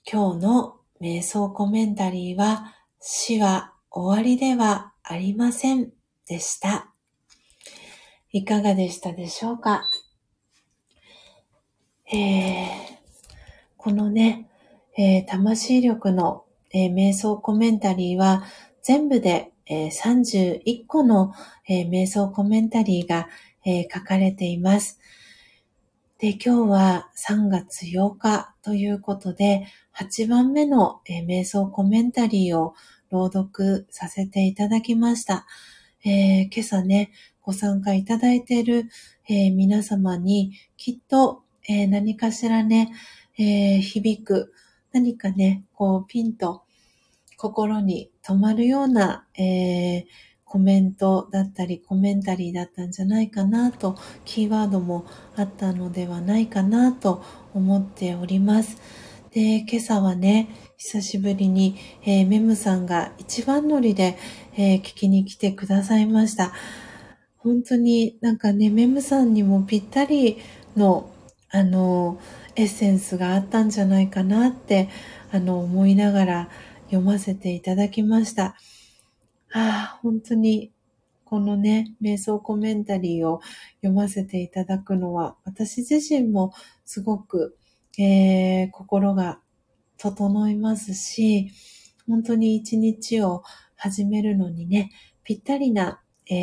[0.05, 5.93] 今日の瞑想コメンタリーは死は終わりではありません
[6.27, 6.91] でした。
[8.33, 9.89] いかがでしたでしょうか？
[12.11, 13.00] えー
[13.81, 14.47] このね、
[14.95, 18.43] えー、魂力の、えー、瞑想コメンタリーは
[18.83, 21.33] 全部で、えー、31個の、
[21.67, 23.27] え瞑想コメンタリーが、
[23.65, 24.99] え書かれています。
[26.19, 32.75] で、今日は3月8日ということで、8番目の、え瞑想コメンタリーを
[33.09, 35.47] 朗読させていただきました。
[36.05, 38.89] え今朝ね、ご参加いただいている、
[39.27, 42.91] え皆様にきっと、え何かしらね、
[43.41, 44.53] えー、響く、
[44.91, 46.61] 何かね、こう、ピンと
[47.37, 50.05] 心に留まるような、えー、
[50.45, 57.23] コメントだったり、コメンタリーだったんじゃないかなと、キーワードもあったのではないかなと
[57.55, 58.77] 思っております。
[59.31, 64.19] で、今朝はね、久しぶりに、えー、メムさんが一番乗りで、
[64.55, 66.53] えー、聞きに来てくださいました。
[67.37, 70.37] 本当になんかね、メムさんにもぴったり
[70.75, 71.09] の、
[71.49, 74.89] あのーエッセンスがあったんじゃないかなって
[75.31, 76.49] あの思いながら
[76.85, 78.55] 読ませていただきました。
[79.53, 80.71] ああ、本当に
[81.25, 83.39] このね、瞑想コメンタリーを
[83.81, 86.53] 読ませていただくのは私自身も
[86.83, 87.57] すごく、
[87.97, 89.39] えー、心が
[89.97, 91.51] 整いますし、
[92.05, 93.43] 本当に一日を
[93.77, 94.91] 始めるのにね、
[95.23, 96.33] ぴったりな、え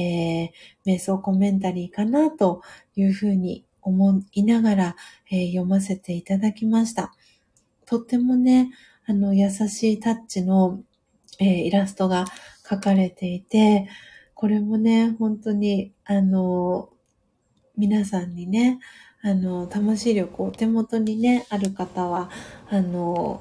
[0.45, 0.51] ー、
[0.87, 2.63] 瞑想コメンタリーかなと
[2.97, 4.97] いうふうに思いながら、
[5.31, 7.13] えー、読ませていただきました。
[7.87, 8.71] とってもね、
[9.07, 10.81] あの、優しいタッチの、
[11.39, 12.27] えー、イラストが
[12.65, 13.89] 描かれていて、
[14.35, 16.91] これもね、本当に、あの、
[17.77, 18.79] 皆さんにね、
[19.23, 22.31] あの、魂力お手元にね、ある方は、
[22.69, 23.41] あの、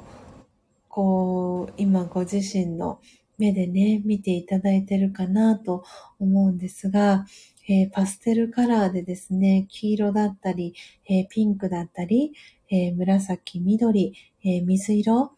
[0.88, 3.00] こう、今ご自身の
[3.38, 5.84] 目でね、見ていただいてるかなと
[6.20, 7.26] 思うんですが、
[7.68, 10.74] えー、パステルカラーでですね、黄色だったり、
[11.10, 12.34] えー、ピンクだったり、
[12.70, 14.14] えー、紫、緑、
[14.44, 15.32] え水色、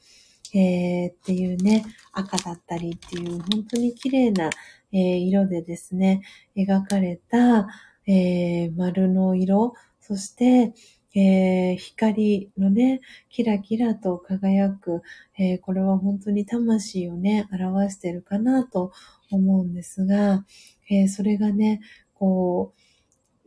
[0.53, 4.49] えっていうね、赤だったりっていう本当に綺麗な、
[4.91, 6.21] え色でですね、
[6.55, 7.67] 描かれた、
[8.07, 10.73] え丸の色、そして、
[11.15, 15.01] えー、光のね、キラキラと輝く、
[15.37, 18.91] えー、これは本当に魂をね、表してるかなと
[19.31, 20.45] 思うんですが、
[20.89, 21.81] えー、それがね、
[22.19, 22.73] こ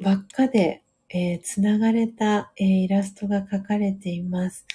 [0.01, 4.67] う、輪っかで、えー、つながれた、えー、イラストが描かれています。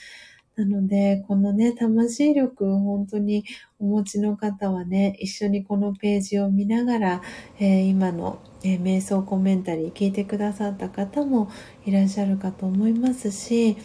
[0.55, 3.43] なので、このね、魂力本当に
[3.79, 7.21] お持ちの方はね、一緒にこのページを見ながら、
[7.59, 11.51] えー、今の、えー、瞑想コメンタリー聞いてくださった方も
[11.85, 13.77] いらっしゃるかと思いますし、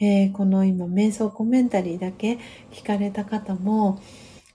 [0.00, 2.38] えー、この今瞑想コメンタリーだけ
[2.72, 4.00] 聞かれた方も、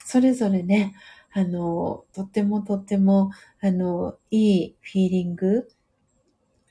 [0.05, 0.93] それぞれね、
[1.33, 3.31] あの、とってもとっても、
[3.61, 5.67] あの、いいフィーリング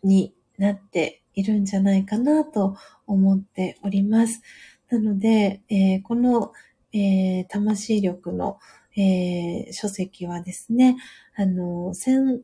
[0.05, 2.77] になっているんじゃないかなと
[3.07, 4.43] 思っております。
[4.89, 6.53] なので、えー、この、
[6.93, 8.59] えー、魂力の、
[8.97, 10.97] えー、書籍はですね、
[11.35, 12.43] あの、1800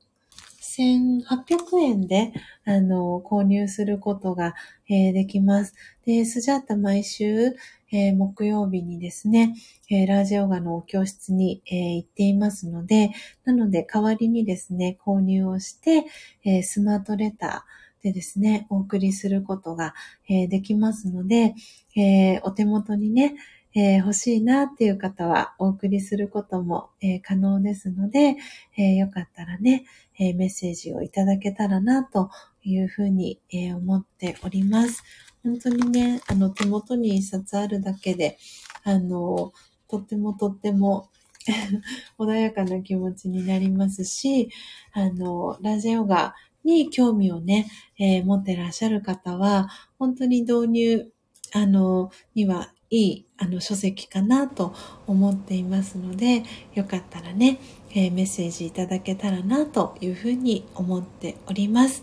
[1.81, 2.32] 円で、
[2.65, 4.55] あの、購入することが、
[4.89, 5.74] えー、できます。
[6.07, 7.55] で、スジャータ毎週、
[7.90, 9.55] えー、木曜日にですね、
[9.90, 13.12] えー、ラージオガの教室に、えー、行っていますので、
[13.44, 16.05] なので代わりにですね、購入をして、
[16.44, 19.94] えスマートレターでですね、お送りすることが、
[20.28, 21.55] えできますので、
[21.97, 23.36] えお手元にね、
[23.74, 28.36] え欲しいなっていう方はお送りすることも、え可能ですので、
[28.77, 29.85] えよかったらね、
[30.19, 32.31] えメッセージをいただけたらなと
[32.62, 35.02] いうふうに、え思っております。
[35.43, 38.39] 本当にね、あの、手元に一冊あるだけで、
[38.85, 39.52] あの、
[39.89, 41.09] とってもとっても
[42.19, 44.51] 穏やかな気持ちになりますし、
[44.93, 46.35] あの、ラジオガ
[46.65, 51.12] に興味をね、えー、持ってらっしゃる方は、本当に導入、
[51.52, 54.74] あの、にはいい、あの、書籍かなと
[55.06, 56.43] 思っていますので、
[56.74, 57.59] よかったらね、
[57.90, 62.02] えー、メッセージいただけたらなというふうに思っております。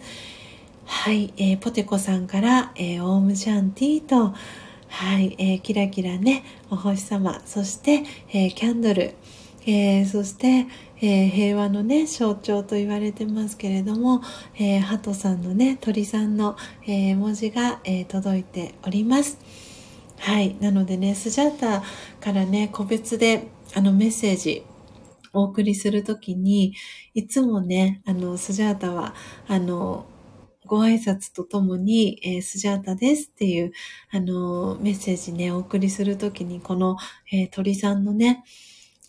[0.85, 4.33] はい、えー、ポテコさんから、えー、オームシャンティーと、
[4.87, 9.15] はい、えー、キラキラね、お星様、そして、えー、キャンドル、
[9.65, 10.67] えー、そして、
[11.01, 14.21] えー、平和のね、象徴と言われてますけれども、
[14.59, 16.55] えー、ハトさんのね、鳥さんの、
[16.87, 19.39] えー、文字が、えー、届いております。
[20.19, 20.55] はい。
[20.59, 21.83] なのでね、スジャータ
[22.19, 24.63] からね、個別であのメッセージ
[25.33, 26.73] お送りするときに、
[27.13, 29.13] いつもね、あの、スジャータは、
[29.47, 30.05] あの、
[30.65, 33.71] ご挨拶とともに、えー、スジャータですっていう、
[34.11, 36.97] あのー、メッセージね、お送りするときに、この、
[37.31, 38.43] えー、鳥さんのね、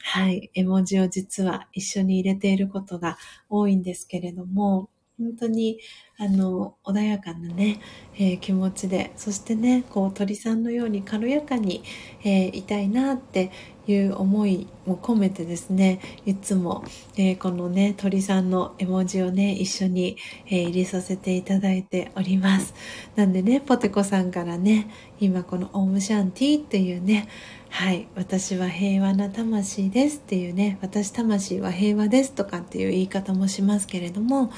[0.03, 3.19] はい、絵文字を実は一緒に入れていることが
[3.49, 4.89] 多いんですけれども、
[5.19, 5.81] 本当に、
[6.19, 7.81] あの、穏やかなね、
[8.17, 11.83] えー、気持ちで、そしてね、こう、鳥さんのように軽やかに、
[12.23, 13.51] えー、いたいなって
[13.87, 16.85] いう思いも込めてですねいつも、
[17.17, 22.75] えー、このね鳥さんの絵文字をね一緒に、えー、入れさせていただいております。
[23.15, 24.91] なんでねポテコさんからね
[25.21, 27.29] 今このオームシャンティっていうね
[27.71, 34.51] はい私は平和な魂ですっていうね私魂は平和ですとかっていう言い方もしますけれども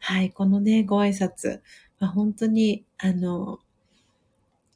[0.00, 1.60] はいこのねご挨拶、
[1.98, 3.58] まあ、本当にあの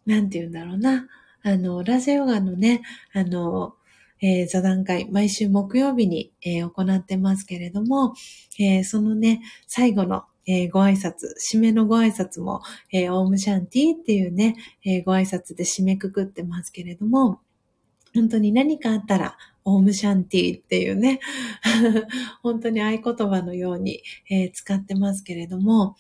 [0.07, 1.07] なんて言うんだろうな
[1.43, 2.83] あの、ラジオガのね、
[3.13, 3.75] あの、
[4.21, 8.15] えー、座談会、毎週木曜日に、えー、行ってますけれども、
[8.59, 12.63] えー、そのね、最後の、えー、ご挨拶、締めのご挨拶も、
[12.93, 17.41] えー、オームシャンティっていうね、えー、ご挨拶で締めくくってますけれども、
[18.15, 21.21] 本当に何かあったら、オームシャンティっていうね、
[22.43, 25.97] 本当に合言葉のように、えー、使ってますけれども、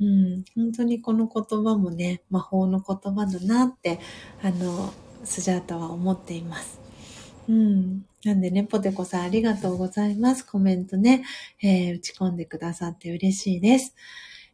[0.00, 4.00] うん、本当にこの言葉もね、魔法の言葉だなって、
[4.42, 4.92] あの、
[5.24, 6.80] スジャータは思っています。
[7.48, 8.04] うん。
[8.24, 10.44] なんでね、ポテコさんありがとうございます。
[10.44, 11.24] コメントね、
[11.62, 13.94] えー、打ち込んでくださって嬉しいです。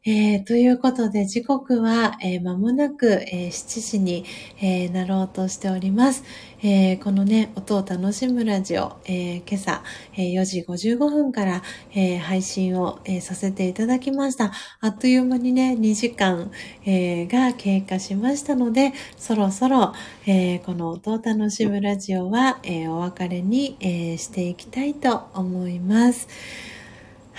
[0.03, 4.25] えー、ということで、時刻は、えー、間もなく、えー、7時に、
[4.59, 6.25] えー、なろうとしております。
[6.63, 9.83] えー、このね、音を楽しむラジオ、えー、今朝、
[10.15, 11.63] えー、4時55分から、
[11.93, 14.53] えー、配信を、えー、させていただきました。
[14.81, 16.51] あっという間にね、2時間、
[16.87, 19.93] えー、が経過しましたので、そろそろ、
[20.25, 26.27] えー、この音を楽しむラジオは、えー、お別れに、えー、していきたいと思います。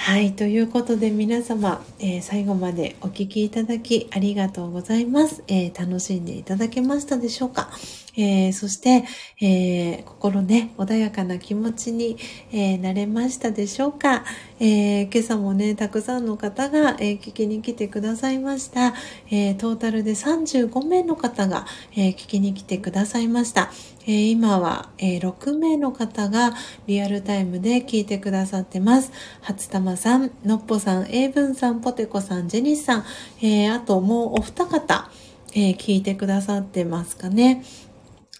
[0.04, 0.34] はい。
[0.34, 7.70] ということで皆様、えー、最後までお聴きいただきありがとうございます、えー、楽しんでいただけましたでしょうか、
[8.18, 9.04] えー、そして、
[9.42, 12.18] え心ね、穏やかな気持ちに、
[12.52, 14.24] えなれましたでしょうか、
[14.60, 18.94] え今朝もね、たくさんの方が、え聞きに来てくださいました。
[19.30, 21.66] えトータルで35名の方が、
[21.96, 23.72] え聞きに来てくださいました。
[24.08, 26.54] え、今は、え、6名の方が
[26.88, 29.12] リアルタイムで聞いてくださってます。
[29.42, 33.06] 初玉さん、のっぽさん、英文さん、ポテコさん、ジェニスさん、
[33.42, 35.10] え、あともうお二方、
[35.54, 37.64] え聞いてくださってますかね。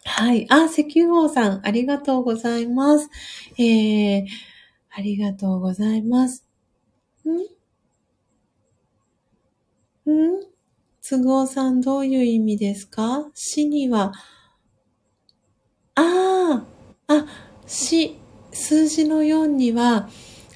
[0.04, 0.48] はい。
[0.50, 3.10] あ、石油王さん、ありがとうございます。
[3.58, 4.28] えー、
[4.92, 6.46] ありがとうございます。
[7.26, 7.30] ん？
[10.12, 10.48] ん？
[11.02, 13.30] つぐおさんどういう意味ですか？
[13.36, 14.12] 死には、
[15.96, 16.66] あ
[17.08, 17.26] あ、あ、
[17.68, 18.18] 死、
[18.54, 20.10] 数字の4には、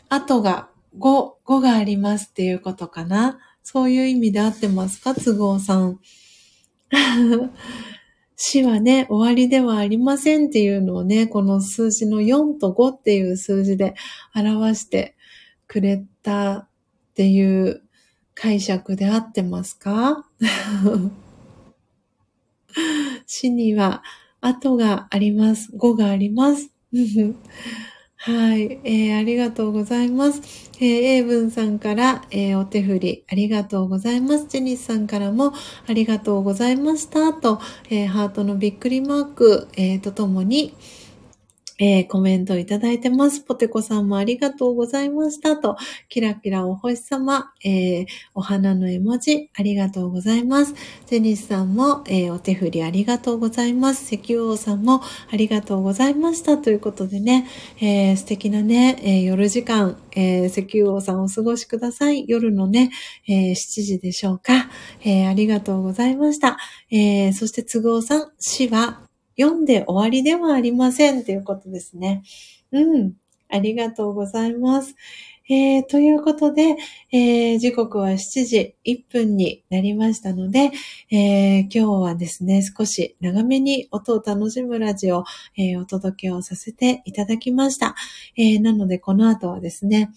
[0.10, 3.40] 後が5、5がありますっていうことかな。
[3.64, 5.14] そういう意味で合ってますか？
[5.16, 6.00] 都合さん。
[8.38, 13.95] 死はね、終わりではありませんっていうのをね、この数字の4と5っていう数字で
[14.36, 15.16] 表して
[15.68, 16.68] くれたっ
[17.16, 17.82] ていう
[18.34, 20.28] 解釈で合ってますか？
[23.26, 24.03] 死には
[24.41, 25.72] 後があります。
[25.76, 26.70] 5があります。
[28.26, 30.41] はい、えー、ありがとうございます。
[30.80, 30.85] えー、
[31.18, 34.47] 英文さんから、えー、お手振りありがとうございます。
[34.47, 35.53] ジェニスさんからも
[35.88, 37.60] ありがとうございましたと、
[37.91, 40.76] えー、ハートのびっくりマーク、えー、とともに、
[41.77, 43.41] えー、コメントいただいてます。
[43.41, 45.77] ポテコさんもありがとうございましたと、
[46.10, 50.73] キラキラお星様、えー、お花の絵文字、ありがとうございます。
[51.07, 54.15] ジェニスさんも、えー、お手振りありがとうございます。
[54.15, 57.47] 石油王さんもありがとうございましたということでね、
[57.81, 62.26] えー、素敵なね、えー、夜時間、えー、石油王さんお過ごしください。
[62.27, 62.91] 夜のね、
[63.27, 64.69] えー、7時でしょうか。
[65.02, 66.57] えー、ありがとうございました。
[66.91, 69.05] えー、そして都合さん、死は
[69.40, 72.24] 読んで終わりではありませんということですね。
[72.72, 73.14] うん。
[73.49, 74.95] ありがとうございます。
[75.48, 76.76] えー、ということで、
[77.12, 80.72] えー、時刻は7時1分になりましたので、
[81.12, 85.24] えー、今日はですね、少し長めに音を楽しむラジオ、
[85.56, 87.95] えお届けをさせていただきました。
[88.36, 90.12] えなので、この後はですね、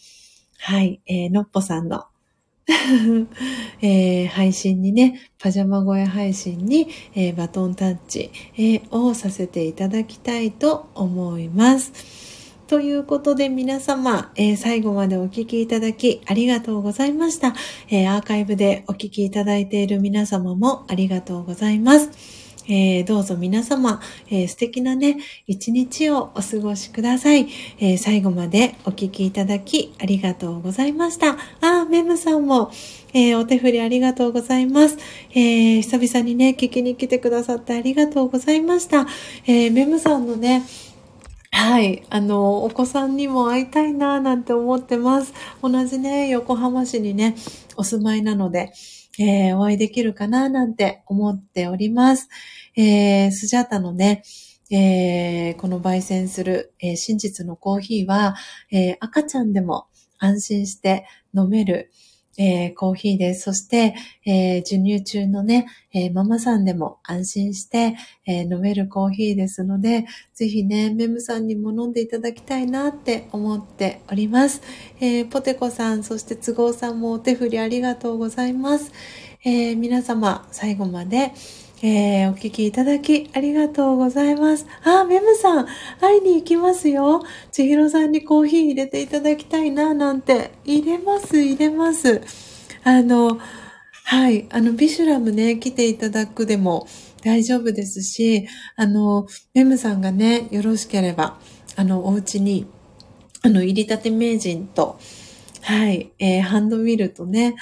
[0.60, 2.06] はい、えのっぽさんの
[3.80, 11.92] えー、配信にね、パジャマ声配信に、えー、バトンタッチ、えー、をさせていただきたいと思います。
[12.66, 17.54] ということで皆様、え、最後までお聴きいただきありがとうございました、
[17.88, 22.47] え、アーカイブでお聴きいただいている皆様もありがとうございます。
[22.68, 25.16] えー、どうぞ皆様、えー、素敵なね、
[25.46, 27.48] 一日をお過ごしください。
[27.78, 31.38] えー、最後までお聞きいただきありがとうございました。
[31.62, 32.70] あ、メムさんも、
[33.14, 34.98] えお手振りありがとうございます。
[35.34, 39.06] え久々にね、聞きに来てくださってありがとうございました。
[39.46, 40.62] えメムさんのね、
[41.50, 42.04] はい。
[42.10, 45.32] あの、お子さんにも会いたいななんて思ってます。
[45.62, 47.34] 同じね、横浜市にね、
[47.76, 48.72] お住まいなので、
[49.18, 52.28] えー、お会いできるかななんて思っております。
[52.80, 54.22] えー、スジャータのね、
[54.70, 58.36] えー、この焙煎する、えー、真実のコーヒーは、
[58.70, 59.88] えー、赤ちゃんでも
[60.18, 61.90] 安心して飲める、
[62.38, 63.42] えー、コーヒーです。
[63.42, 67.96] そして、えー、授乳中のね、えー、ママさんでも安心して、
[68.26, 74.62] え飲めるコーヒーですので、ぜひね、メムさんにも飲んでいただきたいなって思っております。
[75.00, 78.92] えポテコさん、そして都合さんもお手振りありがとうございます。
[79.44, 81.32] え皆様、最後まで、
[81.80, 84.66] えー、お聞きいただきありがとうございます。
[84.82, 85.66] あ、メムさん、
[86.00, 87.22] 会いに行きますよ。
[87.52, 90.50] 千尋さんにコーヒー入れていただきたいな、なんて。
[90.64, 92.20] 入れます、入れます。
[92.82, 93.38] あの、
[94.02, 96.88] はい、あの、ビシュラムね、来ていただくでも
[97.22, 101.38] 大丈夫ですし、あの、メムさんがね、よろしければ、
[101.76, 102.66] あの、お家に、
[103.42, 104.98] あの、入りたて名人と、
[105.62, 107.54] はい、えー、ハンドミルとね、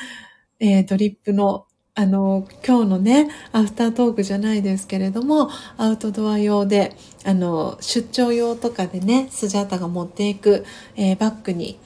[0.58, 1.65] えー、ドリップの
[1.98, 5.48] あの、今日のね、アフタートークじゃないですけれども、
[5.78, 6.94] アウトドア用で、
[7.24, 11.80] あの、出張用とかでね、スジャータが持っていく、えー、バッグに、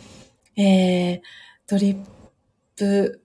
[0.57, 1.21] えー、
[1.69, 2.05] ドリッ
[2.77, 3.23] プ、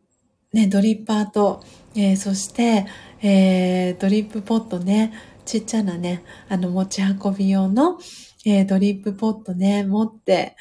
[0.53, 1.63] ね、ドリッパーと、
[1.95, 2.85] えー、そして、
[3.23, 5.11] えー、ドリップポットね、
[5.43, 7.97] ちっちゃなね、あの、持ち運び用の、
[8.45, 10.55] えー、ドリップポットね、持って、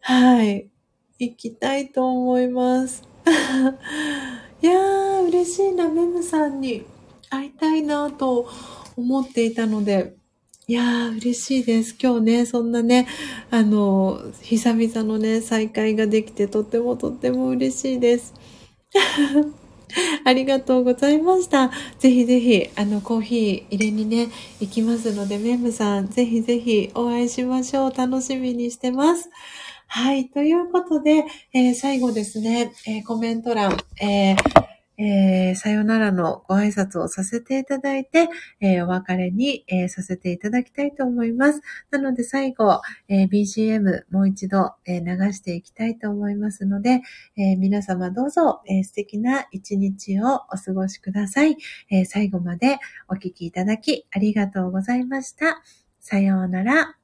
[0.00, 0.68] はい、
[1.18, 3.02] 行きたいと思います。
[4.60, 6.84] いやー、嬉しいな、メムさんに
[7.30, 8.48] 会いたいなと
[8.96, 10.16] 思っていたので、
[10.66, 11.96] いやー、嬉しいです。
[12.00, 13.06] 今日ね、そんなね、
[13.52, 18.34] あの、久々のね、再会ができて、とってもとっても嬉しいです。
[20.24, 21.70] ありがとうございました。
[22.00, 24.28] ぜひぜひ、あの、コーヒー入れにね、
[24.60, 27.94] 行きますので、メムさん、ぜひぜひお会いしましょう。
[27.94, 29.30] 楽しみにしてます
[29.90, 30.28] はい。
[30.28, 34.68] ということで、えー、最後ですね、えー、コメント欄、えー
[35.00, 38.28] え、さよならのご挨拶をさせていただいて、
[38.60, 41.60] え、お別れに、え、させていただきたいと思います。
[41.92, 47.02] なので最後、え BGM もう一度、え流していきたいと思いますので、
[47.36, 51.56] え皆様どうぞ、え素敵な一日をお過ごしください、
[51.90, 55.62] え最後までお聴きいただきありがとうございました。
[56.00, 56.98] さようなら。